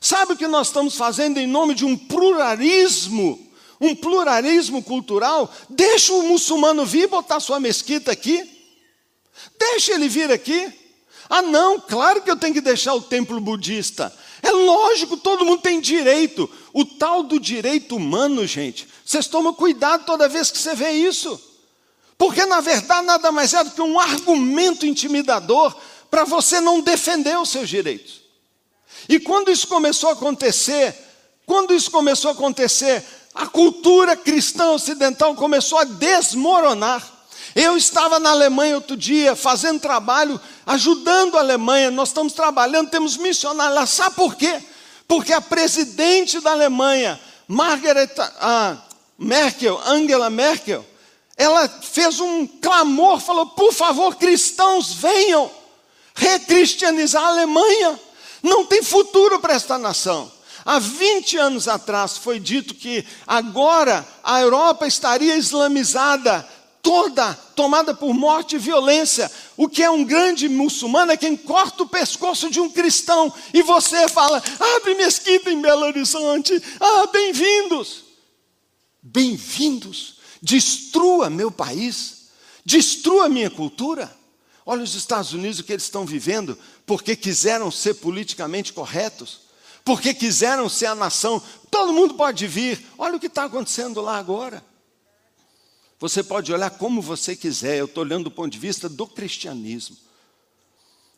Sabe 0.00 0.34
o 0.34 0.36
que 0.36 0.46
nós 0.46 0.68
estamos 0.68 0.94
fazendo 0.94 1.38
em 1.38 1.46
nome 1.46 1.74
de 1.74 1.84
um 1.84 1.96
pluralismo 1.96 3.47
um 3.80 3.94
pluralismo 3.94 4.82
cultural, 4.82 5.52
deixa 5.68 6.12
o 6.12 6.22
muçulmano 6.22 6.84
vir 6.84 7.08
botar 7.08 7.40
sua 7.40 7.60
mesquita 7.60 8.10
aqui. 8.12 8.42
Deixa 9.58 9.92
ele 9.92 10.08
vir 10.08 10.30
aqui. 10.30 10.72
Ah, 11.28 11.42
não, 11.42 11.78
claro 11.78 12.22
que 12.22 12.30
eu 12.30 12.36
tenho 12.36 12.54
que 12.54 12.60
deixar 12.60 12.94
o 12.94 13.02
templo 13.02 13.40
budista. 13.40 14.12
É 14.42 14.50
lógico, 14.50 15.16
todo 15.16 15.44
mundo 15.44 15.62
tem 15.62 15.80
direito. 15.80 16.50
O 16.72 16.84
tal 16.84 17.22
do 17.22 17.38
direito 17.38 17.96
humano, 17.96 18.46
gente, 18.46 18.88
vocês 19.04 19.26
tomam 19.26 19.52
cuidado 19.52 20.04
toda 20.04 20.28
vez 20.28 20.50
que 20.50 20.58
você 20.58 20.74
vê 20.74 20.90
isso. 20.92 21.40
Porque, 22.16 22.44
na 22.46 22.60
verdade, 22.60 23.06
nada 23.06 23.30
mais 23.30 23.54
é 23.54 23.62
do 23.62 23.70
que 23.70 23.80
um 23.80 23.98
argumento 23.98 24.86
intimidador 24.86 25.74
para 26.10 26.24
você 26.24 26.60
não 26.60 26.80
defender 26.80 27.38
os 27.38 27.50
seus 27.50 27.68
direitos. 27.68 28.22
E 29.08 29.20
quando 29.20 29.50
isso 29.50 29.68
começou 29.68 30.10
a 30.10 30.14
acontecer, 30.14 30.94
quando 31.46 31.74
isso 31.74 31.90
começou 31.90 32.30
a 32.30 32.34
acontecer, 32.34 33.04
a 33.38 33.46
cultura 33.46 34.16
cristã 34.16 34.72
ocidental 34.72 35.32
começou 35.36 35.78
a 35.78 35.84
desmoronar. 35.84 37.00
Eu 37.54 37.76
estava 37.76 38.18
na 38.18 38.30
Alemanha 38.30 38.74
outro 38.74 38.96
dia, 38.96 39.36
fazendo 39.36 39.78
trabalho, 39.78 40.40
ajudando 40.66 41.36
a 41.36 41.40
Alemanha. 41.40 41.88
Nós 41.88 42.08
estamos 42.08 42.32
trabalhando, 42.32 42.90
temos 42.90 43.16
missionários 43.16 43.76
lá. 43.76 43.86
Sabe 43.86 44.16
por 44.16 44.34
quê? 44.34 44.60
Porque 45.06 45.32
a 45.32 45.40
presidente 45.40 46.40
da 46.40 46.50
Alemanha, 46.50 47.18
Margaret 47.46 48.10
ah, 48.40 48.76
Merkel, 49.16 49.80
Angela 49.86 50.28
Merkel, 50.28 50.84
ela 51.36 51.68
fez 51.68 52.18
um 52.18 52.44
clamor, 52.44 53.20
falou: 53.20 53.46
por 53.46 53.72
favor, 53.72 54.16
cristãos, 54.16 54.92
venham 54.92 55.48
recristianizar 56.12 57.22
a 57.22 57.28
Alemanha. 57.28 58.00
Não 58.42 58.66
tem 58.66 58.82
futuro 58.82 59.38
para 59.38 59.54
esta 59.54 59.78
nação. 59.78 60.37
Há 60.68 60.78
20 60.78 61.38
anos 61.38 61.66
atrás 61.66 62.18
foi 62.18 62.38
dito 62.38 62.74
que 62.74 63.02
agora 63.26 64.06
a 64.22 64.38
Europa 64.42 64.86
estaria 64.86 65.34
islamizada, 65.34 66.46
toda 66.82 67.32
tomada 67.56 67.94
por 67.94 68.12
morte 68.12 68.56
e 68.56 68.58
violência. 68.58 69.32
O 69.56 69.66
que 69.66 69.82
é 69.82 69.90
um 69.90 70.04
grande 70.04 70.46
muçulmano 70.46 71.10
é 71.10 71.16
quem 71.16 71.38
corta 71.38 71.84
o 71.84 71.88
pescoço 71.88 72.50
de 72.50 72.60
um 72.60 72.68
cristão. 72.68 73.32
E 73.54 73.62
você 73.62 74.10
fala: 74.10 74.42
abre 74.76 74.94
mesquita 74.94 75.50
em 75.50 75.58
Belo 75.58 75.86
Horizonte. 75.86 76.62
Ah, 76.78 77.06
bem-vindos. 77.06 78.04
Bem-vindos. 79.00 80.16
Destrua 80.42 81.30
meu 81.30 81.50
país. 81.50 82.28
Destrua 82.62 83.26
minha 83.30 83.48
cultura. 83.48 84.14
Olha 84.66 84.82
os 84.82 84.94
Estados 84.94 85.32
Unidos 85.32 85.60
o 85.60 85.64
que 85.64 85.72
eles 85.72 85.84
estão 85.84 86.04
vivendo, 86.04 86.58
porque 86.84 87.16
quiseram 87.16 87.70
ser 87.70 87.94
politicamente 87.94 88.70
corretos, 88.74 89.47
porque 89.88 90.12
quiseram 90.12 90.68
ser 90.68 90.84
a 90.84 90.94
nação. 90.94 91.42
Todo 91.70 91.94
mundo 91.94 92.12
pode 92.12 92.46
vir. 92.46 92.84
Olha 92.98 93.16
o 93.16 93.20
que 93.20 93.26
está 93.26 93.44
acontecendo 93.44 94.02
lá 94.02 94.18
agora. 94.18 94.62
Você 95.98 96.22
pode 96.22 96.52
olhar 96.52 96.68
como 96.68 97.00
você 97.00 97.34
quiser, 97.34 97.78
eu 97.78 97.86
estou 97.86 98.04
olhando 98.04 98.24
do 98.24 98.30
ponto 98.30 98.52
de 98.52 98.58
vista 98.58 98.86
do 98.86 99.06
cristianismo. 99.06 99.96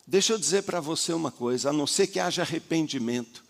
Deixa 0.07 0.31
eu 0.31 0.37
dizer 0.37 0.63
para 0.63 0.79
você 0.79 1.11
uma 1.11 1.29
coisa: 1.33 1.69
a 1.69 1.73
não 1.73 1.85
ser 1.85 2.07
que 2.07 2.17
haja 2.17 2.43
arrependimento, 2.43 3.43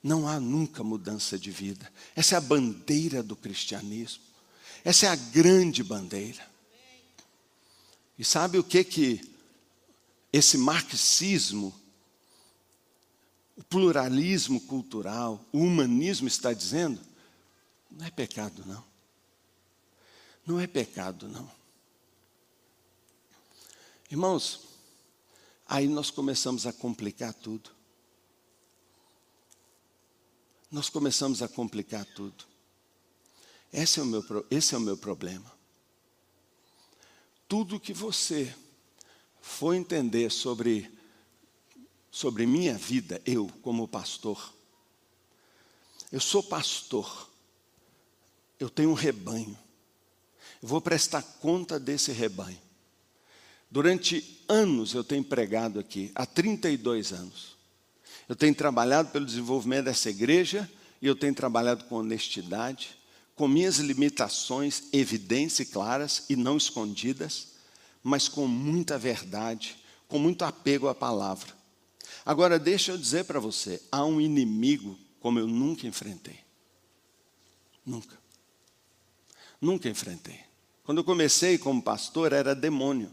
não 0.00 0.28
há 0.28 0.38
nunca 0.38 0.84
mudança 0.84 1.36
de 1.36 1.50
vida. 1.50 1.92
Essa 2.14 2.36
é 2.36 2.38
a 2.38 2.40
bandeira 2.40 3.24
do 3.24 3.34
cristianismo. 3.34 4.22
Essa 4.84 5.06
é 5.06 5.08
a 5.08 5.16
grande 5.16 5.82
bandeira. 5.82 6.48
E 8.16 8.24
sabe 8.24 8.56
o 8.56 8.62
que 8.62 8.84
que 8.84 9.20
esse 10.32 10.56
marxismo, 10.56 11.74
o 13.56 13.62
pluralismo 13.64 14.60
cultural, 14.60 15.44
o 15.52 15.58
humanismo 15.58 16.28
está 16.28 16.52
dizendo? 16.52 17.00
Não 17.90 18.06
é 18.06 18.10
pecado, 18.10 18.64
não. 18.66 18.84
Não 20.46 20.60
é 20.60 20.66
pecado, 20.66 21.28
não. 21.28 21.50
Irmãos, 24.10 24.60
aí 25.66 25.88
nós 25.88 26.10
começamos 26.10 26.66
a 26.66 26.72
complicar 26.72 27.32
tudo. 27.32 27.70
Nós 30.70 30.90
começamos 30.90 31.42
a 31.42 31.48
complicar 31.48 32.04
tudo. 32.04 32.44
Esse 33.72 34.00
é 34.00 34.02
o 34.02 34.06
meu, 34.06 34.46
esse 34.50 34.74
é 34.74 34.78
o 34.78 34.80
meu 34.80 34.96
problema 34.96 35.54
tudo 37.48 37.78
que 37.80 37.92
você 37.92 38.54
for 39.40 39.74
entender 39.74 40.30
sobre, 40.30 40.90
sobre 42.14 42.46
minha 42.46 42.78
vida, 42.78 43.20
eu 43.26 43.50
como 43.60 43.88
pastor, 43.88 44.54
eu 46.12 46.20
sou 46.20 46.44
pastor, 46.44 47.28
eu 48.60 48.70
tenho 48.70 48.90
um 48.90 48.94
rebanho, 48.94 49.58
eu 50.62 50.68
vou 50.68 50.80
prestar 50.80 51.22
conta 51.22 51.76
desse 51.76 52.12
rebanho. 52.12 52.60
Durante 53.68 54.44
anos 54.48 54.94
eu 54.94 55.02
tenho 55.02 55.24
pregado 55.24 55.80
aqui, 55.80 56.12
há 56.14 56.24
32 56.24 57.12
anos. 57.12 57.56
Eu 58.28 58.36
tenho 58.36 58.54
trabalhado 58.54 59.10
pelo 59.10 59.26
desenvolvimento 59.26 59.86
dessa 59.86 60.08
igreja 60.08 60.70
e 61.02 61.08
eu 61.08 61.16
tenho 61.16 61.34
trabalhado 61.34 61.82
com 61.86 61.96
honestidade, 61.96 62.96
com 63.34 63.48
minhas 63.48 63.78
limitações 63.78 64.84
evidentes 64.92 65.58
e 65.58 65.66
claras 65.66 66.26
e 66.30 66.36
não 66.36 66.56
escondidas, 66.56 67.54
mas 68.04 68.28
com 68.28 68.46
muita 68.46 68.96
verdade, 68.96 69.76
com 70.06 70.20
muito 70.20 70.44
apego 70.44 70.86
à 70.86 70.94
palavra. 70.94 71.63
Agora, 72.24 72.58
deixa 72.58 72.92
eu 72.92 72.98
dizer 72.98 73.24
para 73.24 73.38
você: 73.38 73.82
há 73.90 74.04
um 74.04 74.20
inimigo 74.20 74.98
como 75.20 75.38
eu 75.38 75.46
nunca 75.46 75.86
enfrentei. 75.86 76.38
Nunca. 77.84 78.18
Nunca 79.60 79.88
enfrentei. 79.88 80.40
Quando 80.84 80.98
eu 80.98 81.04
comecei 81.04 81.58
como 81.58 81.82
pastor, 81.82 82.32
era 82.32 82.54
demônio. 82.54 83.12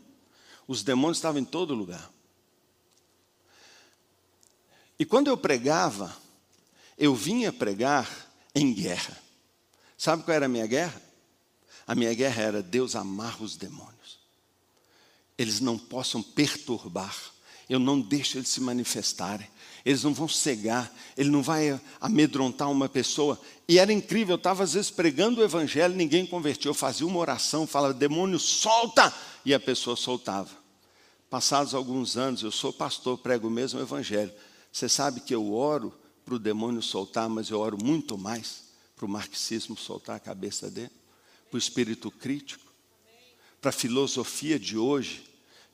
Os 0.67 0.83
demônios 0.83 1.17
estavam 1.17 1.41
em 1.41 1.45
todo 1.45 1.73
lugar. 1.73 2.11
E 4.99 5.05
quando 5.05 5.27
eu 5.27 5.37
pregava, 5.37 6.15
eu 6.97 7.15
vinha 7.15 7.51
pregar 7.51 8.29
em 8.53 8.73
guerra. 8.73 9.17
Sabe 9.97 10.23
qual 10.23 10.35
era 10.35 10.45
a 10.45 10.49
minha 10.49 10.67
guerra? 10.67 11.01
A 11.87 11.95
minha 11.95 12.13
guerra 12.13 12.43
era 12.43 12.61
Deus 12.61 12.95
amar 12.95 13.41
os 13.41 13.55
demônios. 13.55 14.19
Eles 15.37 15.59
não 15.59 15.77
possam 15.77 16.21
perturbar. 16.21 17.15
Eu 17.71 17.79
não 17.79 18.01
deixo 18.01 18.37
eles 18.37 18.49
se 18.49 18.59
manifestarem. 18.59 19.47
Eles 19.85 20.03
não 20.03 20.13
vão 20.13 20.27
cegar, 20.27 20.93
ele 21.15 21.29
não 21.29 21.41
vai 21.41 21.79
amedrontar 22.01 22.69
uma 22.69 22.89
pessoa. 22.89 23.39
E 23.65 23.79
era 23.79 23.93
incrível, 23.93 24.33
eu 24.33 24.37
estava 24.37 24.61
às 24.61 24.73
vezes 24.73 24.91
pregando 24.91 25.39
o 25.39 25.43
evangelho, 25.43 25.95
ninguém 25.95 26.25
convertiu. 26.25 26.71
Eu 26.71 26.75
fazia 26.75 27.07
uma 27.07 27.17
oração, 27.17 27.65
falava, 27.65 27.93
demônio, 27.93 28.37
solta! 28.37 29.13
E 29.45 29.53
a 29.53 29.59
pessoa 29.59 29.95
soltava. 29.95 30.49
Passados 31.29 31.73
alguns 31.73 32.17
anos, 32.17 32.43
eu 32.43 32.51
sou 32.51 32.73
pastor, 32.73 33.17
prego 33.19 33.47
o 33.47 33.51
mesmo 33.51 33.79
evangelho. 33.79 34.33
Você 34.69 34.89
sabe 34.89 35.21
que 35.21 35.33
eu 35.33 35.53
oro 35.53 35.93
para 36.25 36.35
o 36.35 36.39
demônio 36.39 36.81
soltar, 36.81 37.29
mas 37.29 37.49
eu 37.49 37.57
oro 37.61 37.81
muito 37.81 38.17
mais 38.17 38.65
para 38.97 39.05
o 39.05 39.09
marxismo 39.09 39.77
soltar 39.77 40.17
a 40.17 40.19
cabeça 40.19 40.69
dele, 40.69 40.91
para 41.49 41.55
o 41.55 41.57
espírito 41.57 42.11
crítico, 42.11 42.69
para 43.61 43.69
a 43.69 43.73
filosofia 43.73 44.59
de 44.59 44.77
hoje, 44.77 45.30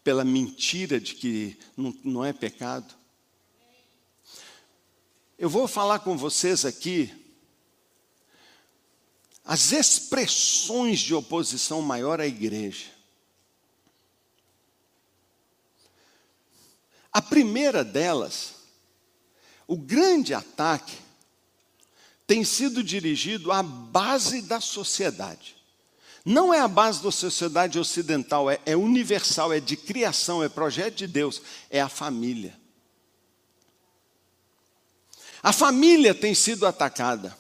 pela 0.08 0.24
mentira 0.24 1.02
de 1.02 1.16
que 1.16 1.60
não, 1.76 1.94
não 2.02 2.24
é 2.24 2.32
pecado. 2.32 2.96
Eu 5.38 5.50
vou 5.50 5.68
falar 5.68 6.00
com 6.00 6.18
vocês 6.18 6.64
aqui 6.64 7.14
as 9.44 9.74
expressões 9.74 11.02
de 11.02 11.14
oposição 11.14 11.82
maior 11.82 12.22
à 12.22 12.26
igreja. 12.26 12.86
A 17.12 17.22
primeira 17.22 17.84
delas, 17.84 18.54
o 19.68 19.76
grande 19.76 20.34
ataque, 20.34 20.96
tem 22.26 22.46
sido 22.46 22.82
dirigido 22.82 23.52
à 23.52 23.62
base 23.62 24.42
da 24.42 24.62
sociedade. 24.62 25.57
Não 26.30 26.54
é 26.54 26.60
a 26.60 26.68
base 26.68 27.02
da 27.02 27.10
sociedade 27.10 27.80
ocidental, 27.80 28.52
é, 28.52 28.60
é 28.66 28.76
universal, 28.76 29.54
é 29.54 29.62
de 29.62 29.78
criação, 29.78 30.44
é 30.44 30.50
projeto 30.50 30.96
de 30.96 31.08
Deus, 31.08 31.42
é 31.70 31.80
a 31.80 31.88
família. 31.88 32.54
A 35.42 35.54
família 35.54 36.14
tem 36.14 36.36
sido 36.36 36.68
atacada. 36.68 37.34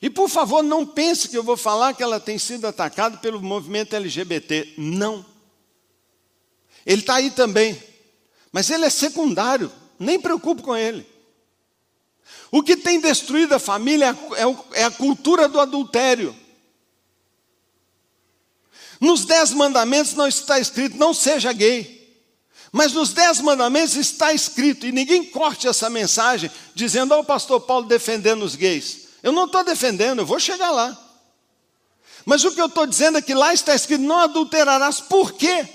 E 0.00 0.08
por 0.08 0.30
favor, 0.30 0.62
não 0.62 0.86
pense 0.86 1.28
que 1.28 1.36
eu 1.36 1.42
vou 1.42 1.58
falar 1.58 1.92
que 1.92 2.02
ela 2.02 2.18
tem 2.18 2.38
sido 2.38 2.66
atacada 2.66 3.18
pelo 3.18 3.42
movimento 3.42 3.94
LGBT. 3.94 4.72
Não. 4.78 5.26
Ele 6.86 7.02
está 7.02 7.16
aí 7.16 7.30
também. 7.30 7.82
Mas 8.50 8.70
ele 8.70 8.86
é 8.86 8.90
secundário. 8.90 9.70
Nem 9.98 10.18
preocupe 10.18 10.62
com 10.62 10.74
ele. 10.74 11.06
O 12.50 12.62
que 12.62 12.78
tem 12.78 12.98
destruído 12.98 13.52
a 13.52 13.58
família 13.58 14.16
é, 14.36 14.80
é 14.80 14.84
a 14.84 14.90
cultura 14.90 15.46
do 15.46 15.60
adultério. 15.60 16.34
Nos 19.02 19.24
dez 19.24 19.50
mandamentos 19.50 20.14
não 20.14 20.28
está 20.28 20.60
escrito, 20.60 20.96
não 20.96 21.12
seja 21.12 21.52
gay. 21.52 22.00
Mas 22.70 22.92
nos 22.92 23.12
dez 23.12 23.40
mandamentos 23.40 23.96
está 23.96 24.32
escrito, 24.32 24.86
e 24.86 24.92
ninguém 24.92 25.24
corte 25.24 25.66
essa 25.66 25.90
mensagem 25.90 26.48
dizendo, 26.72 27.10
ó, 27.10 27.16
oh, 27.16 27.20
o 27.22 27.24
pastor 27.24 27.60
Paulo 27.62 27.88
defendendo 27.88 28.44
os 28.44 28.54
gays. 28.54 29.08
Eu 29.20 29.32
não 29.32 29.46
estou 29.46 29.64
defendendo, 29.64 30.20
eu 30.20 30.24
vou 30.24 30.38
chegar 30.38 30.70
lá. 30.70 30.96
Mas 32.24 32.44
o 32.44 32.52
que 32.52 32.60
eu 32.60 32.66
estou 32.66 32.86
dizendo 32.86 33.18
é 33.18 33.22
que 33.22 33.34
lá 33.34 33.52
está 33.52 33.74
escrito, 33.74 34.02
não 34.02 34.18
adulterarás. 34.18 35.00
Por 35.00 35.32
quê? 35.32 35.68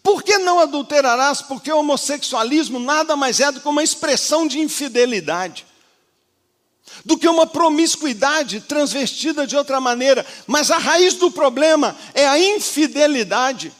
Por 0.00 0.22
que 0.22 0.38
não 0.38 0.60
adulterarás? 0.60 1.42
Porque 1.42 1.72
o 1.72 1.78
homossexualismo 1.80 2.78
nada 2.78 3.16
mais 3.16 3.40
é 3.40 3.50
do 3.50 3.60
que 3.60 3.66
uma 3.66 3.82
expressão 3.82 4.46
de 4.46 4.60
infidelidade 4.60 5.66
do 7.04 7.16
que 7.16 7.28
uma 7.28 7.46
promiscuidade 7.46 8.60
transvestida 8.60 9.46
de 9.46 9.56
outra 9.56 9.80
maneira. 9.80 10.24
Mas 10.46 10.70
a 10.70 10.78
raiz 10.78 11.14
do 11.14 11.30
problema 11.30 11.96
é 12.14 12.26
a 12.26 12.38
infidelidade. 12.38 13.72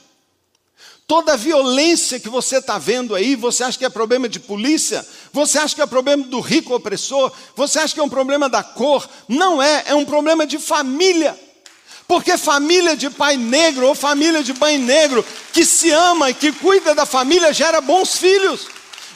Toda 1.06 1.32
a 1.32 1.36
violência 1.36 2.20
que 2.20 2.28
você 2.28 2.58
está 2.58 2.78
vendo 2.78 3.16
aí, 3.16 3.34
você 3.34 3.64
acha 3.64 3.76
que 3.76 3.84
é 3.84 3.88
problema 3.88 4.28
de 4.28 4.38
polícia? 4.38 5.04
Você 5.32 5.58
acha 5.58 5.74
que 5.74 5.82
é 5.82 5.86
problema 5.86 6.22
do 6.22 6.38
rico 6.38 6.74
opressor? 6.74 7.32
Você 7.56 7.80
acha 7.80 7.92
que 7.92 7.98
é 7.98 8.02
um 8.02 8.08
problema 8.08 8.48
da 8.48 8.62
cor? 8.62 9.08
Não 9.28 9.60
é, 9.60 9.84
é 9.88 9.94
um 9.94 10.04
problema 10.04 10.46
de 10.46 10.56
família. 10.58 11.36
Porque 12.06 12.36
família 12.36 12.96
de 12.96 13.10
pai 13.10 13.36
negro 13.36 13.86
ou 13.86 13.94
família 13.94 14.42
de 14.42 14.52
mãe 14.52 14.78
negro 14.78 15.24
que 15.52 15.64
se 15.64 15.90
ama 15.90 16.30
e 16.30 16.34
que 16.34 16.52
cuida 16.52 16.94
da 16.94 17.06
família 17.06 17.52
gera 17.52 17.80
bons 17.80 18.16
filhos, 18.16 18.66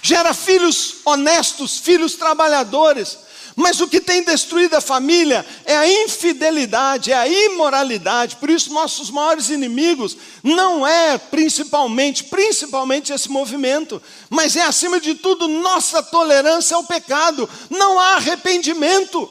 gera 0.03 0.33
filhos 0.33 0.97
honestos, 1.05 1.79
filhos 1.79 2.15
trabalhadores. 2.15 3.19
Mas 3.57 3.81
o 3.81 3.87
que 3.87 4.01
tem 4.01 4.25
destruído 4.25 4.75
a 4.75 4.81
família 4.81 5.47
é 5.65 5.77
a 5.77 5.89
infidelidade, 5.89 7.13
é 7.13 7.15
a 7.15 7.29
imoralidade. 7.29 8.37
Por 8.37 8.51
isso, 8.51 8.73
nossos 8.73 9.11
maiores 9.11 9.49
inimigos 9.49 10.17
não 10.43 10.87
é 10.87 11.17
principalmente, 11.17 12.25
principalmente 12.25 13.13
esse 13.13 13.29
movimento, 13.29 14.03
mas 14.29 14.57
é 14.57 14.63
acima 14.63 14.99
de 14.99 15.15
tudo 15.15 15.47
nossa 15.47 16.03
tolerância 16.03 16.77
ao 16.77 16.85
pecado. 16.85 17.49
Não 17.71 17.99
há 17.99 18.15
arrependimento. 18.15 19.31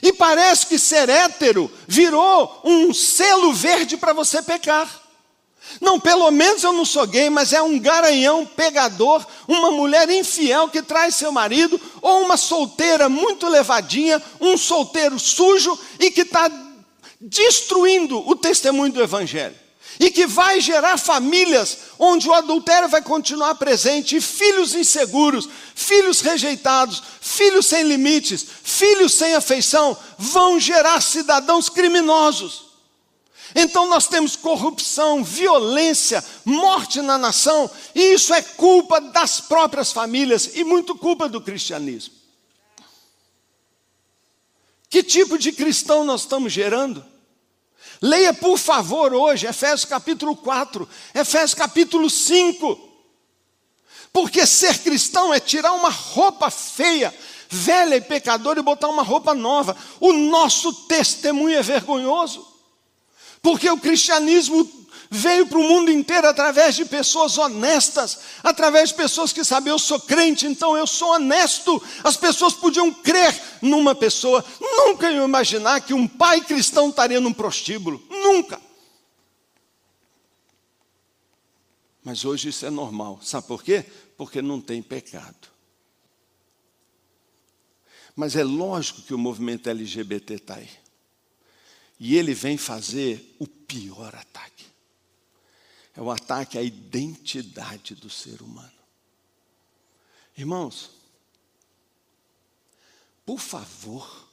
E 0.00 0.12
parece 0.12 0.66
que 0.66 0.78
ser 0.78 1.08
hétero 1.08 1.70
virou 1.88 2.60
um 2.62 2.94
selo 2.94 3.52
verde 3.52 3.96
para 3.96 4.12
você 4.12 4.42
pecar. 4.42 5.05
Não, 5.80 6.00
pelo 6.00 6.30
menos 6.30 6.62
eu 6.62 6.72
não 6.72 6.84
sou 6.84 7.06
gay, 7.06 7.28
mas 7.28 7.52
é 7.52 7.60
um 7.60 7.78
garanhão 7.78 8.46
pegador, 8.46 9.24
uma 9.46 9.70
mulher 9.70 10.08
infiel 10.08 10.68
que 10.68 10.82
traz 10.82 11.14
seu 11.14 11.30
marido, 11.30 11.80
ou 12.00 12.22
uma 12.22 12.36
solteira 12.36 13.08
muito 13.08 13.48
levadinha, 13.48 14.22
um 14.40 14.56
solteiro 14.56 15.18
sujo 15.18 15.78
e 15.98 16.10
que 16.10 16.22
está 16.22 16.50
destruindo 17.20 18.18
o 18.28 18.34
testemunho 18.34 18.92
do 18.92 19.02
Evangelho. 19.02 19.54
E 19.98 20.10
que 20.10 20.26
vai 20.26 20.60
gerar 20.60 20.98
famílias 20.98 21.78
onde 21.98 22.28
o 22.28 22.34
adultério 22.34 22.88
vai 22.88 23.00
continuar 23.00 23.54
presente, 23.54 24.16
e 24.16 24.20
filhos 24.20 24.74
inseguros, 24.74 25.48
filhos 25.74 26.20
rejeitados, 26.20 27.02
filhos 27.20 27.66
sem 27.66 27.82
limites, 27.82 28.44
filhos 28.62 29.14
sem 29.14 29.34
afeição, 29.34 29.96
vão 30.18 30.60
gerar 30.60 31.00
cidadãos 31.00 31.70
criminosos. 31.70 32.65
Então 33.58 33.88
nós 33.88 34.06
temos 34.06 34.36
corrupção, 34.36 35.24
violência, 35.24 36.22
morte 36.44 37.00
na 37.00 37.16
nação, 37.16 37.70
e 37.94 38.12
isso 38.12 38.34
é 38.34 38.42
culpa 38.42 39.00
das 39.00 39.40
próprias 39.40 39.90
famílias 39.90 40.50
e 40.54 40.62
muito 40.62 40.94
culpa 40.94 41.26
do 41.26 41.40
cristianismo. 41.40 42.12
Que 44.90 45.02
tipo 45.02 45.38
de 45.38 45.52
cristão 45.52 46.04
nós 46.04 46.20
estamos 46.20 46.52
gerando? 46.52 47.02
Leia, 48.02 48.34
por 48.34 48.58
favor, 48.58 49.14
hoje, 49.14 49.46
Efésios 49.46 49.86
capítulo 49.86 50.36
4, 50.36 50.86
Efésios 51.14 51.54
capítulo 51.54 52.10
5. 52.10 52.78
Porque 54.12 54.46
ser 54.46 54.80
cristão 54.80 55.32
é 55.32 55.40
tirar 55.40 55.72
uma 55.72 55.88
roupa 55.88 56.50
feia, 56.50 57.14
velha 57.48 57.96
e 57.96 58.02
pecadora 58.02 58.60
e 58.60 58.62
botar 58.62 58.88
uma 58.88 59.02
roupa 59.02 59.34
nova. 59.34 59.74
O 59.98 60.12
nosso 60.12 60.74
testemunho 60.86 61.56
é 61.56 61.62
vergonhoso. 61.62 62.55
Porque 63.46 63.70
o 63.70 63.78
cristianismo 63.78 64.68
veio 65.08 65.46
para 65.46 65.60
o 65.60 65.62
mundo 65.62 65.88
inteiro 65.88 66.26
através 66.26 66.74
de 66.74 66.84
pessoas 66.84 67.38
honestas, 67.38 68.18
através 68.42 68.88
de 68.88 68.96
pessoas 68.96 69.32
que 69.32 69.44
sabem, 69.44 69.70
eu 69.70 69.78
sou 69.78 70.00
crente, 70.00 70.48
então 70.48 70.76
eu 70.76 70.84
sou 70.84 71.10
honesto. 71.10 71.80
As 72.02 72.16
pessoas 72.16 72.54
podiam 72.54 72.92
crer 72.92 73.40
numa 73.62 73.94
pessoa, 73.94 74.44
nunca 74.60 75.12
iam 75.12 75.24
imaginar 75.24 75.80
que 75.80 75.94
um 75.94 76.08
pai 76.08 76.40
cristão 76.40 76.88
estaria 76.88 77.20
num 77.20 77.32
prostíbulo, 77.32 78.04
nunca. 78.10 78.60
Mas 82.02 82.24
hoje 82.24 82.48
isso 82.48 82.66
é 82.66 82.70
normal, 82.70 83.20
sabe 83.22 83.46
por 83.46 83.62
quê? 83.62 83.84
Porque 84.16 84.42
não 84.42 84.60
tem 84.60 84.82
pecado. 84.82 85.46
Mas 88.16 88.34
é 88.34 88.42
lógico 88.42 89.02
que 89.02 89.14
o 89.14 89.18
movimento 89.18 89.70
LGBT 89.70 90.34
está 90.34 90.56
aí. 90.56 90.85
E 91.98 92.16
ele 92.16 92.34
vem 92.34 92.58
fazer 92.58 93.34
o 93.38 93.46
pior 93.46 94.14
ataque. 94.14 94.66
É 95.94 96.00
o 96.00 96.10
ataque 96.10 96.58
à 96.58 96.62
identidade 96.62 97.94
do 97.94 98.10
ser 98.10 98.42
humano. 98.42 98.70
Irmãos, 100.36 100.90
por 103.24 103.40
favor, 103.40 104.28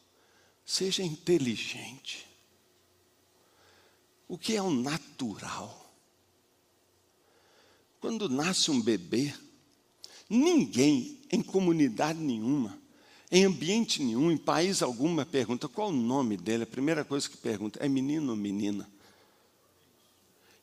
seja 0.66 1.02
inteligente. 1.02 2.28
O 4.28 4.38
que 4.38 4.56
é 4.56 4.62
o 4.62 4.70
natural? 4.70 5.80
Quando 8.02 8.28
nasce 8.28 8.70
um 8.70 8.82
bebê, 8.82 9.34
ninguém 10.30 11.22
em 11.32 11.42
comunidade 11.42 12.20
nenhuma 12.20 12.83
em 13.36 13.46
ambiente 13.46 14.00
nenhum, 14.04 14.32
em 14.32 14.38
país 14.38 14.84
algum, 14.84 15.26
pergunta 15.26 15.68
qual 15.68 15.90
o 15.90 15.92
nome 15.92 16.38
dele. 16.38 16.64
A 16.64 16.68
primeira 16.68 17.04
coisa 17.04 17.28
que 17.28 17.36
pergunta 17.36 17.80
é 17.84 17.90
menino 17.90 18.30
ou 18.30 18.38
menina. 18.38 18.88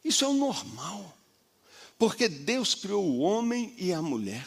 Isso 0.05 0.25
é 0.25 0.29
o 0.29 0.33
normal. 0.33 1.12
Porque 1.99 2.29
Deus 2.29 2.73
criou 2.77 3.05
o 3.05 3.18
homem 3.18 3.75
e 3.77 3.93
a 3.93 4.01
mulher. 4.01 4.47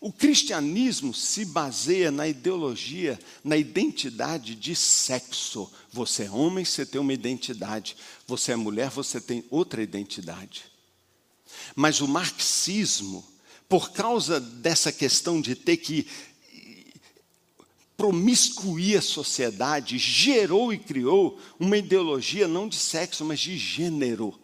O 0.00 0.12
cristianismo 0.12 1.14
se 1.14 1.44
baseia 1.44 2.10
na 2.10 2.26
ideologia, 2.26 3.20
na 3.44 3.56
identidade 3.56 4.56
de 4.56 4.74
sexo. 4.74 5.70
Você 5.92 6.24
é 6.24 6.30
homem, 6.32 6.64
você 6.64 6.84
tem 6.84 7.00
uma 7.00 7.12
identidade. 7.12 7.96
Você 8.26 8.50
é 8.50 8.56
mulher, 8.56 8.90
você 8.90 9.20
tem 9.20 9.44
outra 9.48 9.80
identidade. 9.80 10.64
Mas 11.76 12.00
o 12.00 12.08
marxismo, 12.08 13.24
por 13.68 13.92
causa 13.92 14.40
dessa 14.40 14.90
questão 14.90 15.40
de 15.40 15.54
ter 15.54 15.76
que 15.76 16.08
promiscuir 17.96 18.96
a 18.96 19.02
sociedade, 19.02 19.98
gerou 19.98 20.72
e 20.72 20.78
criou 20.78 21.38
uma 21.58 21.76
ideologia 21.76 22.48
não 22.48 22.68
de 22.68 22.76
sexo, 22.76 23.24
mas 23.24 23.40
de 23.40 23.56
gênero. 23.56 24.38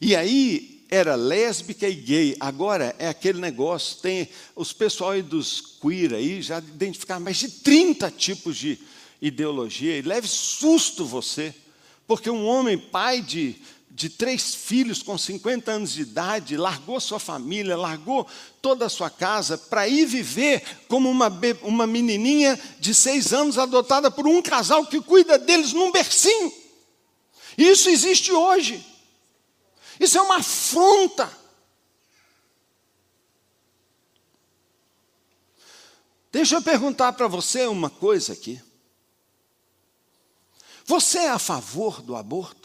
E 0.00 0.16
aí 0.16 0.84
era 0.90 1.14
lésbica 1.14 1.88
e 1.88 1.94
gay, 1.94 2.36
agora 2.40 2.96
é 2.98 3.08
aquele 3.08 3.38
negócio, 3.38 3.98
tem 3.98 4.28
os 4.56 4.72
pessoal 4.72 5.10
aí 5.10 5.22
dos 5.22 5.60
queer 5.80 6.14
aí 6.14 6.42
já 6.42 6.58
identificaram 6.58 7.22
mais 7.22 7.36
de 7.36 7.48
30 7.48 8.10
tipos 8.10 8.56
de 8.56 8.76
ideologia, 9.22 9.96
e 9.96 10.02
leve 10.02 10.26
susto 10.26 11.04
você, 11.04 11.54
porque 12.08 12.28
um 12.28 12.44
homem 12.44 12.76
pai 12.76 13.22
de 13.22 13.56
de 13.90 14.08
três 14.08 14.54
filhos 14.54 15.02
com 15.02 15.18
50 15.18 15.70
anos 15.70 15.92
de 15.92 16.02
idade, 16.02 16.56
largou 16.56 17.00
sua 17.00 17.18
família, 17.18 17.76
largou 17.76 18.26
toda 18.62 18.86
a 18.86 18.88
sua 18.88 19.10
casa 19.10 19.58
para 19.58 19.88
ir 19.88 20.06
viver 20.06 20.62
como 20.88 21.10
uma, 21.10 21.30
uma 21.62 21.86
menininha 21.86 22.58
de 22.78 22.94
seis 22.94 23.32
anos 23.32 23.58
adotada 23.58 24.10
por 24.10 24.26
um 24.26 24.40
casal 24.40 24.86
que 24.86 25.00
cuida 25.00 25.38
deles 25.38 25.72
num 25.72 25.90
bercinho. 25.90 26.52
Isso 27.58 27.90
existe 27.90 28.32
hoje. 28.32 28.84
Isso 29.98 30.16
é 30.16 30.22
uma 30.22 30.36
afronta. 30.36 31.30
Deixa 36.32 36.54
eu 36.54 36.62
perguntar 36.62 37.12
para 37.12 37.26
você 37.26 37.66
uma 37.66 37.90
coisa 37.90 38.32
aqui. 38.32 38.62
Você 40.86 41.18
é 41.18 41.30
a 41.30 41.38
favor 41.38 42.00
do 42.00 42.16
aborto? 42.16 42.59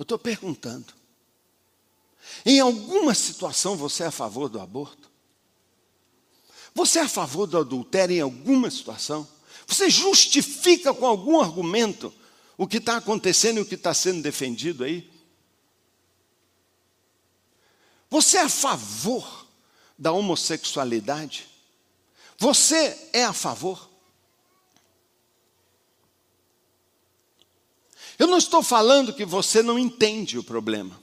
Eu 0.00 0.02
estou 0.02 0.18
perguntando. 0.18 0.94
Em 2.46 2.58
alguma 2.58 3.14
situação 3.14 3.76
você 3.76 4.04
é 4.04 4.06
a 4.06 4.10
favor 4.10 4.48
do 4.48 4.58
aborto? 4.58 5.10
Você 6.74 7.00
é 7.00 7.02
a 7.02 7.08
favor 7.08 7.46
do 7.46 7.58
adultério 7.58 8.16
em 8.16 8.20
alguma 8.20 8.70
situação? 8.70 9.28
Você 9.66 9.90
justifica 9.90 10.94
com 10.94 11.04
algum 11.06 11.38
argumento 11.38 12.10
o 12.56 12.66
que 12.66 12.78
está 12.78 12.96
acontecendo 12.96 13.58
e 13.58 13.60
o 13.60 13.66
que 13.66 13.74
está 13.74 13.92
sendo 13.92 14.22
defendido 14.22 14.84
aí? 14.84 15.06
Você 18.08 18.38
é 18.38 18.44
a 18.44 18.48
favor 18.48 19.46
da 19.98 20.12
homossexualidade? 20.12 21.46
Você 22.38 23.10
é 23.12 23.24
a 23.24 23.34
favor? 23.34 23.89
Eu 28.20 28.26
não 28.26 28.36
estou 28.36 28.62
falando 28.62 29.14
que 29.14 29.24
você 29.24 29.62
não 29.62 29.78
entende 29.78 30.38
o 30.38 30.44
problema. 30.44 31.00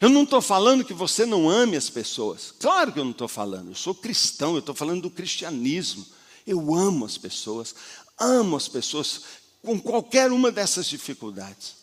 Eu 0.00 0.08
não 0.08 0.24
estou 0.24 0.42
falando 0.42 0.84
que 0.84 0.92
você 0.92 1.24
não 1.24 1.48
ame 1.48 1.76
as 1.76 1.88
pessoas. 1.88 2.52
Claro 2.58 2.92
que 2.92 2.98
eu 2.98 3.04
não 3.04 3.12
estou 3.12 3.28
falando. 3.28 3.68
Eu 3.68 3.76
sou 3.76 3.94
cristão, 3.94 4.54
eu 4.54 4.58
estou 4.58 4.74
falando 4.74 5.02
do 5.02 5.10
cristianismo. 5.12 6.04
Eu 6.44 6.74
amo 6.74 7.04
as 7.04 7.16
pessoas, 7.16 7.72
amo 8.18 8.56
as 8.56 8.66
pessoas 8.66 9.22
com 9.62 9.80
qualquer 9.80 10.32
uma 10.32 10.50
dessas 10.50 10.86
dificuldades. 10.86 11.76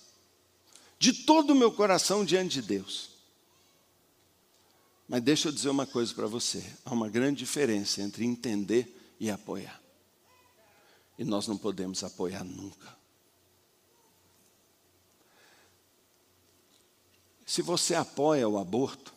De 0.99 1.13
todo 1.13 1.51
o 1.51 1.55
meu 1.55 1.72
coração 1.72 2.26
diante 2.26 2.55
de 2.55 2.61
Deus. 2.63 3.11
Mas 5.07 5.24
deixa 5.24 5.47
eu 5.47 5.53
dizer 5.53 5.70
uma 5.70 5.86
coisa 5.86 6.13
para 6.13 6.28
você: 6.28 6.61
há 6.84 6.91
uma 6.93 7.07
grande 7.07 7.39
diferença 7.39 8.01
entre 8.01 8.26
entender 8.26 9.15
e 9.18 9.32
apoiar. 9.32 9.82
E 11.18 11.24
nós 11.24 11.47
não 11.47 11.55
podemos 11.55 12.03
apoiar 12.03 12.43
nunca. 12.43 12.96
Se 17.47 17.61
você 17.61 17.95
apoia 17.95 18.47
o 18.47 18.57
aborto, 18.57 19.13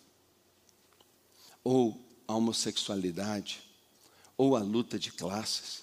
ou 1.64 2.00
a 2.28 2.34
homossexualidade, 2.36 3.60
ou 4.36 4.56
a 4.56 4.60
luta 4.60 4.96
de 5.00 5.10
classes, 5.10 5.82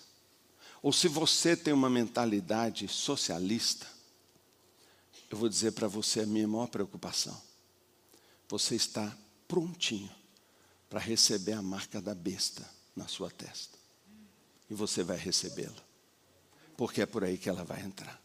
ou 0.82 0.94
se 0.94 1.10
você 1.10 1.58
tem 1.58 1.74
uma 1.74 1.90
mentalidade 1.90 2.88
socialista, 2.88 3.86
eu 5.30 5.38
vou 5.38 5.50
dizer 5.50 5.74
para 5.74 5.90
você 5.90 6.22
a 6.22 6.26
minha 6.26 6.48
maior 6.48 6.68
preocupação. 6.68 7.40
Você 8.48 8.76
está 8.76 9.16
prontinho 9.46 10.10
para 10.90 11.02
receber 11.02 11.52
a 11.52 11.62
marca 11.62 12.02
da 12.02 12.16
besta 12.16 12.66
na 12.96 13.10
sua 13.10 13.30
testa. 13.30 13.78
E 14.70 14.74
você 14.74 15.04
vai 15.04 15.18
recebê-la. 15.18 15.84
Porque 16.78 17.02
é 17.02 17.06
por 17.06 17.26
aí 17.26 17.38
que 17.38 17.50
ela 17.50 17.66
vai 17.66 17.82
entrar. 17.82 18.22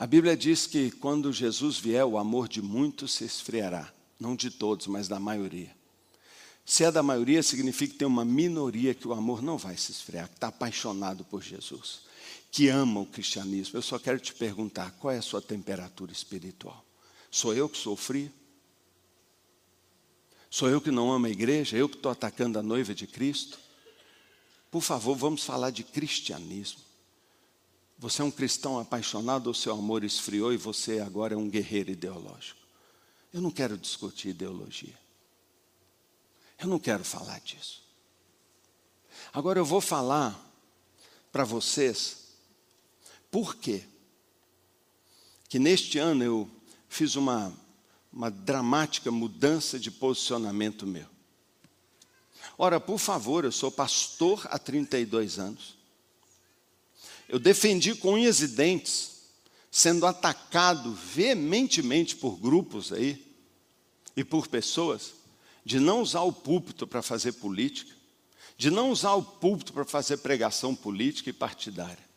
A 0.00 0.06
Bíblia 0.06 0.34
diz 0.34 0.66
que 0.66 0.90
quando 0.90 1.30
Jesus 1.30 1.76
vier, 1.76 2.06
o 2.06 2.16
amor 2.16 2.48
de 2.48 2.62
muitos 2.62 3.12
se 3.12 3.22
esfriará. 3.22 3.92
Não 4.18 4.34
de 4.34 4.50
todos, 4.50 4.86
mas 4.86 5.08
da 5.08 5.20
maioria. 5.20 5.76
Se 6.64 6.84
é 6.84 6.90
da 6.90 7.02
maioria, 7.02 7.42
significa 7.42 7.92
que 7.92 7.98
tem 7.98 8.08
uma 8.08 8.24
minoria 8.24 8.94
que 8.94 9.06
o 9.06 9.12
amor 9.12 9.42
não 9.42 9.58
vai 9.58 9.76
se 9.76 9.92
esfriar, 9.92 10.26
que 10.26 10.36
está 10.36 10.48
apaixonado 10.48 11.22
por 11.26 11.42
Jesus, 11.42 12.00
que 12.50 12.68
ama 12.68 13.00
o 13.00 13.04
cristianismo. 13.04 13.76
Eu 13.76 13.82
só 13.82 13.98
quero 13.98 14.18
te 14.18 14.32
perguntar: 14.32 14.90
qual 14.92 15.12
é 15.12 15.18
a 15.18 15.22
sua 15.22 15.42
temperatura 15.42 16.12
espiritual? 16.12 16.82
Sou 17.30 17.52
eu 17.52 17.68
que 17.68 17.76
sou 17.76 17.94
frio? 17.94 18.32
Sou 20.48 20.70
eu 20.70 20.80
que 20.80 20.90
não 20.90 21.12
amo 21.12 21.26
a 21.26 21.30
igreja? 21.30 21.76
Eu 21.76 21.90
que 21.90 21.96
estou 21.96 22.10
atacando 22.10 22.58
a 22.58 22.62
noiva 22.62 22.94
de 22.94 23.06
Cristo? 23.06 23.58
Por 24.70 24.80
favor, 24.80 25.14
vamos 25.14 25.44
falar 25.44 25.68
de 25.68 25.84
cristianismo. 25.84 26.89
Você 28.00 28.22
é 28.22 28.24
um 28.24 28.30
cristão 28.30 28.78
apaixonado 28.78 29.48
ou 29.48 29.52
seu 29.52 29.74
amor 29.74 30.04
esfriou 30.04 30.54
e 30.54 30.56
você 30.56 31.00
agora 31.00 31.34
é 31.34 31.36
um 31.36 31.50
guerreiro 31.50 31.90
ideológico? 31.90 32.58
Eu 33.30 33.42
não 33.42 33.50
quero 33.50 33.76
discutir 33.76 34.30
ideologia. 34.30 34.98
Eu 36.58 36.66
não 36.66 36.78
quero 36.78 37.04
falar 37.04 37.38
disso. 37.40 37.82
Agora 39.34 39.58
eu 39.58 39.66
vou 39.66 39.82
falar 39.82 40.34
para 41.30 41.44
vocês 41.44 42.28
por 43.30 43.56
quê 43.56 43.84
que 45.46 45.58
neste 45.58 45.98
ano 45.98 46.24
eu 46.24 46.50
fiz 46.88 47.16
uma, 47.16 47.52
uma 48.10 48.30
dramática 48.30 49.10
mudança 49.10 49.78
de 49.78 49.90
posicionamento 49.90 50.86
meu. 50.86 51.06
Ora, 52.56 52.80
por 52.80 52.98
favor, 52.98 53.44
eu 53.44 53.52
sou 53.52 53.70
pastor 53.70 54.48
há 54.50 54.58
32 54.58 55.38
anos. 55.38 55.79
Eu 57.30 57.38
defendi 57.38 57.94
com 57.94 58.14
unhas 58.14 58.40
e 58.40 58.48
dentes, 58.48 59.20
sendo 59.70 60.04
atacado 60.04 60.92
veementemente 60.92 62.16
por 62.16 62.36
grupos 62.36 62.92
aí 62.92 63.24
e 64.16 64.24
por 64.24 64.48
pessoas, 64.48 65.12
de 65.64 65.78
não 65.78 66.02
usar 66.02 66.22
o 66.22 66.32
púlpito 66.32 66.88
para 66.88 67.00
fazer 67.02 67.34
política, 67.34 67.94
de 68.58 68.68
não 68.68 68.90
usar 68.90 69.14
o 69.14 69.22
púlpito 69.22 69.72
para 69.72 69.84
fazer 69.84 70.16
pregação 70.16 70.74
política 70.74 71.30
e 71.30 71.32
partidária. 71.32 72.10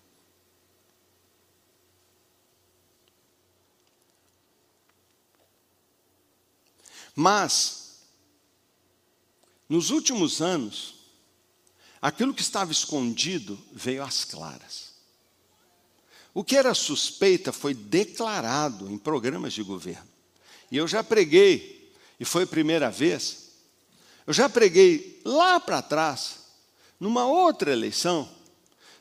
Mas, 7.15 7.99
nos 9.69 9.91
últimos 9.91 10.41
anos, 10.41 10.95
aquilo 12.01 12.33
que 12.33 12.41
estava 12.41 12.71
escondido 12.71 13.63
veio 13.71 14.03
às 14.03 14.25
claras. 14.25 14.92
O 16.33 16.43
que 16.43 16.57
era 16.57 16.73
suspeita 16.73 17.51
foi 17.51 17.73
declarado 17.73 18.89
em 18.91 18.97
programas 18.97 19.53
de 19.53 19.61
governo. 19.61 20.07
E 20.71 20.77
eu 20.77 20.87
já 20.87 21.03
preguei, 21.03 21.93
e 22.19 22.25
foi 22.25 22.43
a 22.43 22.47
primeira 22.47 22.89
vez, 22.89 23.49
eu 24.25 24.33
já 24.33 24.49
preguei 24.49 25.21
lá 25.23 25.59
para 25.59 25.81
trás, 25.81 26.39
numa 26.99 27.25
outra 27.25 27.71
eleição, 27.71 28.27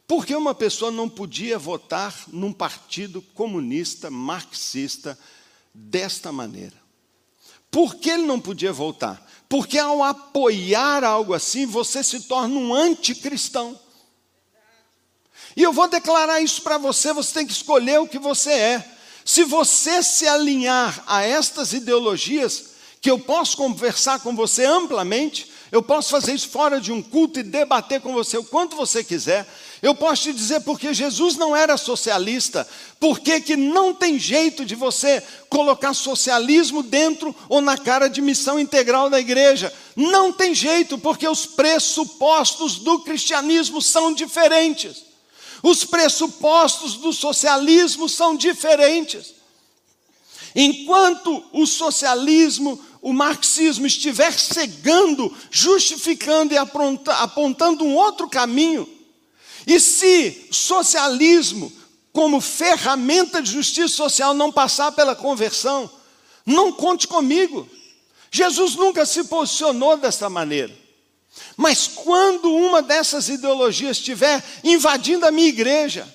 porque 0.07 0.35
uma 0.35 0.55
pessoa 0.55 0.91
não 0.91 1.09
podia 1.09 1.59
votar 1.59 2.24
num 2.28 2.53
partido 2.53 3.22
comunista, 3.22 4.11
marxista, 4.11 5.18
desta 5.72 6.30
maneira. 6.30 6.76
Por 7.70 7.95
que 7.95 8.11
ele 8.11 8.24
não 8.24 8.39
podia 8.39 8.72
voltar? 8.72 9.26
Porque 9.49 9.78
ao 9.78 10.03
apoiar 10.03 11.05
algo 11.05 11.33
assim, 11.33 11.64
você 11.64 12.03
se 12.03 12.20
torna 12.24 12.55
um 12.55 12.74
anticristão. 12.74 13.78
E 15.57 15.62
eu 15.62 15.72
vou 15.72 15.88
declarar 15.88 16.40
isso 16.40 16.62
para 16.62 16.78
você, 16.78 17.12
você 17.12 17.34
tem 17.34 17.47
que 17.47 17.53
escolher 17.53 18.01
o 18.01 18.09
que 18.09 18.18
você 18.18 18.51
é. 18.51 18.88
Se 19.24 19.45
você 19.45 20.03
se 20.03 20.26
alinhar 20.26 21.03
a 21.07 21.22
estas 21.22 21.72
ideologias, 21.72 22.72
que 23.01 23.11
eu 23.11 23.18
posso 23.18 23.57
conversar 23.57 24.20
com 24.20 24.34
você 24.34 24.64
amplamente, 24.64 25.51
eu 25.72 25.82
posso 25.82 26.11
fazer 26.11 26.34
isso 26.34 26.51
fora 26.51 26.80
de 26.80 26.93
um 26.93 27.03
culto 27.03 27.40
e 27.40 27.43
debater 27.43 28.01
com 28.01 28.12
você 28.12 28.36
o 28.36 28.45
quanto 28.45 28.76
você 28.76 29.03
quiser. 29.03 29.49
Eu 29.80 29.95
posso 29.95 30.24
te 30.24 30.32
dizer 30.32 30.61
porque 30.61 30.95
Jesus 30.95 31.34
não 31.34 31.57
era 31.57 31.76
socialista, 31.76 32.68
porque 33.01 33.40
que 33.40 33.57
não 33.57 33.93
tem 33.93 34.18
jeito 34.18 34.64
de 34.64 34.76
você 34.76 35.20
colocar 35.49 35.95
socialismo 35.95 36.82
dentro 36.82 37.34
ou 37.49 37.61
na 37.61 37.76
cara 37.76 38.09
de 38.09 38.20
missão 38.20 38.61
integral 38.61 39.11
da 39.11 39.18
igreja. 39.18 39.72
Não 39.97 40.32
tem 40.32 40.55
jeito, 40.55 40.97
porque 40.99 41.26
os 41.26 41.47
pressupostos 41.47 42.76
do 42.76 43.01
cristianismo 43.01 43.82
são 43.82 44.12
diferentes. 44.12 45.12
Os 45.63 45.85
pressupostos 45.85 46.95
do 46.95 47.13
socialismo 47.13 48.09
são 48.09 48.37
diferentes. 48.37 49.35
Enquanto 50.55 51.43
o 51.53 51.67
socialismo 51.67 52.79
o 53.03 53.13
marxismo 53.13 53.85
estiver 53.85 54.33
cegando, 54.39 55.37
justificando 55.51 56.55
e 56.55 56.57
apontando 56.57 57.85
um 57.85 57.97
outro 57.97 58.29
caminho, 58.29 58.89
e 59.67 59.81
se 59.81 60.49
socialismo, 60.53 61.73
como 62.13 62.41
ferramenta 62.41 63.43
de 63.43 63.51
justiça 63.51 63.97
social, 63.97 64.33
não 64.35 64.53
passar 64.53 64.93
pela 64.93 65.17
conversão, 65.17 65.91
não 66.47 66.71
conte 66.71 67.09
comigo. 67.09 67.69
Jesus 68.31 68.77
nunca 68.77 69.05
se 69.05 69.25
posicionou 69.25 69.97
dessa 69.97 70.31
maneira. 70.31 70.82
Mas 71.57 71.87
quando 71.87 72.53
uma 72.53 72.83
dessas 72.83 73.29
ideologias 73.29 73.99
estiver 73.99 74.43
invadindo 74.65 75.27
a 75.27 75.31
minha 75.31 75.49
igreja, 75.49 76.07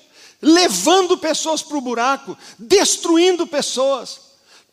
levando 0.41 1.17
pessoas 1.17 1.61
para 1.61 1.77
o 1.77 1.81
buraco, 1.81 2.37
destruindo 2.57 3.45
pessoas, 3.47 4.27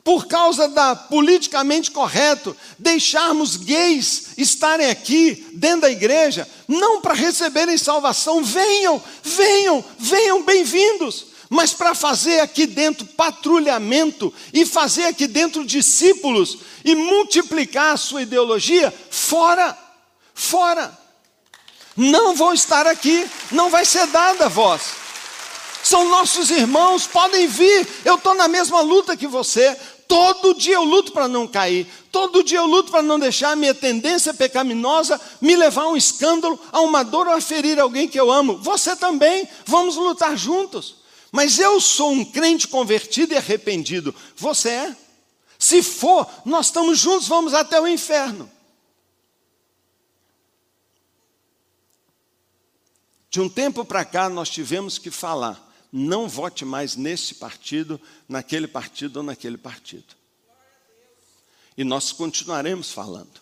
por 0.05 0.27
causa 0.27 0.69
da 0.69 0.95
politicamente 0.95 1.91
correto, 1.91 2.55
deixarmos 2.79 3.57
gays 3.57 4.35
estarem 4.37 4.91
aqui 4.91 5.47
dentro 5.55 5.83
da 5.83 5.91
igreja, 5.91 6.47
não 6.69 7.01
para 7.01 7.15
receberem 7.15 7.79
salvação, 7.79 8.45
venham, 8.45 9.03
venham, 9.23 9.83
venham 9.99 10.43
bem-vindos, 10.43 11.29
mas 11.49 11.73
para 11.73 11.95
fazer 11.95 12.41
aqui 12.41 12.67
dentro 12.67 13.07
patrulhamento 13.07 14.33
e 14.53 14.67
fazer 14.67 15.05
aqui 15.05 15.27
dentro 15.27 15.65
discípulos 15.65 16.59
e 16.85 16.95
multiplicar 16.95 17.95
a 17.95 17.97
sua 17.97 18.23
ideologia, 18.23 18.93
fora, 19.11 19.77
fora. 20.35 20.99
Não 21.97 22.35
vão 22.35 22.53
estar 22.53 22.87
aqui, 22.87 23.29
não 23.53 23.71
vai 23.71 23.85
ser 23.85 24.07
dada 24.09 24.47
a 24.47 24.49
voz. 24.49 25.05
São 25.83 26.09
nossos 26.09 26.51
irmãos, 26.51 27.07
podem 27.07 27.47
vir. 27.47 27.87
Eu 28.05 28.17
estou 28.17 28.35
na 28.35 28.49
mesma 28.49 28.81
luta 28.81 29.17
que 29.17 29.27
você. 29.27 29.77
Todo 30.09 30.55
dia 30.55 30.75
eu 30.75 30.83
luto 30.83 31.13
para 31.13 31.29
não 31.29 31.47
cair. 31.47 31.87
Todo 32.11 32.43
dia 32.43 32.59
eu 32.59 32.67
luto 32.67 32.91
para 32.91 33.03
não 33.03 33.19
deixar 33.19 33.51
a 33.51 33.57
minha 33.57 33.75
tendência 33.75 34.33
pecaminosa 34.33 35.21
me 35.41 35.55
levar 35.55 35.83
a 35.83 35.89
um 35.89 35.97
escândalo, 35.97 36.59
a 36.73 36.81
uma 36.81 37.03
dor 37.03 37.29
ou 37.29 37.35
a 37.35 37.41
ferir 37.41 37.79
alguém 37.79 38.09
que 38.09 38.19
eu 38.19 38.33
amo. 38.33 38.57
Você 38.59 38.97
também. 38.97 39.47
Vamos 39.67 39.97
lutar 39.97 40.37
juntos. 40.37 40.97
Mas 41.31 41.59
eu 41.59 41.81
sou 41.81 42.13
um 42.13 42.25
crente 42.25 42.67
convertido 42.67 43.35
e 43.35 43.37
arrependido. 43.37 44.15
Você 44.37 44.71
é? 44.71 44.97
Se 45.59 45.83
for, 45.83 46.27
nós 46.45 46.67
estamos 46.67 46.99
juntos, 46.99 47.29
vamos 47.29 47.53
até 47.55 47.81
o 47.81 47.87
inferno. 47.87 48.51
De 53.35 53.41
um 53.41 53.49
tempo 53.49 53.85
para 53.85 54.05
cá, 54.05 54.29
nós 54.29 54.49
tivemos 54.49 54.97
que 54.97 55.11
falar 55.11 55.61
não 55.93 56.29
vote 56.29 56.65
mais 56.65 56.95
nesse 56.95 57.35
partido, 57.35 58.01
naquele 58.29 58.69
partido 58.69 59.17
ou 59.17 59.23
naquele 59.25 59.59
partido. 59.59 60.15
E 61.77 61.83
nós 61.83 62.13
continuaremos 62.13 62.93
falando. 62.93 63.41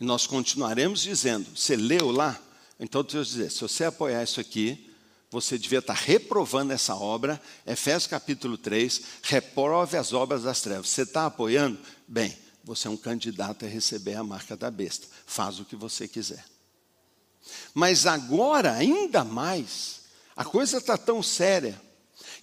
E 0.00 0.04
nós 0.04 0.26
continuaremos 0.26 1.00
dizendo, 1.00 1.46
você 1.56 1.76
leu 1.76 2.10
lá? 2.10 2.36
Então 2.80 3.04
Deus 3.04 3.28
dizer, 3.28 3.52
se 3.52 3.60
você 3.60 3.84
apoiar 3.84 4.24
isso 4.24 4.40
aqui, 4.40 4.92
você 5.30 5.56
devia 5.56 5.78
estar 5.78 5.94
reprovando 5.94 6.72
essa 6.72 6.96
obra, 6.96 7.40
Efésios 7.64 8.08
capítulo 8.08 8.58
3, 8.58 9.00
reprove 9.22 9.96
as 9.96 10.12
obras 10.12 10.42
das 10.42 10.60
trevas. 10.60 10.88
Você 10.88 11.02
está 11.02 11.26
apoiando? 11.26 11.78
Bem, 12.08 12.36
você 12.64 12.88
é 12.88 12.90
um 12.90 12.96
candidato 12.96 13.64
a 13.64 13.68
receber 13.68 14.16
a 14.16 14.24
marca 14.24 14.56
da 14.56 14.72
besta. 14.72 15.06
Faz 15.24 15.60
o 15.60 15.64
que 15.64 15.76
você 15.76 16.08
quiser. 16.08 16.44
Mas 17.74 18.06
agora, 18.06 18.74
ainda 18.74 19.24
mais, 19.24 20.02
a 20.36 20.44
coisa 20.44 20.78
está 20.78 20.96
tão 20.96 21.22
séria 21.22 21.80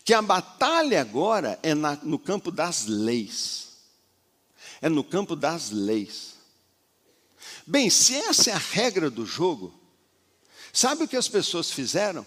que 0.04 0.14
a 0.14 0.22
batalha 0.22 1.02
agora 1.02 1.60
é 1.62 1.76
na, 1.76 1.96
no 1.98 2.18
campo 2.18 2.52
das 2.52 2.86
leis. 2.86 3.68
É 4.82 4.88
no 4.88 5.04
campo 5.04 5.36
das 5.36 5.70
leis. 5.72 6.36
Bem, 7.66 7.90
se 7.90 8.16
essa 8.16 8.52
é 8.52 8.54
a 8.54 8.58
regra 8.58 9.10
do 9.10 9.26
jogo, 9.26 9.74
sabe 10.72 11.04
o 11.04 11.08
que 11.08 11.18
as 11.18 11.28
pessoas 11.28 11.70
fizeram? 11.72 12.26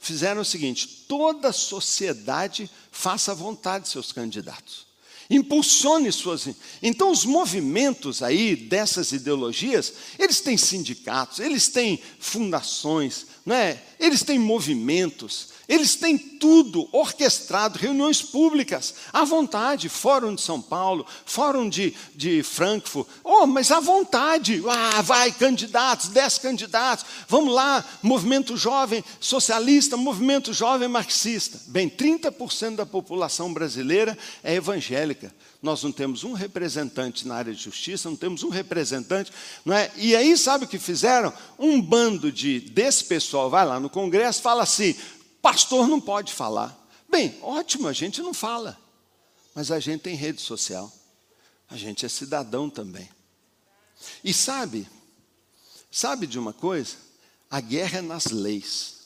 Fizeram 0.00 0.42
o 0.42 0.44
seguinte: 0.44 1.04
toda 1.08 1.52
sociedade 1.52 2.70
faça 2.90 3.30
a 3.30 3.34
vontade 3.34 3.84
de 3.84 3.90
seus 3.90 4.10
candidatos. 4.10 4.83
Impulsione 5.30 6.12
suas. 6.12 6.48
Então, 6.82 7.10
os 7.10 7.24
movimentos 7.24 8.22
aí 8.22 8.54
dessas 8.54 9.12
ideologias, 9.12 9.92
eles 10.18 10.40
têm 10.40 10.56
sindicatos, 10.56 11.38
eles 11.38 11.68
têm 11.68 12.00
fundações, 12.18 13.26
não 13.44 13.56
é? 13.56 13.82
eles 13.98 14.22
têm 14.22 14.38
movimentos, 14.38 15.48
eles 15.68 15.94
têm 15.94 16.18
tudo 16.18 16.88
orquestrado, 16.92 17.78
reuniões 17.78 18.20
públicas, 18.20 18.94
à 19.12 19.24
vontade, 19.24 19.88
Fórum 19.88 20.34
de 20.34 20.42
São 20.42 20.60
Paulo, 20.60 21.06
Fórum 21.24 21.68
de, 21.68 21.94
de 22.14 22.42
Frankfurt, 22.42 23.08
oh, 23.22 23.46
mas 23.46 23.70
à 23.70 23.80
vontade, 23.80 24.62
ah, 24.68 25.00
vai, 25.00 25.32
candidatos, 25.32 26.08
dez 26.08 26.36
candidatos, 26.38 27.06
vamos 27.28 27.54
lá, 27.54 27.84
movimento 28.02 28.56
jovem 28.56 29.02
socialista, 29.18 29.96
movimento 29.96 30.52
jovem 30.52 30.88
marxista. 30.88 31.58
Bem, 31.68 31.88
30% 31.88 32.76
da 32.76 32.86
população 32.86 33.52
brasileira 33.52 34.16
é 34.42 34.54
evangélica. 34.54 35.32
Nós 35.62 35.82
não 35.82 35.90
temos 35.90 36.24
um 36.24 36.34
representante 36.34 37.26
na 37.26 37.36
área 37.36 37.54
de 37.54 37.62
justiça, 37.62 38.10
não 38.10 38.16
temos 38.16 38.42
um 38.42 38.50
representante, 38.50 39.32
não 39.64 39.74
é? 39.74 39.90
E 39.96 40.14
aí, 40.14 40.36
sabe 40.36 40.66
o 40.66 40.68
que 40.68 40.78
fizeram? 40.78 41.32
Um 41.58 41.80
bando 41.80 42.30
de 42.30 42.60
desse 42.60 43.04
pessoal 43.04 43.48
vai 43.48 43.64
lá 43.64 43.80
no 43.80 43.88
Congresso, 43.88 44.42
fala 44.42 44.62
assim: 44.62 44.94
Pastor 45.44 45.86
não 45.86 46.00
pode 46.00 46.32
falar. 46.32 46.74
Bem, 47.06 47.38
ótimo, 47.42 47.86
a 47.86 47.92
gente 47.92 48.22
não 48.22 48.32
fala. 48.32 48.80
Mas 49.54 49.70
a 49.70 49.78
gente 49.78 50.00
tem 50.00 50.16
rede 50.16 50.40
social. 50.40 50.90
A 51.68 51.76
gente 51.76 52.06
é 52.06 52.08
cidadão 52.08 52.70
também. 52.70 53.06
E 54.24 54.32
sabe, 54.32 54.88
sabe 55.90 56.26
de 56.26 56.38
uma 56.38 56.54
coisa? 56.54 56.96
A 57.50 57.60
guerra 57.60 57.98
é 57.98 58.00
nas 58.00 58.28
leis. 58.28 59.00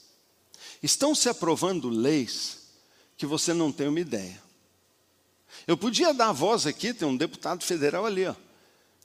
Estão 0.80 1.12
se 1.12 1.28
aprovando 1.28 1.88
leis 1.88 2.68
que 3.16 3.26
você 3.26 3.52
não 3.52 3.72
tem 3.72 3.88
uma 3.88 3.98
ideia. 3.98 4.40
Eu 5.66 5.76
podia 5.76 6.14
dar 6.14 6.28
a 6.28 6.32
voz 6.32 6.68
aqui, 6.68 6.94
tem 6.94 7.08
um 7.08 7.16
deputado 7.16 7.64
federal 7.64 8.06
ali, 8.06 8.24
ó. 8.24 8.34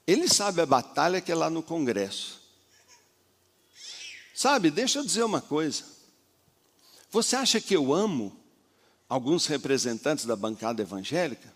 Ele 0.06 0.28
sabe 0.28 0.62
a 0.62 0.68
batalha 0.68 1.20
que 1.20 1.32
é 1.32 1.36
lá 1.36 1.50
no 1.50 1.64
Congresso. 1.64 2.40
Sabe, 4.36 4.70
deixa 4.70 5.00
eu 5.00 5.04
dizer 5.04 5.24
uma 5.24 5.42
coisa. 5.42 5.93
Você 7.14 7.36
acha 7.36 7.62
que 7.62 7.76
eu 7.76 7.94
amo 7.94 8.36
alguns 9.08 9.46
representantes 9.46 10.26
da 10.26 10.36
bancada 10.36 10.82
evangélica? 10.82 11.54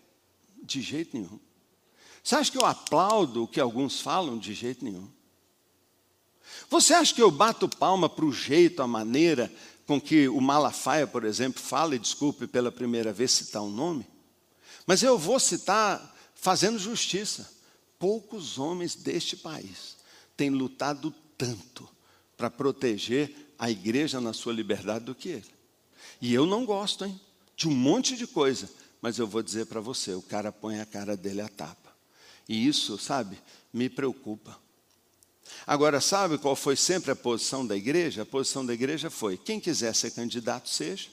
De 0.62 0.80
jeito 0.80 1.16
nenhum. 1.16 1.40
Você 2.22 2.36
acha 2.36 2.52
que 2.52 2.58
eu 2.58 2.64
aplaudo 2.64 3.42
o 3.42 3.48
que 3.48 3.58
alguns 3.58 4.00
falam? 4.00 4.38
De 4.38 4.54
jeito 4.54 4.84
nenhum. 4.84 5.10
Você 6.70 6.94
acha 6.94 7.12
que 7.12 7.20
eu 7.20 7.28
bato 7.28 7.68
palma 7.68 8.08
para 8.08 8.24
o 8.24 8.32
jeito, 8.32 8.82
a 8.82 8.86
maneira 8.86 9.52
com 9.84 10.00
que 10.00 10.28
o 10.28 10.40
Malafaia, 10.40 11.08
por 11.08 11.24
exemplo, 11.24 11.60
fala, 11.60 11.96
e 11.96 11.98
desculpe 11.98 12.46
pela 12.46 12.70
primeira 12.70 13.12
vez 13.12 13.32
citar 13.32 13.60
um 13.60 13.70
nome? 13.70 14.06
Mas 14.86 15.02
eu 15.02 15.18
vou 15.18 15.40
citar 15.40 16.16
fazendo 16.36 16.78
justiça. 16.78 17.52
Poucos 17.98 18.58
homens 18.58 18.94
deste 18.94 19.36
país 19.36 19.96
têm 20.36 20.50
lutado 20.50 21.12
tanto 21.36 21.88
para 22.36 22.48
proteger 22.48 23.47
a 23.58 23.70
igreja 23.70 24.20
na 24.20 24.32
sua 24.32 24.52
liberdade 24.52 25.04
do 25.04 25.14
que 25.14 25.28
ele. 25.28 25.50
E 26.20 26.32
eu 26.32 26.46
não 26.46 26.64
gosto, 26.64 27.04
hein? 27.04 27.20
De 27.56 27.68
um 27.68 27.72
monte 27.72 28.16
de 28.16 28.26
coisa. 28.26 28.70
Mas 29.00 29.18
eu 29.18 29.26
vou 29.26 29.42
dizer 29.42 29.66
para 29.66 29.80
você: 29.80 30.12
o 30.12 30.22
cara 30.22 30.52
põe 30.52 30.80
a 30.80 30.86
cara 30.86 31.16
dele 31.16 31.40
à 31.40 31.48
tapa. 31.48 31.92
E 32.48 32.66
isso, 32.66 32.98
sabe, 32.98 33.38
me 33.72 33.88
preocupa. 33.88 34.58
Agora, 35.66 36.00
sabe 36.00 36.38
qual 36.38 36.54
foi 36.54 36.76
sempre 36.76 37.10
a 37.10 37.16
posição 37.16 37.66
da 37.66 37.76
igreja? 37.76 38.22
A 38.22 38.26
posição 38.26 38.64
da 38.64 38.74
igreja 38.74 39.10
foi: 39.10 39.36
quem 39.36 39.60
quiser 39.60 39.94
ser 39.94 40.12
candidato, 40.12 40.68
seja. 40.68 41.08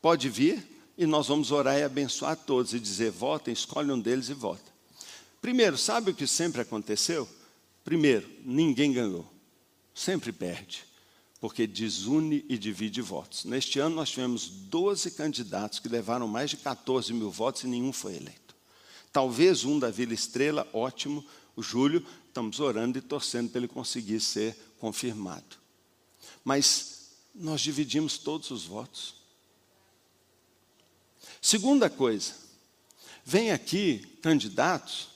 Pode 0.00 0.28
vir 0.28 0.66
e 0.98 1.06
nós 1.06 1.28
vamos 1.28 1.50
orar 1.50 1.78
e 1.78 1.82
abençoar 1.82 2.36
todos 2.36 2.74
e 2.74 2.80
dizer: 2.80 3.10
votem, 3.10 3.52
escolhe 3.52 3.90
um 3.90 4.00
deles 4.00 4.28
e 4.28 4.34
vota. 4.34 4.72
Primeiro, 5.40 5.76
sabe 5.76 6.10
o 6.10 6.14
que 6.14 6.26
sempre 6.26 6.60
aconteceu? 6.60 7.28
Primeiro, 7.84 8.30
ninguém 8.44 8.92
ganhou 8.92 9.32
sempre 9.94 10.32
perde, 10.32 10.84
porque 11.42 11.66
desune 11.66 12.44
e 12.48 12.56
divide 12.56 13.02
votos. 13.02 13.44
Neste 13.44 13.80
ano 13.80 13.96
nós 13.96 14.10
tivemos 14.10 14.46
12 14.46 15.10
candidatos 15.10 15.80
que 15.80 15.88
levaram 15.88 16.28
mais 16.28 16.50
de 16.50 16.56
14 16.56 17.12
mil 17.12 17.32
votos 17.32 17.64
e 17.64 17.66
nenhum 17.66 17.92
foi 17.92 18.14
eleito. 18.14 18.54
Talvez 19.12 19.64
um 19.64 19.76
da 19.76 19.90
Vila 19.90 20.14
Estrela, 20.14 20.68
ótimo, 20.72 21.26
o 21.56 21.60
Júlio, 21.60 22.06
estamos 22.28 22.60
orando 22.60 22.96
e 22.96 23.00
torcendo 23.00 23.50
para 23.50 23.58
ele 23.58 23.66
conseguir 23.66 24.20
ser 24.20 24.56
confirmado. 24.78 25.56
Mas 26.44 27.08
nós 27.34 27.60
dividimos 27.60 28.18
todos 28.18 28.52
os 28.52 28.64
votos. 28.64 29.16
Segunda 31.40 31.90
coisa, 31.90 32.34
vem 33.24 33.50
aqui 33.50 34.16
candidatos 34.22 35.08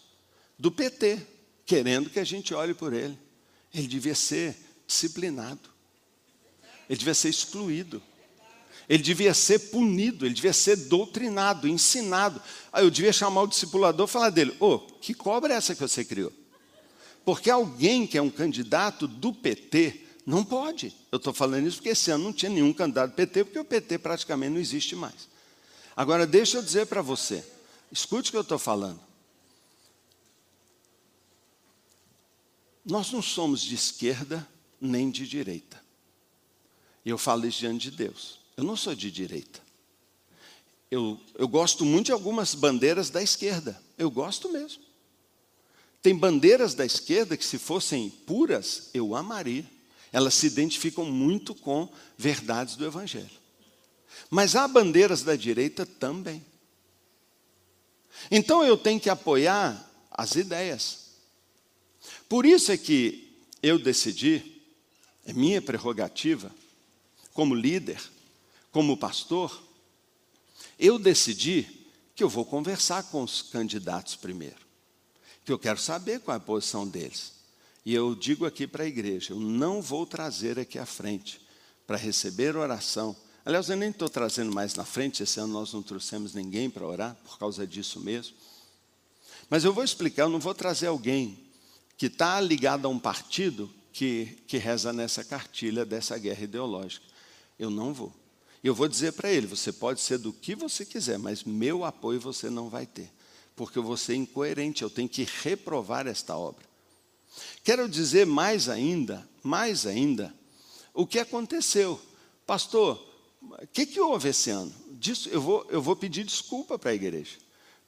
do 0.59 0.73
PT, 0.73 1.25
querendo 1.65 2.11
que 2.11 2.19
a 2.19 2.25
gente 2.25 2.53
olhe 2.53 2.75
por 2.75 2.93
ele. 2.93 3.17
Ele 3.73 3.87
devia 3.87 4.17
ser 4.17 4.57
disciplinado. 4.89 5.76
Ele 6.89 6.99
devia 6.99 7.15
ser 7.15 7.29
excluído. 7.29 8.03
Ele 8.89 9.03
devia 9.03 9.35
ser 9.35 9.59
punido, 9.71 10.25
ele 10.25 10.35
devia 10.35 10.53
ser 10.53 10.77
doutrinado, 10.77 11.67
ensinado. 11.67 12.41
Aí 12.73 12.85
eu 12.85 12.91
devia 12.91 13.13
chamar 13.13 13.43
o 13.43 13.47
discipulador 13.49 14.07
e 14.07 14.11
falar 14.11 14.31
dele: 14.31 14.57
Ô, 14.61 14.75
oh, 14.75 14.79
que 14.79 15.13
cobra 15.13 15.53
é 15.53 15.57
essa 15.57 15.75
que 15.75 15.81
você 15.81 16.05
criou? 16.05 16.33
Porque 17.25 17.51
alguém 17.51 18.07
que 18.07 18.17
é 18.17 18.23
um 18.23 18.31
candidato 18.31 19.09
do 19.09 19.33
PT 19.33 20.03
não 20.25 20.45
pode. 20.45 20.95
Eu 21.11 21.17
estou 21.17 21.33
falando 21.33 21.67
isso 21.67 21.79
porque 21.79 21.89
esse 21.89 22.11
ano 22.13 22.25
não 22.25 22.33
tinha 22.33 22.51
nenhum 22.51 22.73
candidato 22.73 23.11
do 23.11 23.15
PT, 23.17 23.45
porque 23.45 23.59
o 23.59 23.65
PT 23.65 23.99
praticamente 23.99 24.53
não 24.53 24.61
existe 24.61 24.95
mais. 24.95 25.29
Agora, 25.97 26.25
deixa 26.25 26.59
eu 26.59 26.63
dizer 26.63 26.87
para 26.87 27.03
você: 27.03 27.45
escute 27.91 28.29
o 28.29 28.33
que 28.33 28.37
eu 28.37 28.43
estou 28.43 28.59
falando. 28.59 29.01
Nós 32.85 33.11
não 33.11 33.21
somos 33.21 33.63
de 33.63 33.75
esquerda 33.75 34.47
nem 34.81 35.11
de 35.11 35.27
direita. 35.27 35.86
E 37.07 37.11
eu 37.11 37.17
falo 37.17 37.47
isso 37.47 37.61
diante 37.61 37.89
de 37.89 37.97
Deus. 37.97 38.41
Eu 38.57 38.65
não 38.65 38.77
sou 38.77 38.93
de 38.93 39.13
direita. 39.13 39.61
Eu, 40.91 41.21
eu 41.37 41.47
gosto 41.47 41.85
muito 41.85 42.07
de 42.07 42.13
algumas 42.13 42.53
bandeiras 42.53 43.11
da 43.11 43.23
esquerda. 43.23 43.81
Eu 43.97 44.11
gosto 44.11 44.51
mesmo. 44.51 44.83
Tem 46.03 46.17
bandeiras 46.17 46.75
da 46.75 46.85
esquerda 46.85 47.37
que, 47.37 47.45
se 47.45 47.59
fossem 47.59 48.11
puras, 48.11 48.91
eu 48.93 49.15
amaria. 49.15 49.65
Elas 50.13 50.35
se 50.35 50.49
identificam 50.49 51.05
muito 51.05 51.55
com 51.55 51.89
verdades 52.19 52.75
do 52.75 52.85
Evangelho. 52.85 53.31
Mas 54.29 54.57
há 54.57 54.67
bandeiras 54.67 55.23
da 55.23 55.37
direita 55.37 55.87
também. 55.87 56.45
Então 58.33 58.65
eu 58.65 58.77
tenho 58.77 58.99
que 58.99 59.11
apoiar 59.11 59.89
as 60.11 60.35
ideias. 60.35 61.07
Por 62.29 62.45
isso 62.45 62.73
é 62.73 62.77
que 62.77 63.33
eu 63.63 63.79
decidi 63.79 64.61
é 65.25 65.33
minha 65.33 65.63
prerrogativa, 65.63 66.53
como 67.37 67.55
líder, 67.55 68.03
como 68.73 68.97
pastor, 68.97 69.63
eu 70.79 70.99
decidi 70.99 71.69
que 72.15 72.25
eu 72.25 72.31
vou 72.31 72.47
conversar 72.47 73.05
com 73.05 73.23
os 73.23 73.43
candidatos 73.43 74.17
primeiro, 74.17 74.57
que 75.45 75.53
eu 75.53 75.59
quero 75.59 75.79
saber 75.79 76.21
qual 76.21 76.35
é 76.35 76.39
a 76.39 76.41
posição 76.41 76.89
deles. 76.89 77.35
E 77.85 77.95
eu 77.95 78.15
digo 78.15 78.47
aqui 78.47 78.67
para 78.67 78.85
a 78.85 78.87
igreja: 78.87 79.35
eu 79.35 79.39
não 79.39 79.83
vou 79.83 80.07
trazer 80.07 80.59
aqui 80.59 80.79
à 80.79 80.87
frente 80.87 81.41
para 81.87 81.99
receber 81.99 82.57
oração. 82.57 83.15
Aliás, 83.45 83.69
eu 83.69 83.77
nem 83.77 83.91
estou 83.91 84.09
trazendo 84.09 84.53
mais 84.53 84.75
na 84.75 84.85
frente, 84.85 85.23
esse 85.23 85.39
ano 85.39 85.53
nós 85.53 85.73
não 85.73 85.83
trouxemos 85.83 86.35
ninguém 86.35 86.69
para 86.69 86.87
orar, 86.87 87.15
por 87.23 87.39
causa 87.39 87.67
disso 87.67 88.01
mesmo. 88.01 88.35
Mas 89.51 89.63
eu 89.63 89.75
vou 89.75 89.85
explicar: 89.85 90.23
eu 90.23 90.31
não 90.31 90.41
vou 90.41 90.55
trazer 90.55 90.87
alguém 90.87 91.39
que 91.99 92.07
está 92.07 92.41
ligado 92.41 92.87
a 92.87 92.89
um 92.89 92.99
partido 92.99 93.71
que, 93.93 94.39
que 94.47 94.59
reza 94.59 94.93
nessa 94.93 95.23
cartilha 95.23 95.85
dessa 95.85 96.19
guerra 96.19 96.45
ideológica. 96.45 97.16
Eu 97.59 97.71
não 97.71 97.93
vou. 97.93 98.13
Eu 98.63 98.75
vou 98.75 98.89
dizer 98.89 99.13
para 99.13 99.31
ele: 99.31 99.47
você 99.47 99.73
pode 99.73 100.01
ser 100.01 100.19
do 100.19 100.33
que 100.33 100.55
você 100.55 100.85
quiser, 100.85 101.19
mas 101.19 101.45
meu 101.45 101.85
apoio 101.85 102.21
você 102.21 102.51
não 102.51 102.69
vai 102.69 102.87
ter, 102.87 103.11
porque 103.55 103.79
eu 103.79 103.83
vou 103.83 103.97
ser 103.97 104.15
incoerente, 104.15 104.83
eu 104.83 104.91
tenho 104.91 105.09
que 105.09 105.27
reprovar 105.43 106.07
esta 106.07 106.37
obra. 106.37 106.65
Quero 107.63 107.89
dizer 107.89 108.27
mais 108.27 108.69
ainda, 108.69 109.29
mais 109.43 109.87
ainda, 109.87 110.35
o 110.95 111.07
que 111.07 111.19
aconteceu. 111.19 112.01
Pastor, 112.47 113.05
o 113.43 113.67
que, 113.73 113.87
que 113.87 114.01
houve 114.01 114.31
esse 114.31 114.51
ano? 114.51 114.73
Disso, 114.93 115.29
eu, 115.29 115.41
vou, 115.41 115.67
eu 115.69 115.83
vou 115.83 115.95
pedir 115.95 116.25
desculpa 116.25 116.79
para 116.79 116.91
a 116.91 116.95
igreja, 116.95 117.37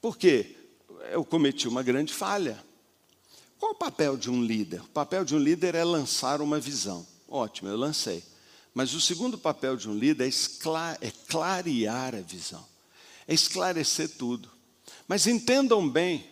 porque 0.00 0.56
eu 1.10 1.24
cometi 1.24 1.66
uma 1.66 1.82
grande 1.82 2.12
falha. 2.12 2.62
Qual 3.58 3.72
o 3.72 3.76
papel 3.76 4.16
de 4.16 4.30
um 4.30 4.42
líder? 4.42 4.82
O 4.82 4.88
papel 4.88 5.24
de 5.24 5.34
um 5.34 5.38
líder 5.38 5.74
é 5.74 5.82
lançar 5.82 6.40
uma 6.40 6.60
visão. 6.60 7.06
Ótimo, 7.28 7.68
eu 7.68 7.76
lancei. 7.76 8.22
Mas 8.78 8.94
o 8.94 9.00
segundo 9.00 9.36
papel 9.36 9.76
de 9.76 9.90
um 9.90 9.92
líder 9.92 10.28
é, 10.28 11.08
é 11.08 11.10
clarear 11.28 12.14
a 12.14 12.20
visão, 12.20 12.64
é 13.26 13.34
esclarecer 13.34 14.08
tudo. 14.10 14.48
Mas 15.08 15.26
entendam 15.26 15.88
bem, 15.90 16.24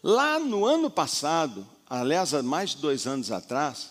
lá 0.00 0.38
no 0.38 0.64
ano 0.64 0.88
passado, 0.88 1.66
aliás, 1.88 2.34
há 2.34 2.40
mais 2.40 2.70
de 2.70 2.76
dois 2.76 3.04
anos 3.04 3.32
atrás, 3.32 3.90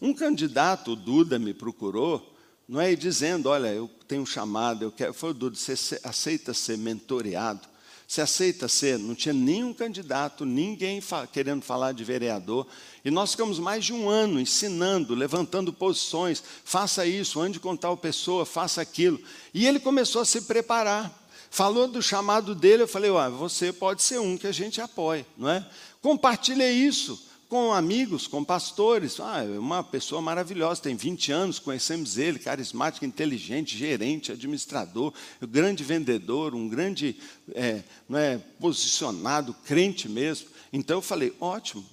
um 0.00 0.14
candidato, 0.14 0.92
o 0.92 0.96
Duda, 0.96 1.36
me 1.36 1.52
procurou, 1.52 2.32
não 2.68 2.80
é, 2.80 2.94
dizendo, 2.94 3.48
olha, 3.48 3.74
eu 3.74 3.90
tenho 4.06 4.22
um 4.22 4.26
chamado, 4.26 4.84
eu 4.84 4.92
quero, 4.92 5.12
foi 5.12 5.30
o 5.30 5.34
Duda, 5.34 5.56
você 5.56 6.00
aceita 6.04 6.54
ser 6.54 6.78
mentoreado? 6.78 7.68
Você 8.06 8.20
aceita 8.20 8.68
ser? 8.68 8.98
Não 8.98 9.14
tinha 9.14 9.32
nenhum 9.32 9.72
candidato, 9.72 10.44
ninguém 10.44 11.00
fa 11.00 11.26
querendo 11.26 11.62
falar 11.62 11.92
de 11.92 12.04
vereador. 12.04 12.66
E 13.04 13.10
nós 13.10 13.32
ficamos 13.32 13.58
mais 13.58 13.84
de 13.84 13.92
um 13.92 14.08
ano 14.08 14.40
ensinando, 14.40 15.14
levantando 15.14 15.72
posições. 15.72 16.42
Faça 16.64 17.06
isso, 17.06 17.40
ande 17.40 17.58
com 17.58 17.76
tal 17.76 17.96
pessoa, 17.96 18.44
faça 18.44 18.80
aquilo. 18.80 19.20
E 19.52 19.66
ele 19.66 19.80
começou 19.80 20.22
a 20.22 20.24
se 20.24 20.42
preparar. 20.42 21.22
Falou 21.50 21.86
do 21.86 22.02
chamado 22.02 22.54
dele, 22.54 22.82
eu 22.82 22.88
falei, 22.88 23.10
ah, 23.16 23.28
você 23.28 23.72
pode 23.72 24.02
ser 24.02 24.18
um 24.18 24.36
que 24.36 24.46
a 24.46 24.52
gente 24.52 24.80
apoie, 24.80 25.24
não 25.36 25.48
é? 25.48 25.64
Compartilhe 26.02 26.64
isso 26.64 27.33
com 27.54 27.72
amigos, 27.72 28.26
com 28.26 28.42
pastores. 28.42 29.20
Ah, 29.20 29.44
é 29.44 29.58
uma 29.60 29.84
pessoa 29.84 30.20
maravilhosa, 30.20 30.82
tem 30.82 30.96
20 30.96 31.30
anos, 31.30 31.60
conhecemos 31.60 32.18
ele, 32.18 32.40
carismático, 32.40 33.04
inteligente, 33.04 33.78
gerente, 33.78 34.32
administrador, 34.32 35.14
grande 35.40 35.84
vendedor, 35.84 36.52
um 36.52 36.68
grande 36.68 37.16
é, 37.54 37.84
é, 38.12 38.38
posicionado, 38.58 39.54
crente 39.64 40.08
mesmo. 40.08 40.48
Então 40.72 40.96
eu 40.98 41.00
falei, 41.00 41.32
ótimo, 41.38 41.86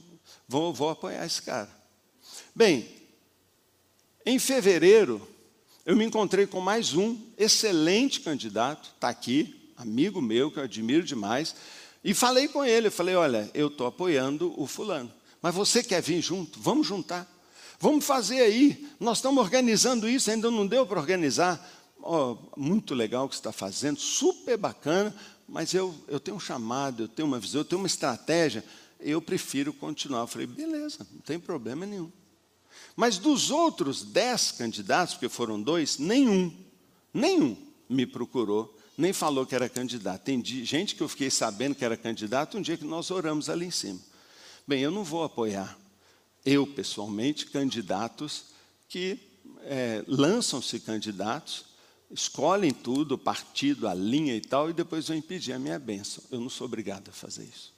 vou, 0.47 0.73
vou 0.73 0.89
apoiar 0.89 1.27
esse 1.27 1.43
cara. 1.43 1.69
Bem, 2.55 2.89
em 4.25 4.39
fevereiro, 4.39 5.21
eu 5.85 5.95
me 5.95 6.05
encontrei 6.05 6.47
com 6.47 6.59
mais 6.59 6.95
um 6.95 7.15
excelente 7.37 8.21
candidato, 8.21 8.89
está 8.95 9.09
aqui, 9.09 9.71
amigo 9.77 10.23
meu, 10.23 10.49
que 10.49 10.57
eu 10.57 10.63
admiro 10.63 11.03
demais, 11.03 11.55
e 12.03 12.15
falei 12.15 12.47
com 12.47 12.65
ele, 12.65 12.87
eu 12.87 12.91
falei, 12.91 13.13
olha, 13.13 13.47
eu 13.53 13.67
estou 13.67 13.85
apoiando 13.85 14.59
o 14.59 14.65
fulano. 14.65 15.20
Mas 15.41 15.55
você 15.55 15.83
quer 15.83 16.01
vir 16.01 16.21
junto? 16.21 16.59
Vamos 16.59 16.87
juntar. 16.87 17.27
Vamos 17.79 18.05
fazer 18.05 18.41
aí. 18.41 18.87
Nós 18.99 19.17
estamos 19.17 19.41
organizando 19.43 20.07
isso, 20.07 20.29
ainda 20.29 20.51
não 20.51 20.67
deu 20.67 20.85
para 20.85 20.99
organizar. 20.99 21.59
Oh, 22.03 22.37
muito 22.55 22.93
legal 22.93 23.25
o 23.25 23.29
que 23.29 23.35
você 23.35 23.39
está 23.39 23.51
fazendo, 23.51 23.99
super 23.99 24.57
bacana, 24.57 25.15
mas 25.47 25.73
eu, 25.73 25.93
eu 26.07 26.19
tenho 26.19 26.37
um 26.37 26.39
chamado, 26.39 27.03
eu 27.03 27.07
tenho 27.07 27.27
uma 27.27 27.39
visão, 27.39 27.61
eu 27.61 27.65
tenho 27.65 27.79
uma 27.79 27.87
estratégia, 27.87 28.63
eu 28.99 29.21
prefiro 29.21 29.71
continuar. 29.71 30.21
Eu 30.21 30.27
falei, 30.27 30.47
beleza, 30.47 31.05
não 31.11 31.21
tem 31.21 31.39
problema 31.39 31.85
nenhum. 31.85 32.11
Mas 32.95 33.17
dos 33.17 33.51
outros 33.51 34.03
dez 34.03 34.51
candidatos, 34.51 35.15
porque 35.15 35.29
foram 35.29 35.61
dois, 35.61 35.97
nenhum, 35.97 36.53
nenhum 37.13 37.57
me 37.89 38.05
procurou, 38.05 38.77
nem 38.97 39.13
falou 39.13 39.45
que 39.45 39.55
era 39.55 39.67
candidato. 39.67 40.21
Tem 40.23 40.43
gente 40.43 40.95
que 40.95 41.01
eu 41.01 41.09
fiquei 41.09 41.29
sabendo 41.29 41.75
que 41.75 41.85
era 41.85 41.97
candidato 41.97 42.57
um 42.57 42.61
dia 42.61 42.77
que 42.77 42.85
nós 42.85 43.09
oramos 43.09 43.49
ali 43.49 43.65
em 43.65 43.71
cima. 43.71 43.99
Bem, 44.67 44.81
eu 44.81 44.91
não 44.91 45.03
vou 45.03 45.23
apoiar, 45.23 45.77
eu 46.45 46.67
pessoalmente, 46.67 47.47
candidatos 47.47 48.45
que 48.87 49.19
é, 49.63 50.03
lançam-se 50.07 50.79
candidatos, 50.79 51.65
escolhem 52.11 52.71
tudo, 52.71 53.17
partido, 53.17 53.87
a 53.87 53.93
linha 53.93 54.35
e 54.35 54.41
tal, 54.41 54.69
e 54.69 54.73
depois 54.73 55.07
vão 55.07 55.17
impedir 55.17 55.53
a 55.53 55.59
minha 55.59 55.79
bênção. 55.79 56.23
Eu 56.31 56.39
não 56.39 56.49
sou 56.49 56.65
obrigado 56.65 57.09
a 57.09 57.11
fazer 57.11 57.43
isso. 57.43 57.73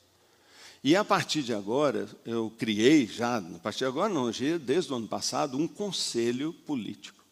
E 0.84 0.96
a 0.96 1.06
partir 1.06 1.44
de 1.44 1.54
agora, 1.54 2.10
eu 2.26 2.52
criei 2.58 3.08
já, 3.08 3.38
a 3.38 3.60
partir 3.60 3.80
de 3.80 3.86
agora 3.86 4.14
não, 4.14 4.30
desde 4.60 4.92
o 4.92 4.96
ano 4.96 5.08
passado, 5.08 5.58
um 5.58 5.68
conselho 5.68 6.52
político. 6.52 7.24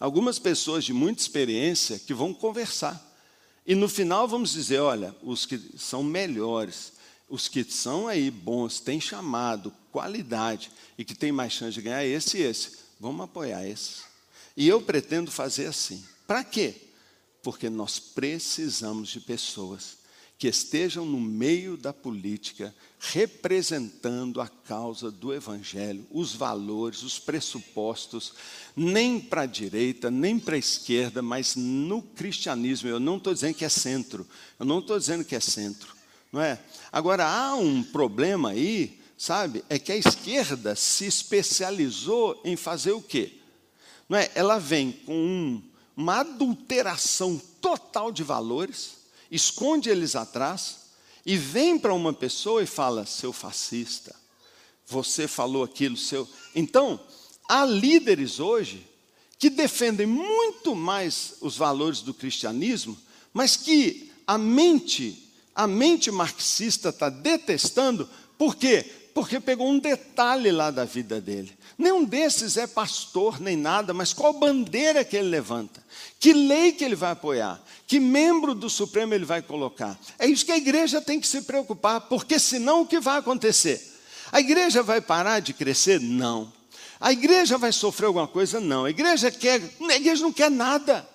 Algumas 0.00 0.38
pessoas 0.38 0.84
de 0.84 0.92
muita 0.92 1.20
experiência 1.20 1.98
que 1.98 2.14
vão 2.14 2.32
conversar. 2.32 3.12
E 3.66 3.74
no 3.74 3.88
final 3.88 4.26
vamos 4.26 4.52
dizer, 4.52 4.78
olha, 4.80 5.14
os 5.22 5.44
que 5.44 5.60
são 5.76 6.02
melhores, 6.02 6.93
os 7.28 7.48
que 7.48 7.64
são 7.64 8.06
aí 8.06 8.30
bons, 8.30 8.80
têm 8.80 9.00
chamado, 9.00 9.72
qualidade 9.90 10.70
e 10.98 11.04
que 11.04 11.14
têm 11.14 11.32
mais 11.32 11.52
chance 11.52 11.74
de 11.74 11.82
ganhar 11.82 12.04
esse 12.04 12.38
e 12.38 12.42
esse, 12.42 12.78
vamos 13.00 13.24
apoiar 13.24 13.66
esse. 13.66 14.02
E 14.56 14.68
eu 14.68 14.80
pretendo 14.80 15.30
fazer 15.30 15.66
assim. 15.66 16.04
Para 16.26 16.44
quê? 16.44 16.74
Porque 17.42 17.68
nós 17.68 17.98
precisamos 17.98 19.08
de 19.08 19.20
pessoas 19.20 20.04
que 20.36 20.48
estejam 20.48 21.06
no 21.06 21.20
meio 21.20 21.76
da 21.76 21.92
política, 21.92 22.74
representando 22.98 24.40
a 24.40 24.48
causa 24.48 25.10
do 25.10 25.32
Evangelho, 25.32 26.06
os 26.10 26.34
valores, 26.34 27.02
os 27.02 27.18
pressupostos, 27.18 28.34
nem 28.76 29.20
para 29.20 29.42
a 29.42 29.46
direita, 29.46 30.10
nem 30.10 30.38
para 30.38 30.56
a 30.56 30.58
esquerda, 30.58 31.22
mas 31.22 31.54
no 31.56 32.02
cristianismo. 32.02 32.88
Eu 32.88 33.00
não 33.00 33.16
estou 33.16 33.32
dizendo 33.32 33.54
que 33.54 33.64
é 33.64 33.68
centro, 33.68 34.26
eu 34.58 34.66
não 34.66 34.80
estou 34.80 34.98
dizendo 34.98 35.24
que 35.24 35.36
é 35.36 35.40
centro 35.40 35.93
não 36.34 36.42
é? 36.42 36.58
Agora, 36.90 37.24
há 37.24 37.54
um 37.54 37.80
problema 37.80 38.50
aí, 38.50 39.00
sabe? 39.16 39.64
É 39.68 39.78
que 39.78 39.92
a 39.92 39.96
esquerda 39.96 40.74
se 40.74 41.06
especializou 41.06 42.40
em 42.44 42.56
fazer 42.56 42.90
o 42.90 43.00
quê? 43.00 43.34
Não 44.08 44.18
é? 44.18 44.28
Ela 44.34 44.58
vem 44.58 44.90
com 44.90 45.14
um, 45.14 45.62
uma 45.96 46.22
adulteração 46.22 47.40
total 47.60 48.10
de 48.10 48.24
valores, 48.24 48.96
esconde 49.30 49.88
eles 49.88 50.16
atrás, 50.16 50.78
e 51.24 51.36
vem 51.36 51.78
para 51.78 51.94
uma 51.94 52.12
pessoa 52.12 52.64
e 52.64 52.66
fala: 52.66 53.06
seu 53.06 53.32
fascista, 53.32 54.12
você 54.88 55.28
falou 55.28 55.62
aquilo, 55.62 55.96
seu. 55.96 56.28
Então, 56.52 56.98
há 57.48 57.64
líderes 57.64 58.40
hoje 58.40 58.84
que 59.38 59.48
defendem 59.48 60.06
muito 60.08 60.74
mais 60.74 61.34
os 61.40 61.56
valores 61.56 62.00
do 62.00 62.12
cristianismo, 62.12 62.98
mas 63.32 63.56
que 63.56 64.10
a 64.26 64.36
mente 64.36 65.23
a 65.54 65.66
mente 65.66 66.10
marxista 66.10 66.88
está 66.88 67.08
detestando, 67.08 68.08
por 68.36 68.56
quê? 68.56 68.84
Porque 69.14 69.38
pegou 69.38 69.68
um 69.68 69.78
detalhe 69.78 70.50
lá 70.50 70.72
da 70.72 70.84
vida 70.84 71.20
dele. 71.20 71.56
Nenhum 71.78 72.04
desses 72.04 72.56
é 72.56 72.66
pastor 72.66 73.40
nem 73.40 73.56
nada, 73.56 73.94
mas 73.94 74.12
qual 74.12 74.32
bandeira 74.32 75.04
que 75.04 75.16
ele 75.16 75.28
levanta? 75.28 75.84
Que 76.18 76.32
lei 76.32 76.72
que 76.72 76.84
ele 76.84 76.96
vai 76.96 77.12
apoiar? 77.12 77.62
Que 77.86 78.00
membro 78.00 78.54
do 78.54 78.68
Supremo 78.68 79.14
ele 79.14 79.24
vai 79.24 79.40
colocar? 79.40 79.98
É 80.18 80.26
isso 80.26 80.44
que 80.44 80.52
a 80.52 80.56
igreja 80.56 81.00
tem 81.00 81.20
que 81.20 81.28
se 81.28 81.42
preocupar, 81.42 82.02
porque 82.02 82.38
senão 82.38 82.82
o 82.82 82.86
que 82.86 82.98
vai 82.98 83.18
acontecer? 83.18 83.80
A 84.32 84.40
igreja 84.40 84.82
vai 84.82 85.00
parar 85.00 85.40
de 85.40 85.52
crescer? 85.52 86.00
Não. 86.00 86.52
A 87.00 87.12
igreja 87.12 87.58
vai 87.58 87.70
sofrer 87.70 88.06
alguma 88.06 88.26
coisa? 88.26 88.58
Não. 88.58 88.84
A 88.84 88.90
igreja 88.90 89.30
quer, 89.30 89.60
a 89.88 89.94
igreja 89.94 90.22
não 90.22 90.32
quer 90.32 90.50
nada. 90.50 91.08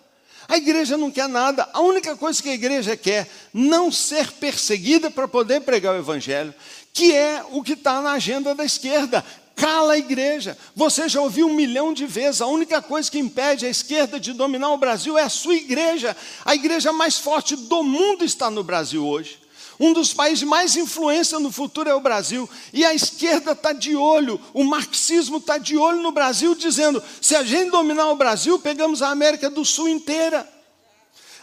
A 0.49 0.57
igreja 0.57 0.97
não 0.97 1.11
quer 1.11 1.29
nada. 1.29 1.69
A 1.71 1.79
única 1.79 2.17
coisa 2.17 2.41
que 2.41 2.49
a 2.49 2.53
igreja 2.55 2.97
quer 2.97 3.29
não 3.53 3.91
ser 3.91 4.31
perseguida 4.31 5.11
para 5.11 5.27
poder 5.27 5.61
pregar 5.61 5.93
o 5.93 5.99
evangelho, 5.99 6.51
que 6.91 7.15
é 7.15 7.45
o 7.51 7.61
que 7.61 7.73
está 7.73 8.01
na 8.01 8.13
agenda 8.13 8.55
da 8.55 8.65
esquerda. 8.65 9.23
Cala 9.55 9.93
a 9.93 9.97
igreja. 9.97 10.57
Você 10.75 11.07
já 11.07 11.21
ouviu 11.21 11.45
um 11.45 11.53
milhão 11.53 11.93
de 11.93 12.07
vezes. 12.07 12.41
A 12.41 12.47
única 12.47 12.81
coisa 12.81 13.11
que 13.11 13.19
impede 13.19 13.67
a 13.67 13.69
esquerda 13.69 14.19
de 14.19 14.33
dominar 14.33 14.71
o 14.71 14.77
Brasil 14.77 15.19
é 15.19 15.21
a 15.21 15.29
sua 15.29 15.53
igreja. 15.53 16.17
A 16.43 16.55
igreja 16.55 16.91
mais 16.91 17.19
forte 17.19 17.55
do 17.55 17.83
mundo 17.83 18.25
está 18.25 18.49
no 18.49 18.63
Brasil 18.63 19.05
hoje. 19.05 19.37
Um 19.79 19.93
dos 19.93 20.13
países 20.13 20.43
mais 20.43 20.75
influência 20.75 21.39
no 21.39 21.51
futuro 21.51 21.89
é 21.89 21.95
o 21.95 22.01
Brasil. 22.01 22.49
E 22.73 22.83
a 22.83 22.93
esquerda 22.93 23.53
está 23.53 23.71
de 23.71 23.95
olho, 23.95 24.39
o 24.53 24.63
marxismo 24.63 25.37
está 25.37 25.57
de 25.57 25.77
olho 25.77 26.01
no 26.01 26.11
Brasil, 26.11 26.53
dizendo: 26.53 27.01
se 27.21 27.35
a 27.35 27.43
gente 27.43 27.71
dominar 27.71 28.09
o 28.09 28.15
Brasil, 28.15 28.59
pegamos 28.59 29.01
a 29.01 29.09
América 29.09 29.49
do 29.49 29.63
Sul 29.63 29.87
inteira. 29.87 30.47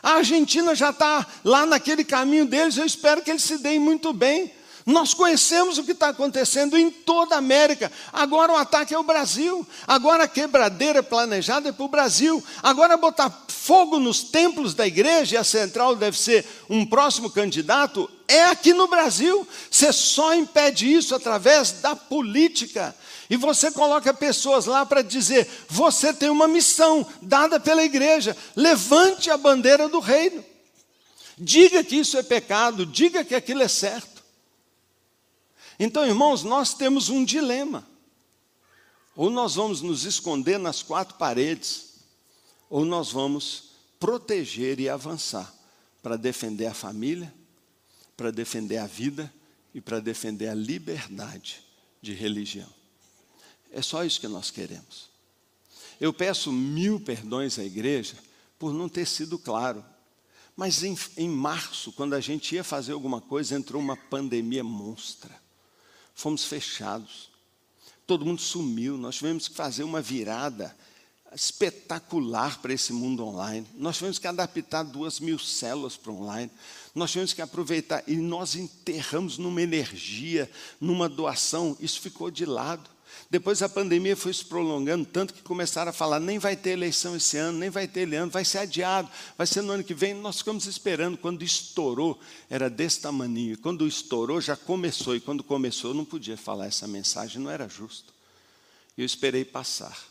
A 0.03 0.17
Argentina 0.17 0.75
já 0.75 0.91
está 0.91 1.27
lá 1.43 1.65
naquele 1.65 2.05
caminho 2.05 2.45
deles, 2.45 2.77
eu 2.77 2.85
espero 2.85 3.23
que 3.23 3.31
eles 3.31 3.43
se 3.43 3.59
deem 3.59 3.79
muito 3.79 4.13
bem. 4.13 4.53
Nós 4.85 5.13
conhecemos 5.13 5.79
o 5.79 5.83
que 5.83 5.91
está 5.91 6.11
acontecendo 6.11 6.79
em 6.79 6.91
toda 6.91 7.35
a 7.35 7.39
América. 7.39 7.91
Agora 8.13 8.53
o 8.53 8.57
ataque 8.57 8.95
é 8.95 8.99
o 8.99 9.03
Brasil. 9.03 9.67
Agora 9.85 10.25
a 10.25 10.29
quebradeira 10.29 11.03
planejada 11.03 11.71
é 11.71 11.73
para 11.73 11.85
o 11.85 11.89
Brasil. 11.89 12.41
Agora 12.63 12.97
botar 12.97 13.47
fogo 13.49 13.99
nos 13.99 14.23
templos 14.23 14.75
da 14.75 14.87
igreja 14.87 15.35
e 15.35 15.39
a 15.39 15.43
central 15.43 15.97
deve 15.97 16.17
ser 16.17 16.47
um 16.71 16.87
próximo 16.87 17.29
candidato 17.29 18.09
é 18.29 18.45
aqui 18.45 18.73
no 18.73 18.89
Brasil. 18.89 19.47
Você 19.71 19.93
só 19.93 20.35
impede 20.35 20.93
isso 20.93 21.15
através 21.15 21.73
da 21.73 21.95
política. 21.95 22.95
E 23.29 23.37
você 23.37 23.71
coloca 23.71 24.13
pessoas 24.15 24.67
lá 24.67 24.85
para 24.87 25.03
dizer: 25.03 25.49
você 25.69 26.13
tem 26.13 26.31
uma 26.31 26.49
missão 26.49 27.07
dada 27.21 27.59
pela 27.59 27.85
igreja, 27.85 28.37
levante 28.55 29.31
a 29.31 29.37
bandeira 29.37 29.89
do 29.89 30.01
reino. 30.01 30.45
Diga 31.39 31.85
que 31.85 31.97
isso 31.97 32.17
é 32.17 32.23
pecado, 32.23 32.87
diga 32.87 33.25
que 33.25 33.35
aquilo 33.35 33.63
é 33.63 33.69
certo. 33.69 34.25
Então, 35.79 36.07
irmãos, 36.07 36.43
nós 36.43 36.73
temos 36.73 37.11
um 37.11 37.25
dilema. 37.25 37.87
Ou 39.15 39.31
nós 39.31 39.55
vamos 39.55 39.81
nos 39.81 40.05
esconder 40.05 40.59
nas 40.59 40.83
quatro 40.83 41.15
paredes, 41.15 41.95
ou 42.69 42.85
nós 42.85 43.11
vamos 43.11 43.71
proteger 43.99 44.79
e 44.79 44.89
avançar 44.89 45.53
para 46.03 46.17
defender 46.17 46.67
a 46.67 46.75
família, 46.75 47.33
para 48.17 48.31
defender 48.31 48.79
a 48.79 48.87
vida 48.87 49.33
e 49.75 49.81
para 49.81 50.01
defender 50.01 50.49
a 50.49 50.55
liberdade 50.55 51.63
de 52.01 52.13
religião. 52.15 52.69
É 53.73 53.83
só 53.83 54.05
isso 54.05 54.21
que 54.21 54.29
nós 54.29 54.51
queremos. 54.51 55.11
Eu 56.01 56.13
peço 56.13 56.53
mil 56.53 57.01
perdões 57.01 57.59
à 57.59 57.65
igreja 57.65 58.17
por 58.59 58.73
não 58.73 58.89
ter 58.89 59.07
sido 59.07 59.39
claro. 59.39 59.85
Mas 60.57 60.83
em, 60.83 60.97
em 61.17 61.29
março, 61.29 61.93
quando 61.93 62.15
a 62.15 62.21
gente 62.21 62.55
ia 62.55 62.65
fazer 62.65 62.93
alguma 62.93 63.21
coisa, 63.21 63.55
entrou 63.55 63.81
uma 63.81 63.97
pandemia 63.97 64.65
monstra. 64.65 65.35
Fomos 66.15 66.45
fechados. 66.45 67.31
Todo 68.07 68.25
mundo 68.25 68.41
sumiu. 68.41 68.97
Nós 68.97 69.17
tivemos 69.17 69.49
que 69.49 69.55
fazer 69.55 69.85
uma 69.85 70.01
virada 70.01 70.75
espetacular 71.35 72.59
para 72.63 72.73
esse 72.73 72.93
mundo 72.93 73.25
online. 73.27 73.67
Nós 73.75 73.97
tivemos 73.97 74.19
que 74.19 74.27
adaptar 74.27 74.85
duas 74.85 75.21
mil 75.21 75.39
células 75.39 75.97
para 75.97 76.13
online. 76.13 76.51
Nós 76.97 77.13
tivemos 77.13 77.35
que 77.35 77.43
aproveitar 77.43 78.03
e 78.07 78.17
nós 78.17 78.55
enterramos 78.55 79.37
numa 79.37 79.61
energia, 79.61 80.51
numa 80.81 81.11
doação. 81.11 81.77
Isso 81.79 82.01
ficou 82.01 82.31
de 82.31 82.47
lado. 82.47 82.89
Depois 83.29 83.61
a 83.61 83.69
pandemia 83.69 84.17
foi 84.17 84.33
se 84.33 84.43
prolongando 84.43 85.05
tanto 85.05 85.35
que 85.35 85.43
começaram 85.43 85.91
a 85.91 85.93
falar: 85.93 86.19
nem 86.19 86.39
vai 86.39 86.57
ter 86.57 86.71
eleição 86.71 87.15
esse 87.15 87.37
ano, 87.37 87.59
nem 87.59 87.69
vai 87.69 87.87
ter 87.87 88.01
ele 88.01 88.17
ano, 88.17 88.31
vai 88.33 88.47
ser 88.47 88.59
adiado, 88.59 89.11
vai 89.37 89.47
ser 89.47 89.61
no 89.61 89.75
ano 89.75 89.85
que 89.85 89.93
vem. 89.93 90.15
Nós 90.15 90.39
ficamos 90.39 90.65
esperando. 90.65 91.19
Quando 91.19 91.45
estourou, 91.45 92.19
era 92.49 92.71
desse 92.71 93.03
tamanho. 93.03 93.59
Quando 93.59 93.87
estourou, 93.87 94.41
já 94.41 94.57
começou. 94.57 95.15
E 95.15 95.21
quando 95.21 95.45
começou, 95.45 95.91
eu 95.91 95.95
não 95.95 96.05
podia 96.05 96.39
falar 96.39 96.65
essa 96.65 96.89
mensagem, 96.89 97.43
não 97.43 97.51
era 97.51 97.69
justo. 97.69 98.15
Eu 98.97 99.05
esperei 99.05 99.45
passar. 99.45 100.03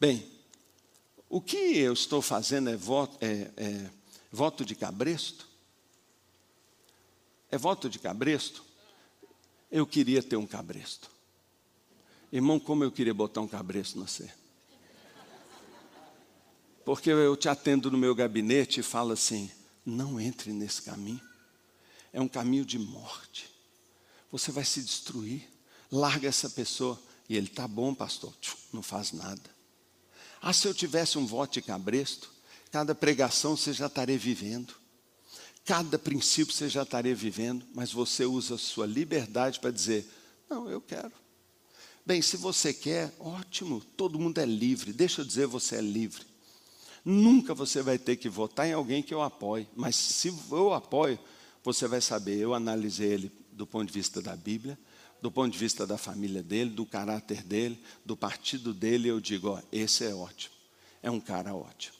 Bem, 0.00 0.26
o 1.28 1.38
que 1.38 1.76
eu 1.76 1.92
estou 1.92 2.22
fazendo 2.22 2.70
é 2.70 2.76
voto, 2.76 3.18
é, 3.20 3.50
é 3.58 3.90
voto 4.30 4.64
de 4.64 4.74
cabresto? 4.74 5.48
É 7.50 7.56
voto 7.56 7.88
de 7.88 7.98
cabresto? 7.98 8.64
Eu 9.70 9.86
queria 9.86 10.22
ter 10.22 10.36
um 10.36 10.46
cabresto. 10.46 11.10
Irmão, 12.32 12.60
como 12.60 12.84
eu 12.84 12.92
queria 12.92 13.14
botar 13.14 13.40
um 13.40 13.48
cabresto 13.48 13.98
no 13.98 14.06
você. 14.06 14.30
Porque 16.84 17.10
eu 17.10 17.36
te 17.36 17.48
atendo 17.48 17.90
no 17.90 17.98
meu 17.98 18.14
gabinete 18.14 18.80
e 18.80 18.82
falo 18.82 19.12
assim: 19.12 19.50
não 19.84 20.20
entre 20.20 20.52
nesse 20.52 20.82
caminho. 20.82 21.20
É 22.12 22.20
um 22.20 22.28
caminho 22.28 22.64
de 22.64 22.78
morte. 22.78 23.50
Você 24.30 24.50
vai 24.50 24.64
se 24.64 24.82
destruir. 24.82 25.48
Larga 25.90 26.28
essa 26.28 26.48
pessoa. 26.50 27.00
E 27.28 27.36
ele, 27.36 27.48
tá 27.48 27.68
bom, 27.68 27.94
pastor. 27.94 28.34
Não 28.72 28.82
faz 28.82 29.12
nada. 29.12 29.58
Ah, 30.40 30.52
se 30.52 30.66
eu 30.66 30.74
tivesse 30.74 31.18
um 31.18 31.26
voto 31.26 31.54
de 31.54 31.62
cabresto, 31.62 32.30
cada 32.70 32.94
pregação 32.94 33.56
você 33.56 33.72
já 33.72 33.86
estaria 33.86 34.18
vivendo, 34.18 34.74
cada 35.64 35.98
princípio 35.98 36.54
você 36.54 36.68
já 36.68 36.82
estaria 36.82 37.14
vivendo, 37.14 37.64
mas 37.74 37.92
você 37.92 38.24
usa 38.24 38.54
a 38.54 38.58
sua 38.58 38.86
liberdade 38.86 39.60
para 39.60 39.70
dizer: 39.70 40.06
não, 40.48 40.68
eu 40.68 40.80
quero. 40.80 41.12
Bem, 42.04 42.22
se 42.22 42.38
você 42.38 42.72
quer, 42.72 43.12
ótimo, 43.20 43.82
todo 43.94 44.18
mundo 44.18 44.38
é 44.38 44.46
livre, 44.46 44.94
deixa 44.94 45.20
eu 45.20 45.26
dizer, 45.26 45.46
você 45.46 45.76
é 45.76 45.82
livre. 45.82 46.22
Nunca 47.04 47.52
você 47.52 47.82
vai 47.82 47.98
ter 47.98 48.16
que 48.16 48.30
votar 48.30 48.66
em 48.66 48.72
alguém 48.72 49.02
que 49.02 49.12
eu 49.12 49.22
apoie, 49.22 49.68
mas 49.76 49.94
se 49.94 50.28
eu 50.50 50.72
apoio, 50.72 51.18
você 51.62 51.86
vai 51.86 52.00
saber, 52.00 52.38
eu 52.38 52.54
analisei 52.54 53.12
ele 53.12 53.32
do 53.52 53.66
ponto 53.66 53.88
de 53.88 53.92
vista 53.92 54.22
da 54.22 54.34
Bíblia, 54.34 54.78
do 55.20 55.30
ponto 55.30 55.52
de 55.52 55.58
vista 55.58 55.86
da 55.86 55.98
família 55.98 56.42
dele, 56.42 56.70
do 56.70 56.86
caráter 56.86 57.42
dele, 57.42 57.78
do 58.06 58.16
partido 58.16 58.72
dele, 58.72 59.08
eu 59.08 59.20
digo: 59.20 59.48
ó, 59.48 59.60
esse 59.70 60.04
é 60.04 60.14
ótimo, 60.14 60.54
é 61.02 61.10
um 61.10 61.20
cara 61.20 61.54
ótimo. 61.54 61.97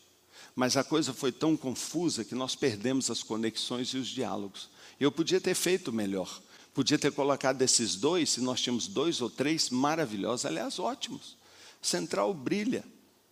Mas 0.59 0.76
a 0.76 0.82
coisa 0.82 1.14
foi 1.14 1.30
tão 1.30 1.56
confusa 1.56 2.24
que 2.24 2.34
nós 2.34 2.56
perdemos 2.56 3.12
as 3.12 3.22
conexões 3.22 3.90
e 3.90 3.96
os 3.96 4.09
diálogos. 4.09 4.68
Eu 4.98 5.12
podia 5.12 5.40
ter 5.40 5.54
feito 5.54 5.92
melhor, 5.92 6.42
podia 6.74 6.98
ter 6.98 7.12
colocado 7.12 7.62
esses 7.62 7.94
dois, 7.94 8.30
se 8.30 8.40
nós 8.40 8.61
tínhamos 8.61 8.88
dois 8.88 9.20
ou 9.20 9.30
três 9.30 9.70
maravilhosos, 9.70 10.44
aliás, 10.44 10.80
ótimos. 10.80 11.36
Central 11.80 12.34
brilha, 12.34 12.84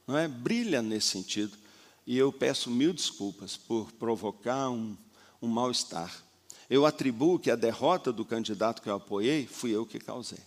não 0.06 0.16
é? 0.16 0.28
Brilha 0.28 0.80
nesse 0.80 1.08
sentido. 1.08 1.58
E 2.06 2.16
eu 2.16 2.32
peço 2.32 2.70
mil 2.70 2.92
desculpas 2.92 3.56
por 3.56 3.90
provocar 3.90 4.70
um, 4.70 4.96
um 5.42 5.48
mal-estar. 5.48 6.22
Eu 6.70 6.86
atribuo 6.86 7.40
que 7.40 7.50
a 7.50 7.56
derrota 7.56 8.12
do 8.12 8.24
candidato 8.24 8.80
que 8.80 8.88
eu 8.88 8.94
apoiei, 8.94 9.48
fui 9.48 9.72
eu 9.72 9.84
que 9.84 9.98
causei. 9.98 10.38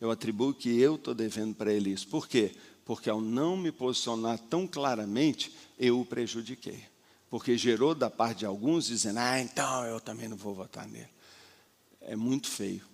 Eu 0.00 0.08
atribuo 0.08 0.54
que 0.54 0.68
eu 0.80 0.94
estou 0.94 1.14
devendo 1.14 1.52
para 1.52 1.72
ele 1.72 1.90
isso. 1.90 2.06
Por 2.06 2.28
quê? 2.28 2.52
Porque 2.84 3.10
ao 3.10 3.20
não 3.20 3.56
me 3.56 3.72
posicionar 3.72 4.38
tão 4.38 4.68
claramente, 4.68 5.52
eu 5.82 6.00
o 6.00 6.06
prejudiquei. 6.06 6.86
Porque 7.28 7.58
gerou 7.58 7.94
da 7.94 8.08
parte 8.08 8.40
de 8.40 8.46
alguns 8.46 8.86
dizendo, 8.86 9.18
ah, 9.18 9.40
então 9.40 9.84
eu 9.84 10.00
também 10.00 10.28
não 10.28 10.36
vou 10.36 10.54
votar 10.54 10.86
nele. 10.86 11.08
É 12.00 12.14
muito 12.14 12.48
feio. 12.48 12.86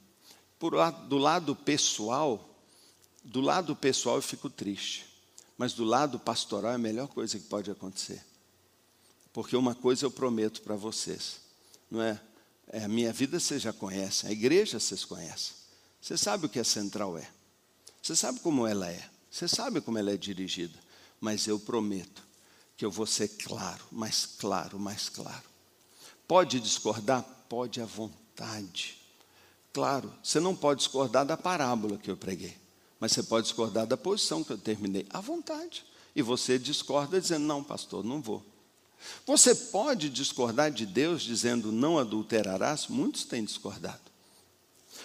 Por, 0.58 0.72
do 1.08 1.18
lado 1.18 1.54
pessoal, 1.54 2.48
do 3.22 3.42
lado 3.42 3.76
pessoal 3.76 4.16
eu 4.16 4.22
fico 4.22 4.48
triste. 4.48 5.06
Mas 5.58 5.74
do 5.74 5.84
lado 5.84 6.18
pastoral 6.18 6.72
é 6.72 6.76
a 6.76 6.78
melhor 6.78 7.08
coisa 7.08 7.38
que 7.38 7.44
pode 7.46 7.70
acontecer. 7.70 8.24
Porque 9.32 9.56
uma 9.56 9.74
coisa 9.74 10.06
eu 10.06 10.10
prometo 10.10 10.62
para 10.62 10.76
vocês, 10.76 11.40
não 11.90 12.00
é? 12.00 12.18
É, 12.68 12.84
a 12.84 12.88
minha 12.88 13.12
vida 13.12 13.40
vocês 13.40 13.62
já 13.62 13.72
conhecem, 13.72 14.30
a 14.30 14.32
igreja 14.32 14.78
vocês 14.78 15.04
conhecem. 15.04 15.54
Você 16.00 16.16
sabe 16.16 16.46
o 16.46 16.48
que 16.48 16.60
a 16.60 16.64
central 16.64 17.18
é. 17.18 17.28
Você 18.00 18.14
sabe 18.14 18.40
como 18.40 18.66
ela 18.66 18.88
é. 18.88 19.10
Você 19.30 19.48
sabe 19.48 19.80
como 19.80 19.98
ela 19.98 20.12
é 20.12 20.16
dirigida. 20.16 20.78
Mas 21.20 21.46
eu 21.46 21.58
prometo 21.58 22.27
que 22.78 22.84
eu 22.84 22.92
vou 22.92 23.06
ser 23.06 23.26
claro, 23.28 23.84
mais 23.90 24.24
claro, 24.24 24.78
mais 24.78 25.08
claro. 25.08 25.42
Pode 26.28 26.60
discordar? 26.60 27.24
Pode 27.48 27.80
à 27.80 27.84
vontade. 27.84 28.96
Claro, 29.72 30.14
você 30.22 30.38
não 30.38 30.54
pode 30.54 30.78
discordar 30.78 31.26
da 31.26 31.36
parábola 31.36 31.98
que 31.98 32.08
eu 32.08 32.16
preguei, 32.16 32.56
mas 33.00 33.10
você 33.10 33.24
pode 33.24 33.46
discordar 33.48 33.84
da 33.84 33.96
posição 33.96 34.44
que 34.44 34.52
eu 34.52 34.56
terminei, 34.56 35.04
à 35.10 35.20
vontade. 35.20 35.84
E 36.14 36.22
você 36.22 36.56
discorda 36.56 37.20
dizendo: 37.20 37.44
não, 37.44 37.64
pastor, 37.64 38.04
não 38.04 38.22
vou. 38.22 38.46
Você 39.26 39.56
pode 39.56 40.08
discordar 40.08 40.70
de 40.70 40.86
Deus 40.86 41.22
dizendo 41.22 41.72
não 41.72 41.98
adulterarás? 41.98 42.86
Muitos 42.86 43.24
têm 43.24 43.44
discordado. 43.44 44.00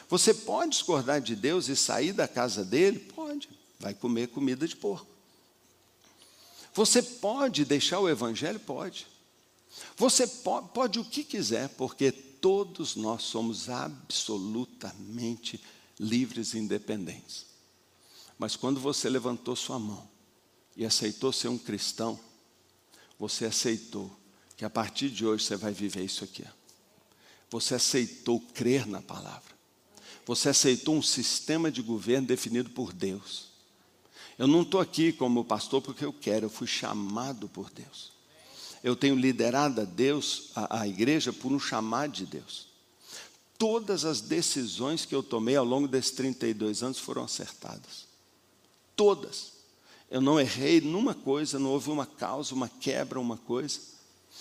Você 0.10 0.32
pode 0.32 0.72
discordar 0.72 1.20
de 1.20 1.36
Deus 1.36 1.70
e 1.70 1.76
sair 1.76 2.14
da 2.14 2.28
casa 2.28 2.64
dele? 2.64 3.00
Pode. 3.00 3.50
Vai 3.80 3.96
comer 3.96 4.28
comida 4.28 4.68
de 4.68 4.76
porco. 4.76 5.13
Você 6.74 7.02
pode 7.02 7.66
deixar 7.66 8.00
o 8.00 8.10
evangelho? 8.10 8.60
Pode. 8.60 9.08
Você 9.96 10.26
pode, 10.26 10.70
pode 10.70 11.00
o 11.00 11.06
que 11.06 11.24
quiser, 11.24 11.70
porque 11.70 12.12
todos 12.12 12.96
nós 12.96 13.24
somos 13.24 13.70
absolutamente 13.70 15.62
livres 16.00 16.54
e 16.54 16.60
independentes. 16.60 17.46
Mas 18.38 18.56
quando 18.56 18.80
você 18.80 19.10
levantou 19.10 19.56
sua 19.56 19.80
mão 19.80 20.08
e 20.76 20.86
aceitou 20.86 21.32
ser 21.32 21.48
um 21.48 21.58
cristão, 21.58 22.20
você 23.18 23.46
aceitou 23.46 24.12
que 24.58 24.66
a 24.66 24.70
partir 24.70 25.10
de 25.10 25.26
hoje 25.26 25.46
você 25.46 25.56
vai 25.56 25.72
viver 25.72 26.04
isso 26.04 26.24
aqui. 26.24 26.44
Você 27.50 27.76
aceitou 27.76 28.40
crer 28.40 28.88
na 28.88 29.02
palavra. 29.02 29.54
Você 30.26 30.50
aceitou 30.50 30.96
um 30.96 31.02
sistema 31.02 31.72
de 31.72 31.82
governo 31.82 32.28
definido 32.28 32.70
por 32.72 32.92
Deus. 32.92 33.53
Eu 34.38 34.48
não 34.48 34.64
estou 34.64 34.82
aqui 34.82 35.12
como 35.12 35.46
pastor 35.46 35.82
porque 35.82 36.04
eu 36.04 36.14
quero, 36.14 36.46
eu 36.46 36.50
fui 36.50 36.68
chamado 36.68 37.48
por 37.48 37.70
Deus. 37.70 38.12
Eu 38.84 38.96
tenho 38.96 39.16
liderado 39.16 39.82
a 39.82 39.86
Deus, 39.86 40.50
a, 40.56 40.82
a 40.82 40.88
igreja, 40.88 41.32
por 41.32 41.52
um 41.52 41.60
chamado 41.60 42.12
de 42.12 42.26
Deus. 42.26 42.68
Todas 43.58 44.04
as 44.04 44.20
decisões 44.20 45.06
que 45.06 45.16
eu 45.16 45.24
tomei 45.24 45.56
ao 45.56 45.64
longo 45.64 45.88
desses 45.88 46.12
32 46.12 46.84
anos 46.84 47.00
foram 47.00 47.24
acertadas. 47.24 48.08
Todas. 48.96 49.54
Eu 50.12 50.20
não 50.20 50.40
errei 50.40 50.82
numa 50.82 51.14
coisa, 51.14 51.58
não 51.58 51.70
houve 51.70 51.90
uma 51.90 52.06
causa, 52.06 52.54
uma 52.54 52.68
quebra, 52.68 53.20
uma 53.20 53.38
coisa. 53.38 53.80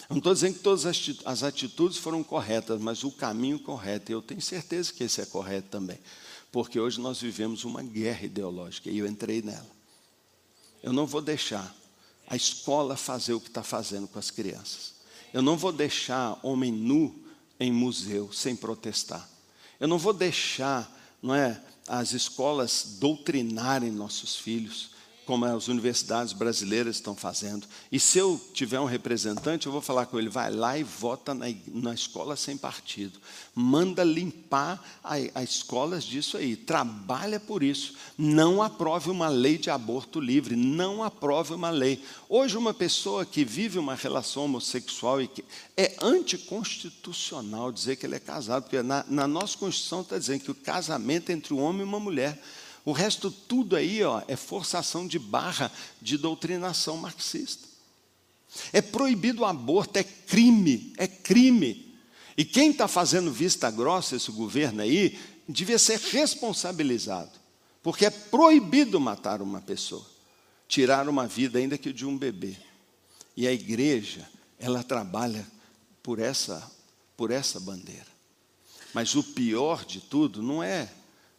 Eu 0.00 0.14
não 0.14 0.18
estou 0.18 0.34
dizendo 0.34 0.54
que 0.54 0.60
todas 0.60 0.84
as 1.24 1.42
atitudes 1.42 1.98
foram 1.98 2.24
corretas, 2.24 2.80
mas 2.80 3.04
o 3.04 3.12
caminho 3.12 3.58
correto. 3.60 4.10
E 4.10 4.14
eu 4.14 4.22
tenho 4.22 4.40
certeza 4.40 4.92
que 4.92 5.04
esse 5.04 5.20
é 5.20 5.26
correto 5.26 5.68
também. 5.68 5.98
Porque 6.50 6.80
hoje 6.80 7.00
nós 7.00 7.20
vivemos 7.20 7.64
uma 7.64 7.82
guerra 7.82 8.26
ideológica 8.26 8.90
e 8.90 8.98
eu 8.98 9.06
entrei 9.06 9.40
nela. 9.40 9.81
Eu 10.82 10.92
não 10.92 11.06
vou 11.06 11.20
deixar 11.22 11.74
a 12.26 12.36
escola 12.36 12.96
fazer 12.96 13.34
o 13.34 13.40
que 13.40 13.48
está 13.48 13.62
fazendo 13.62 14.08
com 14.08 14.18
as 14.18 14.30
crianças. 14.30 14.94
Eu 15.32 15.42
não 15.42 15.56
vou 15.56 15.72
deixar 15.72 16.38
homem 16.42 16.72
nu 16.72 17.14
em 17.58 17.70
museu 17.70 18.32
sem 18.32 18.56
protestar. 18.56 19.28
Eu 19.78 19.88
não 19.88 19.98
vou 19.98 20.12
deixar 20.12 20.90
não 21.22 21.34
é, 21.34 21.62
as 21.86 22.12
escolas 22.12 22.96
doutrinarem 22.98 23.90
nossos 23.90 24.36
filhos 24.36 24.91
como 25.24 25.44
as 25.44 25.68
universidades 25.68 26.32
brasileiras 26.32 26.96
estão 26.96 27.14
fazendo. 27.14 27.66
E 27.90 28.00
se 28.00 28.18
eu 28.18 28.40
tiver 28.52 28.80
um 28.80 28.84
representante, 28.84 29.66
eu 29.66 29.72
vou 29.72 29.80
falar 29.80 30.06
com 30.06 30.18
ele: 30.18 30.28
vai 30.28 30.50
lá 30.50 30.76
e 30.76 30.82
vota 30.82 31.32
na, 31.32 31.46
na 31.68 31.94
escola 31.94 32.36
sem 32.36 32.56
partido. 32.56 33.20
Manda 33.54 34.02
limpar 34.02 34.82
as 35.02 35.50
escolas 35.50 36.04
disso 36.04 36.36
aí. 36.36 36.56
Trabalha 36.56 37.38
por 37.38 37.62
isso. 37.62 37.94
Não 38.18 38.62
aprove 38.62 39.10
uma 39.10 39.28
lei 39.28 39.58
de 39.58 39.70
aborto 39.70 40.20
livre. 40.20 40.56
Não 40.56 41.04
aprove 41.04 41.54
uma 41.54 41.70
lei. 41.70 42.02
Hoje, 42.28 42.56
uma 42.56 42.74
pessoa 42.74 43.24
que 43.24 43.44
vive 43.44 43.78
uma 43.78 43.94
relação 43.94 44.44
homossexual 44.44 45.22
e 45.22 45.28
que 45.28 45.44
é 45.76 45.96
anticonstitucional 46.00 47.70
dizer 47.70 47.96
que 47.96 48.06
ele 48.06 48.16
é 48.16 48.20
casado, 48.20 48.64
porque 48.64 48.82
na, 48.82 49.04
na 49.08 49.26
nossa 49.26 49.56
Constituição 49.56 50.00
está 50.00 50.18
dizendo 50.18 50.40
que 50.40 50.50
o 50.50 50.54
casamento 50.54 51.30
é 51.30 51.32
entre 51.32 51.54
um 51.54 51.62
homem 51.62 51.82
e 51.82 51.84
uma 51.84 52.00
mulher. 52.00 52.42
O 52.84 52.92
resto 52.92 53.30
tudo 53.30 53.76
aí 53.76 54.02
ó, 54.02 54.22
é 54.26 54.36
forçação 54.36 55.06
de 55.06 55.18
barra 55.18 55.70
de 56.00 56.18
doutrinação 56.18 56.96
marxista. 56.96 57.68
É 58.72 58.82
proibido 58.82 59.42
o 59.42 59.44
aborto, 59.44 59.98
é 59.98 60.04
crime, 60.04 60.92
é 60.96 61.06
crime. 61.06 61.96
E 62.36 62.44
quem 62.44 62.70
está 62.70 62.88
fazendo 62.88 63.32
vista 63.32 63.70
grossa, 63.70 64.16
esse 64.16 64.30
governo 64.30 64.82
aí, 64.82 65.18
devia 65.48 65.78
ser 65.78 65.98
responsabilizado, 65.98 67.30
porque 67.82 68.06
é 68.06 68.10
proibido 68.10 69.00
matar 69.00 69.42
uma 69.42 69.60
pessoa, 69.60 70.04
tirar 70.68 71.08
uma 71.08 71.26
vida, 71.26 71.58
ainda 71.58 71.78
que 71.78 71.92
de 71.92 72.06
um 72.06 72.16
bebê. 72.16 72.56
E 73.36 73.46
a 73.46 73.52
igreja, 73.52 74.28
ela 74.58 74.82
trabalha 74.82 75.46
por 76.02 76.18
essa, 76.18 76.70
por 77.16 77.30
essa 77.30 77.58
bandeira. 77.60 78.06
Mas 78.92 79.14
o 79.14 79.22
pior 79.22 79.84
de 79.84 80.00
tudo 80.00 80.42
não 80.42 80.62
é, 80.62 80.92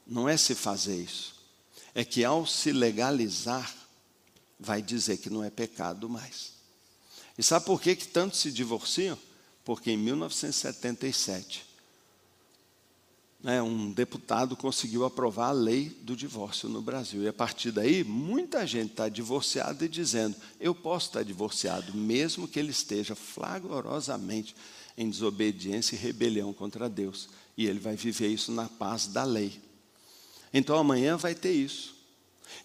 não 0.05 0.27
é 0.27 0.37
se 0.37 0.55
fazer 0.55 0.95
isso. 0.95 1.32
É 1.95 2.03
que 2.03 2.23
ao 2.23 2.45
se 2.45 2.71
legalizar, 2.71 3.73
vai 4.59 4.81
dizer 4.81 5.17
que 5.17 5.29
não 5.29 5.43
é 5.43 5.49
pecado 5.49 6.09
mais. 6.09 6.53
E 7.37 7.43
sabe 7.43 7.65
por 7.65 7.81
que, 7.81 7.95
que 7.95 8.07
tantos 8.07 8.39
se 8.39 8.51
divorciam? 8.51 9.17
Porque 9.65 9.91
em 9.91 9.97
1977, 9.97 11.65
né, 13.43 13.61
um 13.61 13.91
deputado 13.91 14.55
conseguiu 14.55 15.03
aprovar 15.03 15.49
a 15.49 15.51
lei 15.51 15.89
do 16.01 16.15
divórcio 16.15 16.69
no 16.69 16.81
Brasil. 16.81 17.23
E 17.23 17.27
a 17.27 17.33
partir 17.33 17.71
daí, 17.71 18.03
muita 18.03 18.65
gente 18.65 18.91
está 18.91 19.09
divorciada 19.09 19.83
e 19.83 19.89
dizendo: 19.89 20.35
eu 20.59 20.73
posso 20.73 21.07
estar 21.07 21.23
divorciado, 21.23 21.93
mesmo 21.93 22.47
que 22.47 22.57
ele 22.57 22.71
esteja 22.71 23.15
flagrosamente 23.15 24.55
em 24.97 25.09
desobediência 25.09 25.95
e 25.95 25.99
rebelião 25.99 26.53
contra 26.53 26.89
Deus. 26.89 27.27
E 27.57 27.65
ele 27.67 27.79
vai 27.79 27.95
viver 27.95 28.29
isso 28.29 28.51
na 28.51 28.67
paz 28.67 29.07
da 29.07 29.23
lei. 29.23 29.61
Então 30.53 30.77
amanhã 30.77 31.17
vai 31.17 31.33
ter 31.33 31.51
isso. 31.51 31.95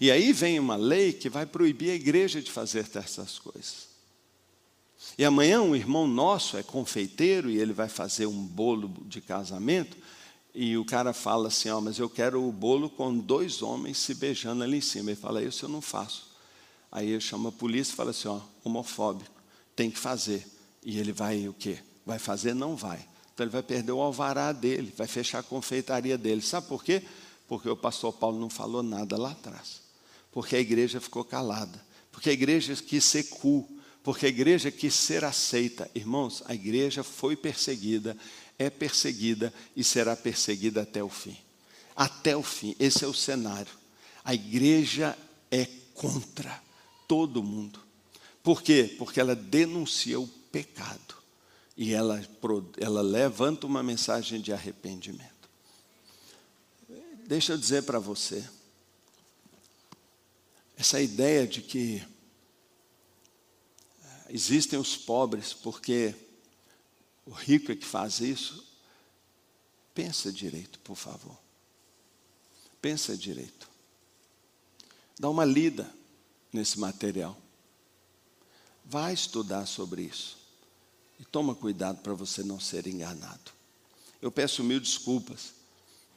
E 0.01 0.11
aí 0.11 0.33
vem 0.33 0.61
uma 0.61 0.77
lei 0.77 1.13
que 1.13 1.29
vai 1.29 1.47
proibir 1.47 1.91
a 1.91 1.95
igreja 1.95 2.43
de 2.43 2.51
fazer 2.51 2.87
essas 2.95 3.39
coisas. 3.39 3.89
E 5.17 5.25
amanhã 5.25 5.63
um 5.63 5.75
irmão 5.75 6.07
nosso 6.07 6.57
é 6.57 6.63
confeiteiro 6.63 7.51
e 7.51 7.59
ele 7.59 7.73
vai 7.73 7.89
fazer 7.89 8.27
um 8.27 8.45
bolo 8.45 8.93
de 9.07 9.21
casamento. 9.21 9.97
E 10.55 10.77
o 10.77 10.85
cara 10.85 11.13
fala 11.13 11.49
assim: 11.49 11.71
Ó, 11.71 11.79
oh, 11.79 11.81
mas 11.81 11.99
eu 11.99 12.09
quero 12.09 12.47
o 12.47 12.53
bolo 12.53 12.91
com 12.91 13.17
dois 13.17 13.63
homens 13.63 13.99
se 13.99 14.15
beijando 14.15 14.63
ali 14.63 14.79
em 14.79 14.83
cima. 14.83 15.11
Ele 15.11 15.21
fala: 15.21 15.43
Isso 15.43 15.65
eu 15.65 15.69
não 15.69 15.81
faço. 15.81 16.29
Aí 16.91 17.11
ele 17.11 17.21
chama 17.21 17.51
a 17.51 17.53
polícia 17.53 17.93
e 17.93 17.97
fala 17.97 18.11
assim: 18.11 18.29
Ó, 18.29 18.41
homofóbico, 18.65 19.31
tem 19.75 19.91
que 19.91 19.99
fazer. 19.99 20.47
E 20.85 20.99
ele 20.99 21.13
vai 21.13 21.49
o 21.49 21.53
quê? 21.53 21.79
Vai 22.05 22.19
fazer? 22.19 22.55
Não 22.55 22.77
vai. 22.77 23.05
Então 23.35 23.45
ele 23.45 23.53
vai 23.53 23.63
perder 23.63 23.93
o 23.93 24.01
alvará 24.01 24.53
dele, 24.53 24.93
vai 24.97 25.07
fechar 25.07 25.41
a 25.41 25.43
confeitaria 25.45 26.19
dele. 26.19 26.43
Sabe 26.43 26.67
por 26.67 26.83
quê? 26.83 27.05
Porque 27.49 27.69
o 27.69 27.77
pastor 27.77 28.13
Paulo 28.13 28.39
não 28.39 28.51
falou 28.51 28.83
nada 28.83 29.17
lá 29.17 29.33
atrás. 29.33 29.81
Porque 30.31 30.55
a 30.55 30.61
igreja 30.61 31.01
ficou 31.01 31.25
calada. 31.25 31.83
Porque 32.13 32.29
a 32.29 32.33
igreja 32.33 32.77
quis 32.77 33.03
ser 33.03 33.25
cool. 33.25 33.67
Porque 34.03 34.27
a 34.27 34.29
igreja 34.29 34.71
quis 34.71 34.95
ser 34.95 35.25
aceita. 35.25 35.91
Irmãos, 35.95 36.43
a 36.45 36.55
igreja 36.55 37.03
foi 37.03 37.35
perseguida, 37.35 38.17
é 38.59 38.69
perseguida 38.69 39.53
e 39.75 39.83
será 39.83 40.15
perseguida 40.15 40.83
até 40.83 41.03
o 41.03 41.09
fim. 41.09 41.37
Até 41.97 42.37
o 42.37 42.43
fim. 42.43 42.77
Esse 42.79 43.05
é 43.05 43.09
o 43.09 43.15
cenário. 43.15 43.73
A 44.23 44.35
igreja 44.35 45.17
é 45.51 45.67
contra 45.95 46.63
todo 47.09 47.43
mundo. 47.43 47.81
Por 48.43 48.63
quê? 48.63 48.95
Porque 48.99 49.21
ela 49.21 49.35
denuncia 49.35 50.21
o 50.21 50.29
pecado 50.29 51.17
e 51.77 51.93
ela, 51.93 52.21
ela 52.79 53.01
levanta 53.01 53.67
uma 53.67 53.83
mensagem 53.83 54.41
de 54.41 54.53
arrependimento. 54.53 55.38
Deixa 57.29 57.53
eu 57.53 57.59
dizer 57.59 57.83
para 57.83 57.99
você, 57.99 58.43
essa 60.79 60.99
ideia 60.99 61.47
de 61.47 61.61
que 61.61 62.03
eh, 64.03 64.25
existem 64.31 64.79
os 64.79 64.97
pobres 64.97 65.53
porque 65.53 66.15
o 67.27 67.31
rico 67.31 67.71
é 67.71 67.77
que 67.77 67.85
faz 67.85 68.21
isso, 68.21 68.67
pensa 69.93 70.33
direito, 70.33 70.79
por 70.79 70.97
favor. 70.97 71.39
Pensa 72.81 73.15
direito. 73.15 73.69
Dá 75.21 75.29
uma 75.29 75.45
lida 75.45 75.95
nesse 76.51 76.79
material. 76.81 77.37
Vai 78.87 79.13
estudar 79.13 79.67
sobre 79.67 80.01
isso. 80.01 80.39
E 81.21 81.27
toma 81.27 81.55
cuidado 81.55 82.01
para 82.01 82.15
você 82.15 82.43
não 82.43 82.59
ser 82.59 82.87
enganado. 82.87 83.53
Eu 84.23 84.33
peço 84.33 84.65
mil 84.65 84.81
desculpas, 84.81 85.58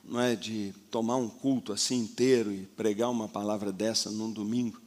não 0.04 0.20
é 0.20 0.36
de 0.36 0.74
tomar 0.90 1.16
um 1.16 1.30
culto 1.30 1.72
assim 1.72 2.00
inteiro 2.00 2.52
e 2.52 2.66
pregar 2.66 3.10
uma 3.10 3.28
palavra 3.28 3.72
dessa 3.72 4.10
num 4.10 4.32
domingo, 4.32 4.82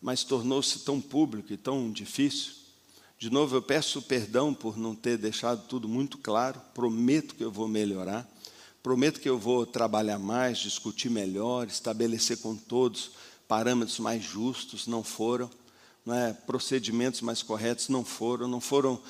mas 0.00 0.24
tornou-se 0.24 0.80
tão 0.80 1.00
público 1.00 1.52
e 1.52 1.56
tão 1.56 1.90
difícil. 1.90 2.54
De 3.18 3.30
novo, 3.30 3.54
eu 3.54 3.62
peço 3.62 4.02
perdão 4.02 4.52
por 4.52 4.76
não 4.76 4.94
ter 4.94 5.16
deixado 5.16 5.66
tudo 5.68 5.88
muito 5.88 6.18
claro. 6.18 6.60
Prometo 6.74 7.36
que 7.36 7.44
eu 7.44 7.52
vou 7.52 7.68
melhorar. 7.68 8.28
Prometo 8.82 9.20
que 9.20 9.28
eu 9.28 9.38
vou 9.38 9.64
trabalhar 9.64 10.18
mais, 10.18 10.58
discutir 10.58 11.08
melhor, 11.08 11.68
estabelecer 11.68 12.38
com 12.38 12.56
todos 12.56 13.12
parâmetros 13.46 14.00
mais 14.00 14.24
justos. 14.24 14.88
Não 14.88 15.04
foram 15.04 15.48
é, 16.06 16.32
procedimentos 16.32 17.20
mais 17.20 17.42
corretos 17.42 17.88
não 17.88 18.04
foram, 18.04 18.48
não 18.48 18.60
foram 18.60 19.00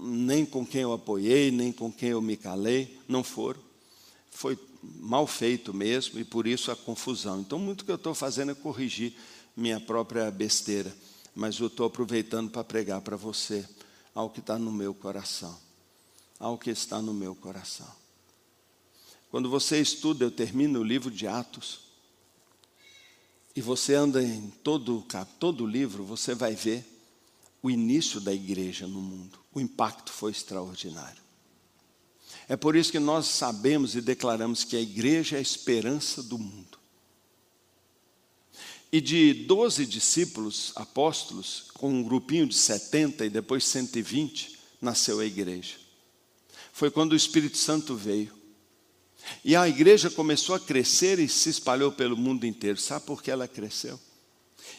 nem 0.00 0.46
com 0.46 0.64
quem 0.64 0.82
eu 0.82 0.92
apoiei, 0.92 1.50
nem 1.50 1.72
com 1.72 1.90
quem 1.90 2.10
eu 2.10 2.22
me 2.22 2.36
calei, 2.36 2.98
não 3.08 3.24
foram. 3.24 3.60
Foi 4.36 4.58
mal 5.00 5.26
feito 5.26 5.72
mesmo 5.72 6.20
e 6.20 6.24
por 6.24 6.46
isso 6.46 6.70
a 6.70 6.76
confusão. 6.76 7.40
Então, 7.40 7.58
muito 7.58 7.86
que 7.86 7.90
eu 7.90 7.96
estou 7.96 8.14
fazendo 8.14 8.52
é 8.52 8.54
corrigir 8.54 9.14
minha 9.56 9.80
própria 9.80 10.30
besteira, 10.30 10.94
mas 11.34 11.58
eu 11.58 11.68
estou 11.68 11.86
aproveitando 11.86 12.50
para 12.50 12.62
pregar 12.62 13.00
para 13.00 13.16
você 13.16 13.66
algo 14.14 14.34
que 14.34 14.40
está 14.40 14.58
no 14.58 14.70
meu 14.70 14.92
coração, 14.92 15.58
algo 16.38 16.58
que 16.58 16.68
está 16.68 17.00
no 17.00 17.14
meu 17.14 17.34
coração. 17.34 17.90
Quando 19.30 19.48
você 19.48 19.80
estuda, 19.80 20.22
eu 20.22 20.30
termino 20.30 20.80
o 20.80 20.84
livro 20.84 21.10
de 21.10 21.26
Atos, 21.26 21.80
e 23.54 23.62
você 23.62 23.94
anda 23.94 24.22
em 24.22 24.50
todo, 24.62 25.02
todo 25.40 25.64
o 25.64 25.66
livro, 25.66 26.04
você 26.04 26.34
vai 26.34 26.54
ver 26.54 26.84
o 27.62 27.70
início 27.70 28.20
da 28.20 28.34
igreja 28.34 28.86
no 28.86 29.00
mundo. 29.00 29.38
O 29.54 29.58
impacto 29.58 30.12
foi 30.12 30.30
extraordinário. 30.30 31.25
É 32.48 32.56
por 32.56 32.76
isso 32.76 32.92
que 32.92 32.98
nós 32.98 33.26
sabemos 33.26 33.96
e 33.96 34.00
declaramos 34.00 34.62
que 34.62 34.76
a 34.76 34.80
igreja 34.80 35.36
é 35.36 35.38
a 35.38 35.42
esperança 35.42 36.22
do 36.22 36.38
mundo. 36.38 36.78
E 38.92 39.00
de 39.00 39.34
12 39.34 39.84
discípulos, 39.84 40.72
apóstolos, 40.76 41.70
com 41.74 41.90
um 41.90 42.02
grupinho 42.02 42.46
de 42.46 42.54
70 42.54 43.26
e 43.26 43.30
depois 43.30 43.64
120, 43.66 44.58
nasceu 44.80 45.18
a 45.18 45.26
igreja. 45.26 45.74
Foi 46.72 46.90
quando 46.90 47.12
o 47.12 47.16
Espírito 47.16 47.56
Santo 47.56 47.96
veio. 47.96 48.32
E 49.44 49.56
a 49.56 49.68
igreja 49.68 50.08
começou 50.08 50.54
a 50.54 50.60
crescer 50.60 51.18
e 51.18 51.28
se 51.28 51.48
espalhou 51.48 51.90
pelo 51.90 52.16
mundo 52.16 52.46
inteiro. 52.46 52.78
Sabe 52.78 53.06
por 53.06 53.22
que 53.22 53.30
ela 53.30 53.48
cresceu? 53.48 53.98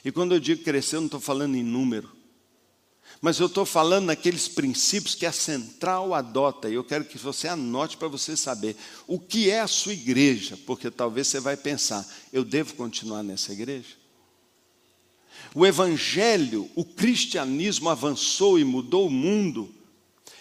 E 0.06 0.12
quando 0.12 0.34
eu 0.34 0.40
digo 0.40 0.64
cresceu, 0.64 1.02
não 1.02 1.08
estou 1.08 1.20
falando 1.20 1.56
em 1.56 1.64
número. 1.64 2.10
Mas 3.22 3.40
eu 3.40 3.48
estou 3.48 3.66
falando 3.66 4.06
naqueles 4.06 4.48
princípios 4.48 5.16
que 5.16 5.26
a 5.26 5.32
central 5.32 6.14
adota, 6.14 6.70
e 6.70 6.76
eu 6.76 6.84
quero 6.84 7.06
que 7.06 7.18
você 7.18 7.48
anote 7.48 7.98
para 7.98 8.08
você 8.08 8.38
saber 8.38 8.76
o 9.08 9.20
que 9.20 9.50
é 9.50 9.60
a 9.60 9.68
sua 9.68 9.94
igreja, 9.94 10.58
porque 10.66 10.92
talvez 10.92 11.28
você 11.28 11.40
vai 11.40 11.58
pensar, 11.58 12.08
eu 12.32 12.44
devo 12.44 12.76
continuar 12.76 13.24
nessa 13.24 13.52
igreja? 13.52 13.96
O 15.56 15.66
evangelho, 15.66 16.70
o 16.76 16.86
cristianismo 16.86 17.90
avançou 17.90 18.60
e 18.60 18.64
mudou 18.64 19.08
o 19.08 19.12
mundo 19.12 19.74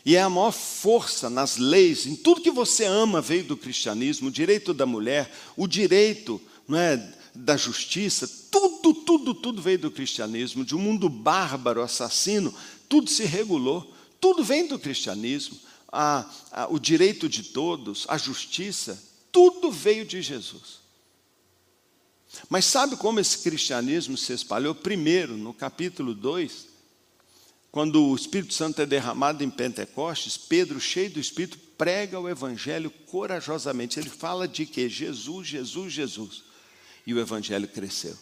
e 0.07 0.15
é 0.15 0.23
a 0.23 0.31
maior 0.31 0.53
força 0.53 1.29
nas 1.29 1.57
leis, 1.57 2.07
em 2.07 2.15
tudo 2.15 2.41
que 2.41 2.51
você 2.53 2.85
ama 2.85 3.21
veio 3.21 3.43
do 3.43 3.57
cristianismo, 3.57 4.29
o 4.29 4.31
direito 4.31 4.73
da 4.73 4.87
mulher, 4.87 5.29
o 5.57 5.67
direito 5.67 6.41
não 6.69 6.79
é, 6.79 7.13
da 7.37 7.57
justiça, 7.57 8.29
tudo, 8.51 8.95
tudo, 8.95 9.35
tudo 9.35 9.63
veio 9.63 9.79
do 9.79 9.91
cristianismo, 9.91 10.65
de 10.65 10.75
um 10.75 10.79
mundo 10.79 11.09
bárbaro, 11.09 11.83
assassino, 11.83 12.55
tudo 12.89 13.11
se 13.11 13.25
regulou, 13.25 13.93
tudo 14.21 14.43
vem 14.43 14.67
do 14.67 14.79
cristianismo, 14.79 15.59
a, 15.91 16.29
a, 16.51 16.67
o 16.69 16.79
direito 16.79 17.29
de 17.29 17.43
todos, 17.43 18.07
a 18.09 18.19
justiça, 18.19 19.03
tudo 19.31 19.71
veio 19.71 20.05
de 20.05 20.23
Jesus. 20.23 20.81
Mas 22.49 22.65
sabe 22.65 22.97
como 22.97 23.21
esse 23.21 23.39
cristianismo 23.39 24.17
se 24.17 24.33
espalhou? 24.33 24.75
Primeiro, 24.75 25.37
no 25.37 25.55
capítulo 25.55 26.15
2, 26.15 26.67
quando 27.71 28.03
o 28.07 28.17
Espírito 28.17 28.55
Santo 28.55 28.81
é 28.81 28.87
derramado 28.87 29.45
em 29.45 29.51
Pentecostes, 29.51 30.37
Pedro, 30.37 30.81
cheio 30.81 31.11
do 31.11 31.21
Espírito, 31.21 31.59
prega 31.77 32.19
o 32.19 32.29
Evangelho 32.29 32.91
corajosamente. 32.91 33.99
Ele 33.99 34.09
fala 34.09 34.49
de 34.49 34.65
que? 34.65 34.89
Jesus, 34.89 35.47
Jesus, 35.47 35.93
Jesus. 35.93 36.46
E 37.07 37.15
o 37.15 37.21
Evangelho 37.21 37.69
cresceu. 37.69 38.17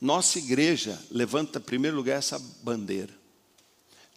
Nossa 0.00 0.38
igreja 0.38 0.98
levanta, 1.10 1.58
em 1.58 1.62
primeiro 1.62 1.96
lugar, 1.96 2.18
essa 2.18 2.38
bandeira. 2.62 3.12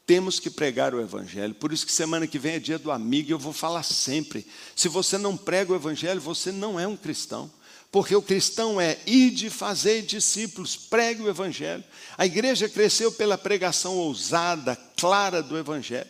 Temos 0.06 0.40
que 0.40 0.50
pregar 0.50 0.96
o 0.96 1.02
Evangelho. 1.02 1.54
Por 1.54 1.72
isso 1.72 1.86
que 1.86 1.92
semana 1.92 2.26
que 2.26 2.40
vem 2.40 2.56
é 2.56 2.60
dia 2.60 2.80
do 2.80 2.92
amigo 2.92 3.30
e 3.30 3.32
eu 3.32 3.40
vou 3.40 3.54
falar 3.54 3.84
sempre. 3.84 4.46
Se 4.76 4.88
você 4.88 5.18
não 5.18 5.38
prega 5.38 5.72
o 5.72 5.76
Evangelho, 5.76 6.20
você 6.20 6.52
não 6.52 6.80
é 6.80 6.88
um 6.88 6.98
cristão. 6.98 7.52
porque 7.92 8.16
o 8.16 8.22
cristão 8.22 8.80
é 8.80 9.00
ir 9.06 9.32
de 9.32 9.50
fazer 9.50 10.04
discípulos, 10.04 10.76
pregue 10.76 11.24
o 11.24 11.30
Evangelho. 11.30 11.84
A 12.18 12.26
igreja 12.26 12.70
cresceu 12.70 13.12
pela 13.12 13.38
pregação 13.38 13.98
ousada, 13.98 14.76
clara 14.96 15.42
do 15.42 15.58
Evangelho. 15.58 16.10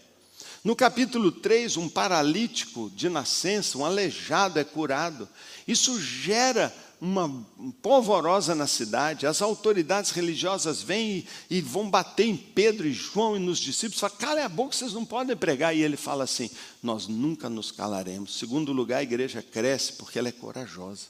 No 0.61 0.75
capítulo 0.75 1.31
3, 1.31 1.77
um 1.77 1.87
paralítico 1.87 2.91
de 2.93 3.07
nascença, 3.07 3.77
um 3.77 3.85
aleijado 3.85 4.59
é 4.59 4.63
curado. 4.63 5.27
Isso 5.65 5.99
gera 6.01 6.73
uma 7.01 7.45
polvorosa 7.81 8.53
na 8.53 8.67
cidade, 8.67 9.25
as 9.25 9.41
autoridades 9.41 10.11
religiosas 10.11 10.81
vêm 10.81 11.25
e, 11.49 11.57
e, 11.57 11.61
vão 11.61 11.89
bater 11.89 12.25
em 12.25 12.35
Pedro 12.35 12.85
e 12.85 12.93
João 12.93 13.37
e 13.37 13.39
nos 13.39 13.57
discípulos, 13.59 13.99
falam, 13.99 14.17
cala 14.17 14.45
a 14.45 14.49
boca, 14.49 14.75
vocês 14.75 14.93
não 14.93 15.05
podem 15.05 15.35
pregar. 15.35 15.75
E 15.75 15.81
ele 15.81 15.95
fala 15.95 16.25
assim: 16.25 16.49
nós 16.83 17.07
nunca 17.07 17.49
nos 17.49 17.71
calaremos. 17.71 18.37
Segundo 18.37 18.73
lugar, 18.73 18.97
a 18.97 19.03
igreja 19.03 19.41
cresce 19.41 19.93
porque 19.93 20.19
ela 20.19 20.27
é 20.27 20.33
corajosa, 20.33 21.07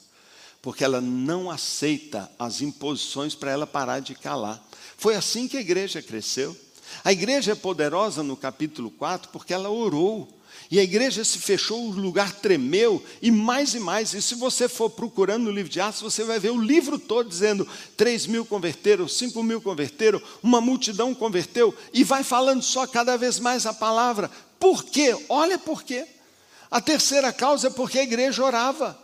porque 0.62 0.84
ela 0.84 1.00
não 1.00 1.50
aceita 1.50 2.30
as 2.38 2.60
imposições 2.60 3.34
para 3.34 3.50
ela 3.50 3.66
parar 3.66 4.00
de 4.00 4.14
calar. 4.14 4.64
Foi 4.96 5.16
assim 5.16 5.48
que 5.48 5.56
a 5.56 5.60
igreja 5.60 6.00
cresceu. 6.00 6.56
A 7.04 7.12
igreja 7.12 7.52
é 7.52 7.54
poderosa 7.54 8.22
no 8.22 8.36
capítulo 8.36 8.90
4 8.90 9.30
porque 9.32 9.54
ela 9.54 9.70
orou. 9.70 10.39
E 10.70 10.78
a 10.78 10.84
igreja 10.84 11.24
se 11.24 11.38
fechou, 11.38 11.88
o 11.88 11.90
lugar 11.90 12.32
tremeu, 12.32 13.04
e 13.20 13.28
mais 13.28 13.74
e 13.74 13.80
mais. 13.80 14.14
E 14.14 14.22
se 14.22 14.36
você 14.36 14.68
for 14.68 14.88
procurando 14.88 15.44
no 15.44 15.50
livro 15.50 15.70
de 15.70 15.80
Atos, 15.80 16.00
você 16.00 16.22
vai 16.22 16.38
ver 16.38 16.50
o 16.50 16.62
livro 16.62 16.96
todo 16.96 17.28
dizendo: 17.28 17.66
3 17.96 18.28
mil 18.28 18.44
converteram, 18.44 19.08
5 19.08 19.42
mil 19.42 19.60
converteram, 19.60 20.22
uma 20.40 20.60
multidão 20.60 21.12
converteu, 21.12 21.76
e 21.92 22.04
vai 22.04 22.22
falando 22.22 22.62
só 22.62 22.86
cada 22.86 23.16
vez 23.16 23.40
mais 23.40 23.66
a 23.66 23.74
palavra. 23.74 24.30
Por 24.60 24.84
quê? 24.84 25.26
Olha 25.28 25.58
por 25.58 25.82
quê. 25.82 26.06
A 26.70 26.80
terceira 26.80 27.32
causa 27.32 27.66
é 27.66 27.70
porque 27.70 27.98
a 27.98 28.04
igreja 28.04 28.44
orava. 28.44 28.96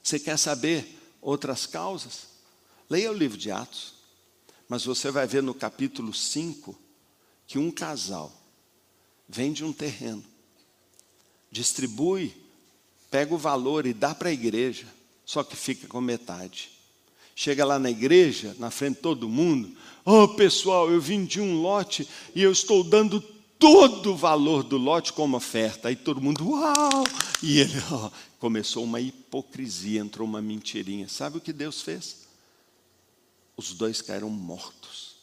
Você 0.00 0.20
quer 0.20 0.38
saber 0.38 0.96
outras 1.20 1.66
causas? 1.66 2.28
Leia 2.88 3.10
o 3.10 3.14
livro 3.14 3.36
de 3.36 3.50
Atos. 3.50 3.94
Mas 4.68 4.84
você 4.84 5.10
vai 5.10 5.26
ver 5.26 5.42
no 5.42 5.52
capítulo 5.52 6.14
5 6.14 6.78
que 7.48 7.58
um 7.58 7.72
casal 7.72 8.32
vende 9.28 9.64
um 9.64 9.72
terreno 9.72 10.35
distribui, 11.50 12.34
pega 13.10 13.34
o 13.34 13.38
valor 13.38 13.86
e 13.86 13.92
dá 13.92 14.14
para 14.14 14.28
a 14.28 14.32
igreja, 14.32 14.86
só 15.24 15.42
que 15.42 15.56
fica 15.56 15.86
com 15.86 16.00
metade. 16.00 16.70
Chega 17.34 17.64
lá 17.64 17.78
na 17.78 17.90
igreja, 17.90 18.56
na 18.58 18.70
frente 18.70 18.96
de 18.96 19.02
todo 19.02 19.28
mundo, 19.28 19.76
oh 20.04 20.28
pessoal, 20.28 20.90
eu 20.90 21.00
vendi 21.00 21.40
um 21.40 21.60
lote 21.60 22.08
e 22.34 22.42
eu 22.42 22.50
estou 22.50 22.82
dando 22.82 23.20
todo 23.58 24.12
o 24.12 24.16
valor 24.16 24.62
do 24.62 24.76
lote 24.76 25.12
como 25.12 25.36
oferta. 25.36 25.88
Aí 25.88 25.96
todo 25.96 26.20
mundo, 26.20 26.48
uau! 26.48 27.04
E 27.42 27.60
ele 27.60 27.74
oh, 27.92 28.10
começou 28.38 28.84
uma 28.84 29.00
hipocrisia, 29.00 30.00
entrou 30.00 30.26
uma 30.26 30.40
mentirinha. 30.40 31.08
Sabe 31.08 31.38
o 31.38 31.40
que 31.40 31.52
Deus 31.52 31.82
fez? 31.82 32.26
Os 33.56 33.72
dois 33.72 34.00
caíram 34.00 34.30
mortos. 34.30 35.16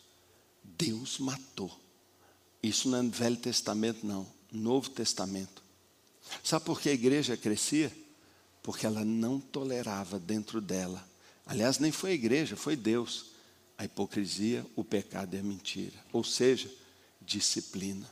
Deus 0.63 1.19
matou. 1.19 1.71
Isso 2.61 2.89
não 2.89 2.99
é 2.99 3.01
no 3.01 3.11
Velho 3.11 3.37
Testamento, 3.37 4.05
não. 4.05 4.25
Novo 4.51 4.89
Testamento. 4.89 5.61
Sabe 6.41 6.65
por 6.65 6.79
que 6.79 6.89
a 6.89 6.93
igreja 6.93 7.35
crescia? 7.35 7.91
Porque 8.61 8.85
ela 8.85 9.03
não 9.03 9.39
tolerava 9.39 10.17
dentro 10.19 10.61
dela. 10.61 11.05
Aliás, 11.45 11.79
nem 11.79 11.91
foi 11.91 12.11
a 12.11 12.15
igreja, 12.15 12.55
foi 12.55 12.75
Deus. 12.75 13.33
A 13.77 13.85
hipocrisia, 13.85 14.65
o 14.75 14.83
pecado 14.83 15.35
e 15.35 15.39
a 15.39 15.43
mentira. 15.43 15.97
Ou 16.13 16.23
seja, 16.23 16.71
disciplina. 17.21 18.09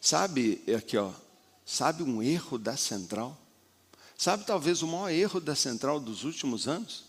Sabe, 0.00 0.62
aqui 0.76 0.96
ó, 0.96 1.12
sabe 1.64 2.02
um 2.02 2.22
erro 2.22 2.58
da 2.58 2.76
central? 2.76 3.40
Sabe 4.16 4.44
talvez 4.44 4.82
o 4.82 4.86
maior 4.86 5.10
erro 5.10 5.40
da 5.40 5.54
central 5.54 5.98
dos 6.00 6.24
últimos 6.24 6.68
anos? 6.68 7.04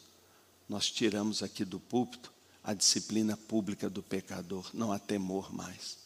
Nós 0.69 0.89
tiramos 0.89 1.41
aqui 1.41 1.65
do 1.65 1.79
púlpito 1.79 2.31
a 2.67 2.73
disciplina 2.73 3.37
pública 3.37 3.89
do 3.89 4.03
pecador, 4.03 4.69
não 4.73 4.91
há 4.91 4.99
temor 4.99 5.53
mais. 5.53 5.97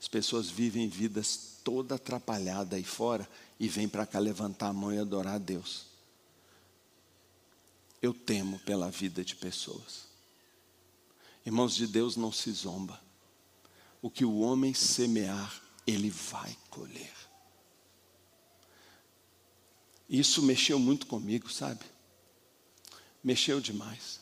As 0.00 0.08
pessoas 0.08 0.50
vivem 0.50 0.88
vidas 0.88 1.55
toda 1.66 1.96
atrapalhada 1.96 2.76
aí 2.76 2.84
fora 2.84 3.28
e 3.58 3.68
vem 3.68 3.88
para 3.88 4.06
cá 4.06 4.20
levantar 4.20 4.68
a 4.68 4.72
mão 4.72 4.92
e 4.92 4.98
adorar 5.00 5.34
a 5.34 5.38
Deus. 5.38 5.86
Eu 8.00 8.14
temo 8.14 8.60
pela 8.60 8.88
vida 8.88 9.24
de 9.24 9.34
pessoas. 9.34 10.06
Irmãos 11.44 11.74
de 11.74 11.88
Deus 11.88 12.16
não 12.16 12.30
se 12.30 12.52
zomba. 12.52 13.02
O 14.00 14.08
que 14.08 14.24
o 14.24 14.38
homem 14.38 14.72
semear, 14.74 15.60
ele 15.84 16.08
vai 16.08 16.56
colher. 16.70 17.12
Isso 20.08 20.40
mexeu 20.42 20.78
muito 20.78 21.08
comigo, 21.08 21.50
sabe? 21.50 21.84
Mexeu 23.24 23.60
demais. 23.60 24.20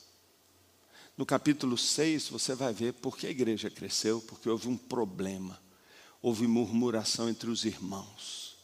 No 1.15 1.27
capítulo 1.27 1.77
6, 1.77 2.31
você 2.31 2.55
vai 2.55 2.73
ver 2.73 2.95
por 2.95 3.19
que 3.19 3.27
a 3.27 3.31
igreja 3.31 3.69
cresceu, 3.69 4.23
porque 4.23 4.49
houve 4.49 4.67
um 4.67 4.79
problema 4.79 5.63
houve 6.25 6.47
murmuração 6.47 7.29
entre 7.29 7.51
os 7.51 7.67
irmãos. 7.67 8.57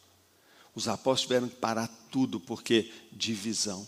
Os 0.73 0.87
apóstolos 0.87 1.21
tiveram 1.21 1.47
que 1.47 1.57
parar 1.57 1.87
tudo 2.09 2.39
porque 2.39 2.91
divisão. 3.11 3.87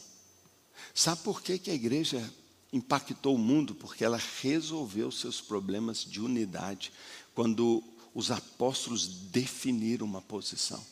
Sabe 0.94 1.24
por 1.24 1.42
que, 1.42 1.58
que 1.58 1.72
a 1.72 1.74
igreja 1.74 2.32
impactou 2.72 3.34
o 3.34 3.40
mundo? 3.40 3.74
Porque 3.74 4.06
ela 4.06 4.22
resolveu 4.44 5.12
seus 5.12 5.42
problemas 5.42 6.06
de 6.06 6.22
unidade 6.22 6.94
quando 7.34 7.84
os 8.14 8.30
apóstolos 8.30 9.08
definiram 9.08 10.06
uma 10.06 10.22
posição. 10.22 10.86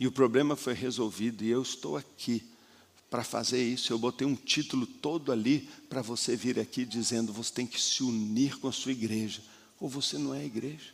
E 0.00 0.06
o 0.06 0.12
problema 0.12 0.56
foi 0.56 0.72
resolvido, 0.72 1.44
e 1.44 1.50
eu 1.50 1.60
estou 1.60 1.94
aqui 1.94 2.42
para 3.10 3.22
fazer 3.22 3.62
isso. 3.62 3.92
Eu 3.92 3.98
botei 3.98 4.26
um 4.26 4.34
título 4.34 4.86
todo 4.86 5.30
ali 5.30 5.68
para 5.90 6.00
você 6.00 6.34
vir 6.34 6.58
aqui 6.58 6.86
dizendo: 6.86 7.34
você 7.34 7.52
tem 7.52 7.66
que 7.66 7.78
se 7.78 8.02
unir 8.02 8.58
com 8.60 8.68
a 8.68 8.72
sua 8.72 8.92
igreja, 8.92 9.42
ou 9.78 9.90
você 9.90 10.16
não 10.16 10.34
é 10.34 10.42
igreja. 10.42 10.93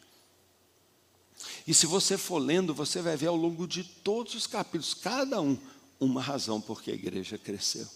E 1.66 1.74
se 1.74 1.86
você 1.86 2.18
for 2.18 2.38
lendo, 2.38 2.74
você 2.74 3.00
vai 3.00 3.16
ver 3.16 3.28
ao 3.28 3.36
longo 3.36 3.66
de 3.66 3.84
todos 3.84 4.34
os 4.34 4.46
capítulos, 4.46 4.94
cada 4.94 5.40
um, 5.40 5.56
uma 5.98 6.20
razão 6.20 6.60
por 6.60 6.82
que 6.82 6.90
a 6.90 6.94
igreja 6.94 7.38
cresceu. 7.38 7.86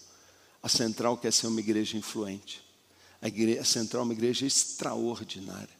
A 0.61 0.69
central 0.69 1.17
quer 1.17 1.31
ser 1.31 1.47
uma 1.47 1.59
igreja 1.59 1.97
influente. 1.97 2.63
A, 3.21 3.27
igreja, 3.27 3.61
a 3.61 3.65
central 3.65 4.01
é 4.01 4.03
uma 4.05 4.13
igreja 4.13 4.45
extraordinária. 4.45 5.75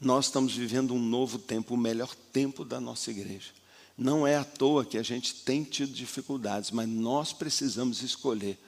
Nós 0.00 0.26
estamos 0.26 0.54
vivendo 0.54 0.94
um 0.94 0.98
novo 0.98 1.38
tempo, 1.38 1.74
o 1.74 1.78
melhor 1.78 2.14
tempo 2.32 2.64
da 2.64 2.80
nossa 2.80 3.10
igreja. 3.10 3.50
Não 3.96 4.26
é 4.26 4.36
à 4.36 4.44
toa 4.44 4.84
que 4.84 4.98
a 4.98 5.02
gente 5.02 5.36
tem 5.36 5.64
tido 5.64 5.92
dificuldades, 5.92 6.70
mas 6.70 6.88
nós 6.88 7.32
precisamos 7.32 8.02
escolher 8.02 8.58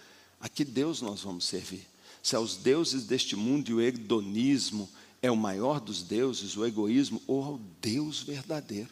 a 0.41 0.49
que 0.49 0.65
Deus 0.65 1.03
nós 1.03 1.21
vamos 1.21 1.45
servir. 1.45 1.87
Se 2.23 2.35
aos 2.35 2.57
deuses 2.57 3.05
deste 3.05 3.37
mundo 3.37 3.69
e 3.69 3.75
o 3.75 3.81
hedonismo 3.81 4.89
é 5.21 5.31
o 5.31 5.37
maior 5.37 5.81
dos 5.81 6.03
deuses, 6.03 6.57
o 6.57 6.65
egoísmo, 6.65 7.23
ou 7.27 7.45
ao 7.45 7.59
Deus 7.81 8.23
verdadeiro. 8.23 8.91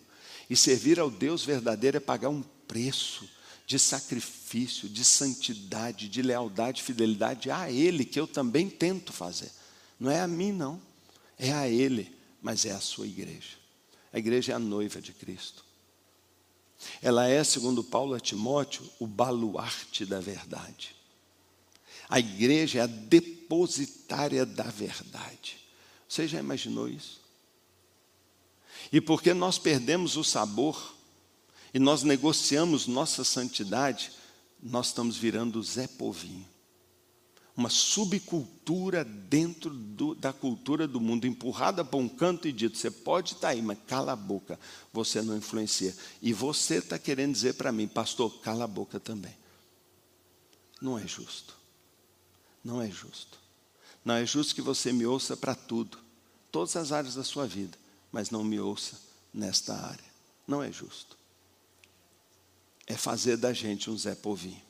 E 0.48 0.56
servir 0.56 0.98
ao 0.98 1.10
Deus 1.10 1.44
verdadeiro 1.44 1.96
é 1.96 2.00
pagar 2.00 2.28
um 2.28 2.42
preço 2.66 3.28
de 3.66 3.78
sacrifício, 3.78 4.88
de 4.88 5.04
santidade, 5.04 6.08
de 6.08 6.22
lealdade, 6.22 6.82
fidelidade 6.82 7.50
a 7.50 7.70
Ele, 7.70 8.04
que 8.04 8.18
eu 8.18 8.26
também 8.26 8.70
tento 8.70 9.12
fazer. 9.12 9.50
Não 9.98 10.10
é 10.10 10.20
a 10.20 10.28
mim, 10.28 10.52
não. 10.52 10.80
É 11.38 11.52
a 11.52 11.68
Ele, 11.68 12.14
mas 12.40 12.64
é 12.64 12.70
a 12.70 12.80
sua 12.80 13.06
igreja. 13.06 13.56
A 14.12 14.18
igreja 14.18 14.52
é 14.52 14.54
a 14.54 14.60
noiva 14.60 15.00
de 15.00 15.12
Cristo. 15.12 15.64
Ela 17.02 17.26
é, 17.28 17.42
segundo 17.42 17.82
Paulo 17.82 18.14
a 18.14 18.20
Timóteo, 18.20 18.88
o 19.00 19.06
baluarte 19.06 20.06
da 20.06 20.20
verdade. 20.20 20.94
A 22.08 22.20
igreja 22.20 22.78
é 22.78 22.82
a 22.82 22.86
depositária 22.86 24.46
da 24.46 24.64
verdade. 24.64 25.65
Você 26.08 26.26
já 26.28 26.38
imaginou 26.38 26.88
isso? 26.88 27.20
E 28.92 29.00
porque 29.00 29.34
nós 29.34 29.58
perdemos 29.58 30.16
o 30.16 30.24
sabor 30.24 30.94
e 31.74 31.78
nós 31.78 32.02
negociamos 32.02 32.86
nossa 32.86 33.24
santidade, 33.24 34.12
nós 34.62 34.88
estamos 34.88 35.16
virando 35.16 35.62
Zé 35.62 35.86
Povinho. 35.86 36.46
Uma 37.56 37.70
subcultura 37.70 39.02
dentro 39.02 39.70
do, 39.70 40.14
da 40.14 40.30
cultura 40.30 40.86
do 40.86 41.00
mundo, 41.00 41.26
empurrada 41.26 41.82
para 41.82 41.98
um 41.98 42.08
canto 42.08 42.46
e 42.46 42.52
dito: 42.52 42.76
você 42.76 42.90
pode 42.90 43.32
estar 43.32 43.48
tá 43.48 43.48
aí, 43.48 43.62
mas 43.62 43.78
cala 43.86 44.12
a 44.12 44.16
boca, 44.16 44.60
você 44.92 45.22
não 45.22 45.36
influencia. 45.36 45.96
E 46.20 46.34
você 46.34 46.76
está 46.76 46.98
querendo 46.98 47.32
dizer 47.32 47.54
para 47.54 47.72
mim, 47.72 47.88
pastor, 47.88 48.40
cala 48.40 48.64
a 48.64 48.68
boca 48.68 49.00
também. 49.00 49.34
Não 50.82 50.98
é 50.98 51.06
justo. 51.06 51.56
Não 52.62 52.82
é 52.82 52.90
justo. 52.90 53.38
Não 54.06 54.14
é 54.14 54.24
justo 54.24 54.54
que 54.54 54.62
você 54.62 54.92
me 54.92 55.04
ouça 55.04 55.36
para 55.36 55.52
tudo, 55.52 55.98
todas 56.52 56.76
as 56.76 56.92
áreas 56.92 57.16
da 57.16 57.24
sua 57.24 57.44
vida, 57.44 57.76
mas 58.12 58.30
não 58.30 58.44
me 58.44 58.60
ouça 58.60 58.96
nesta 59.34 59.74
área. 59.74 60.04
Não 60.46 60.62
é 60.62 60.70
justo. 60.70 61.18
É 62.86 62.96
fazer 62.96 63.36
da 63.36 63.52
gente 63.52 63.90
um 63.90 63.98
Zé 63.98 64.14
Povinho. 64.14 64.62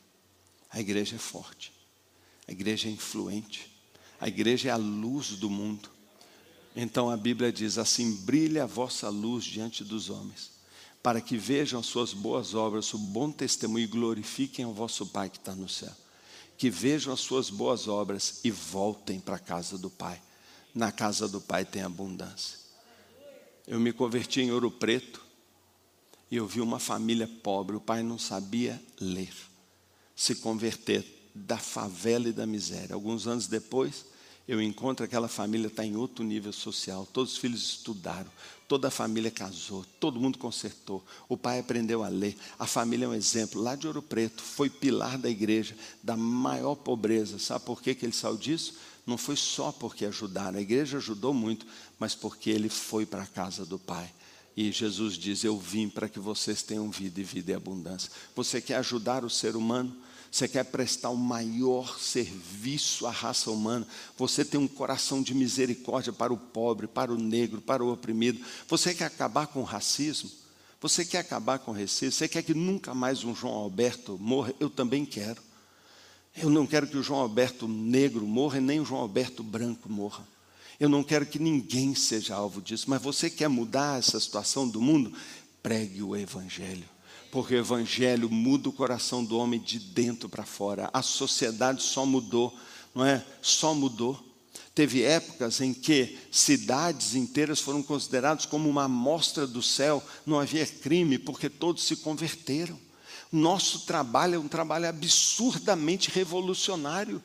A 0.71 0.81
igreja 0.81 1.17
é 1.17 1.19
forte, 1.19 1.71
a 2.49 2.53
igreja 2.53 2.89
é 2.89 2.91
influente, 2.91 3.71
a 4.19 4.27
igreja 4.27 4.71
é 4.71 4.73
a 4.73 4.77
luz 4.77 5.33
do 5.33 5.51
mundo. 5.51 5.91
Então 6.75 7.11
a 7.11 7.17
Bíblia 7.17 7.53
diz 7.53 7.77
assim: 7.77 8.17
brilha 8.25 8.63
a 8.63 8.67
vossa 8.67 9.11
luz 9.11 9.45
diante 9.45 9.85
dos 9.85 10.09
homens, 10.09 10.51
para 11.03 11.21
que 11.21 11.37
vejam 11.37 11.81
as 11.81 11.87
suas 11.87 12.15
boas 12.15 12.55
obras, 12.55 12.95
o 12.95 12.99
bom 12.99 13.31
testemunho 13.31 13.85
e 13.85 13.87
glorifiquem 13.87 14.65
o 14.65 14.73
vosso 14.73 15.07
Pai 15.07 15.29
que 15.29 15.37
está 15.37 15.55
no 15.55 15.69
céu. 15.69 15.95
Que 16.57 16.71
vejam 16.71 17.13
as 17.13 17.21
suas 17.21 17.51
boas 17.51 17.87
obras 17.89 18.41
e 18.43 18.51
voltem 18.51 19.21
para 19.21 19.37
a 19.37 19.41
casa 19.41 19.77
do 19.77 19.91
Pai. 19.91 20.21
Na 20.75 20.91
casa 20.91 21.29
do 21.29 21.41
Pai 21.41 21.65
tem 21.65 21.83
abundância. 21.83 22.59
Eu 23.67 23.81
me 23.81 23.93
converti 23.93 24.41
em 24.41 24.53
Ouro 24.53 24.71
Preto 24.71 25.27
e 26.31 26.37
eu 26.37 26.47
vi 26.47 26.61
uma 26.61 26.79
família 26.79 27.29
pobre, 27.43 27.77
o 27.77 27.81
pai 27.81 28.03
não 28.03 28.19
sabia 28.19 28.83
ler, 29.01 29.33
se 30.15 30.37
converter 30.37 31.05
da 31.35 31.57
favela 31.57 32.29
e 32.29 32.33
da 32.33 32.47
miséria. 32.47 32.95
Alguns 32.95 33.27
anos 33.27 33.47
depois, 33.47 34.07
eu 34.49 34.63
encontro 34.63 35.05
aquela 35.05 35.27
família 35.27 35.67
está 35.67 35.85
em 35.85 35.97
outro 35.97 36.25
nível 36.25 36.53
social. 36.53 37.07
Todos 37.13 37.33
os 37.33 37.39
filhos 37.39 37.63
estudaram, 37.63 38.31
toda 38.69 38.89
a 38.89 38.91
família 38.91 39.31
casou, 39.31 39.85
todo 39.99 40.21
mundo 40.21 40.39
consertou. 40.39 41.05
O 41.29 41.37
pai 41.37 41.59
aprendeu 41.59 42.05
a 42.05 42.09
ler. 42.09 42.37
A 42.59 42.67
família 42.67 43.07
é 43.07 43.09
um 43.09 43.15
exemplo. 43.15 43.61
Lá 43.61 43.75
de 43.75 43.89
Ouro 43.89 44.01
Preto, 44.01 44.43
foi 44.43 44.71
pilar 44.71 45.19
da 45.19 45.29
igreja, 45.29 45.77
da 46.01 46.17
maior 46.17 46.77
pobreza. 46.77 47.39
Sabe 47.39 47.65
por 47.65 47.83
que, 47.83 47.95
que 47.95 48.07
ele 48.07 48.13
saiu 48.13 48.37
disso? 48.37 48.75
Não 49.05 49.19
foi 49.19 49.37
só 49.37 49.73
porque 49.73 50.05
ajudaram, 50.05 50.59
a 50.59 50.63
igreja 50.63 50.97
ajudou 50.99 51.33
muito, 51.33 51.65
mas 51.97 52.15
porque 52.15 52.51
ele 52.51 52.69
foi 52.69 53.07
para 53.07 53.23
a 53.23 53.27
casa 53.27 53.65
do 53.65 53.79
pai. 53.79 54.13
E 54.57 54.73
Jesus 54.73 55.15
diz: 55.15 55.45
Eu 55.45 55.59
vim 55.59 55.89
para 55.89 56.09
que 56.09 56.19
vocês 56.19 56.63
tenham 56.63 56.91
vida 56.91 57.21
e 57.21 57.25
vida 57.25 57.53
e 57.53 57.55
abundância. 57.55 58.11
Você 58.35 58.61
quer 58.61 58.77
ajudar 58.77 59.25
o 59.25 59.31
ser 59.31 59.55
humano? 59.55 59.95
Você 60.31 60.49
quer 60.49 60.65
prestar 60.65 61.11
o 61.11 61.17
maior 61.17 61.99
serviço 61.99 63.07
à 63.07 63.11
raça 63.11 63.51
humana? 63.51 63.87
Você 64.17 64.45
tem 64.45 64.59
um 64.59 64.69
coração 64.69 65.23
de 65.23 65.35
misericórdia 65.35 66.13
para 66.13 66.33
o 66.33 66.37
pobre, 66.37 66.87
para 66.87 67.13
o 67.13 67.19
negro, 67.19 67.61
para 67.61 67.85
o 67.85 67.93
oprimido. 67.93 68.45
Você 68.69 68.95
quer 68.95 69.05
acabar 69.05 69.47
com 69.47 69.61
o 69.61 69.65
racismo? 69.65 70.31
Você 70.81 71.05
quer 71.05 71.19
acabar 71.19 71.59
com 71.59 71.71
o 71.71 71.75
racismo? 71.75 72.13
Você 72.13 72.29
quer 72.29 72.43
que 72.43 72.55
nunca 72.55 72.95
mais 72.95 73.25
um 73.25 73.35
João 73.35 73.55
Alberto 73.55 74.19
morra? 74.21 74.53
Eu 74.61 74.69
também 74.69 75.07
quero. 75.07 75.43
Eu 76.37 76.51
não 76.51 76.67
quero 76.67 76.87
que 76.87 76.99
o 76.99 77.03
João 77.03 77.21
Alberto 77.21 77.67
negro 77.67 78.27
morra, 78.27 78.61
nem 78.61 78.81
o 78.81 78.85
João 78.85 79.01
Alberto 79.01 79.43
branco 79.43 79.91
morra. 79.91 80.27
Eu 80.79 80.89
não 80.89 81.03
quero 81.03 81.25
que 81.25 81.39
ninguém 81.39 81.95
seja 81.95 82.35
alvo 82.35 82.61
disso, 82.61 82.91
mas 82.91 83.01
você 83.01 83.31
quer 83.31 83.49
mudar 83.49 83.99
essa 83.99 84.21
situação 84.21 84.69
do 84.69 84.83
mundo? 84.83 85.17
Pregue 85.63 86.03
o 86.03 86.15
Evangelho 86.15 86.96
porque 87.37 87.55
o 87.55 87.59
Evangelho 87.59 88.31
muda 88.31 88.71
o 88.71 88.73
coração 88.73 89.23
do 89.23 89.37
homem 89.37 89.61
de 89.61 89.79
dentro 89.79 90.27
para 90.27 90.47
fora. 90.47 90.89
A 90.91 91.03
sociedade 91.03 91.83
só 91.83 92.07
mudou, 92.07 92.59
não 92.95 93.05
é? 93.05 93.23
Só 93.43 93.75
mudou. 93.75 94.19
Teve 94.75 95.03
épocas 95.03 95.61
em 95.61 95.75
que 95.75 96.17
cidades 96.33 97.15
inteiras 97.15 97.61
foram 97.61 97.83
consideradas 97.83 98.47
como 98.47 98.71
uma 98.71 98.85
amostra 98.85 99.47
do 99.47 99.63
céu, 99.63 100.03
não 100.25 100.41
havia 100.41 100.67
crime, 100.67 101.19
porque 101.19 101.51
todos 101.51 101.85
se 101.85 101.97
converteram. 101.97 102.81
Nosso 103.31 103.81
trabalho 103.81 104.37
é 104.37 104.39
um 104.39 104.49
trabalho 104.49 104.89
absurdamente 104.89 106.11
revolucionário. 106.11 107.23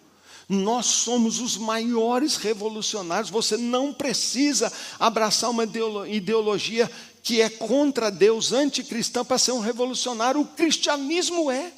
Nós 0.49 0.88
somos 0.88 1.39
os 1.39 1.55
maiores 1.55 2.35
revolucionários. 2.35 3.29
Você 3.29 3.55
não 3.55 3.93
precisa 3.93 4.69
abraçar 4.99 5.49
uma 5.49 5.63
ideologia 6.05 6.91
que 7.23 7.41
é 7.41 7.49
contra 7.49 8.10
Deus, 8.10 8.52
anticristã, 8.52 9.23
para 9.23 9.38
ser 9.38 9.52
um 9.52 9.60
revolucionário. 9.60 10.41
O 10.41 10.45
cristianismo 10.45 11.52
é. 11.52 11.72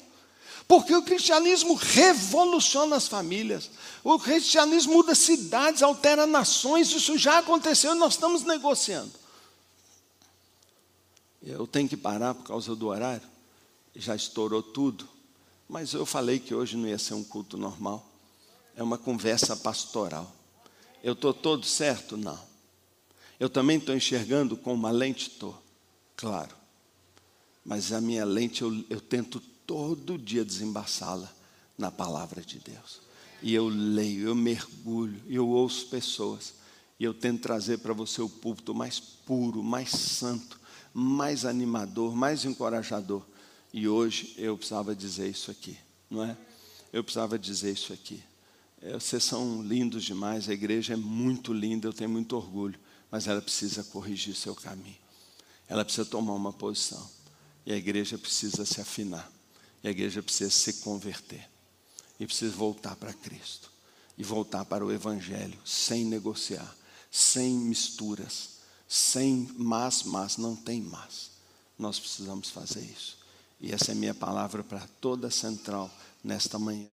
Porque 0.66 0.94
o 0.94 1.02
cristianismo 1.02 1.74
revoluciona 1.74 2.96
as 2.96 3.06
famílias. 3.06 3.70
O 4.02 4.18
cristianismo 4.18 4.94
muda 4.94 5.14
cidades, 5.14 5.82
altera 5.82 6.26
nações. 6.26 6.90
Isso 6.90 7.18
já 7.18 7.38
aconteceu 7.38 7.94
e 7.94 7.98
nós 7.98 8.14
estamos 8.14 8.42
negociando. 8.42 9.12
Eu 11.42 11.66
tenho 11.66 11.88
que 11.88 11.96
parar 11.96 12.34
por 12.34 12.44
causa 12.44 12.74
do 12.74 12.86
horário. 12.86 13.28
Já 13.94 14.16
estourou 14.16 14.62
tudo. 14.62 15.06
Mas 15.68 15.92
eu 15.92 16.06
falei 16.06 16.38
que 16.38 16.54
hoje 16.54 16.76
não 16.76 16.88
ia 16.88 16.98
ser 16.98 17.14
um 17.14 17.24
culto 17.24 17.58
normal. 17.58 18.06
É 18.74 18.82
uma 18.82 18.96
conversa 18.96 19.54
pastoral. 19.54 20.32
Eu 21.02 21.12
estou 21.12 21.34
todo 21.34 21.66
certo? 21.66 22.16
Não. 22.16 22.53
Eu 23.38 23.48
também 23.48 23.78
estou 23.78 23.94
enxergando 23.94 24.56
com 24.56 24.72
uma 24.72 24.90
lente? 24.90 25.28
Estou, 25.28 25.60
claro. 26.16 26.54
Mas 27.64 27.92
a 27.92 28.00
minha 28.00 28.24
lente 28.24 28.62
eu, 28.62 28.84
eu 28.88 29.00
tento 29.00 29.40
todo 29.66 30.18
dia 30.18 30.44
desembaçá-la 30.44 31.32
na 31.76 31.90
palavra 31.90 32.42
de 32.42 32.58
Deus. 32.58 33.00
E 33.42 33.54
eu 33.54 33.68
leio, 33.68 34.28
eu 34.28 34.34
mergulho, 34.34 35.20
eu 35.28 35.48
ouço 35.48 35.86
pessoas. 35.86 36.54
E 36.98 37.04
eu 37.04 37.12
tento 37.12 37.42
trazer 37.42 37.78
para 37.78 37.92
você 37.92 38.22
o 38.22 38.28
púlpito 38.28 38.74
mais 38.74 39.00
puro, 39.00 39.62
mais 39.62 39.90
santo, 39.90 40.60
mais 40.92 41.44
animador, 41.44 42.14
mais 42.14 42.44
encorajador. 42.44 43.22
E 43.72 43.88
hoje 43.88 44.34
eu 44.38 44.56
precisava 44.56 44.94
dizer 44.94 45.28
isso 45.28 45.50
aqui, 45.50 45.76
não 46.08 46.22
é? 46.22 46.36
Eu 46.92 47.02
precisava 47.02 47.36
dizer 47.36 47.72
isso 47.72 47.92
aqui. 47.92 48.22
É, 48.80 48.92
vocês 48.92 49.24
são 49.24 49.62
lindos 49.62 50.04
demais, 50.04 50.48
a 50.48 50.52
igreja 50.52 50.92
é 50.92 50.96
muito 50.96 51.52
linda, 51.52 51.88
eu 51.88 51.92
tenho 51.92 52.10
muito 52.10 52.36
orgulho 52.36 52.78
mas 53.14 53.28
ela 53.28 53.40
precisa 53.40 53.84
corrigir 53.84 54.34
seu 54.34 54.56
caminho. 54.56 54.98
Ela 55.68 55.84
precisa 55.84 56.04
tomar 56.04 56.32
uma 56.32 56.52
posição. 56.52 57.08
E 57.64 57.72
a 57.72 57.76
igreja 57.76 58.18
precisa 58.18 58.66
se 58.66 58.80
afinar. 58.80 59.30
E 59.84 59.86
a 59.86 59.92
igreja 59.92 60.20
precisa 60.20 60.50
se 60.50 60.80
converter. 60.80 61.48
E 62.18 62.26
precisa 62.26 62.52
voltar 62.56 62.96
para 62.96 63.12
Cristo. 63.12 63.70
E 64.18 64.24
voltar 64.24 64.64
para 64.64 64.84
o 64.84 64.90
Evangelho, 64.90 65.56
sem 65.64 66.04
negociar, 66.04 66.76
sem 67.08 67.54
misturas, 67.54 68.58
sem 68.88 69.48
mas, 69.56 70.02
mas, 70.02 70.36
não 70.36 70.56
tem 70.56 70.82
mas. 70.82 71.30
Nós 71.78 72.00
precisamos 72.00 72.50
fazer 72.50 72.80
isso. 72.80 73.16
E 73.60 73.72
essa 73.72 73.92
é 73.92 73.94
a 73.94 73.96
minha 73.96 74.14
palavra 74.14 74.64
para 74.64 74.88
toda 75.00 75.28
a 75.28 75.30
central 75.30 75.88
nesta 76.24 76.58
manhã. 76.58 76.82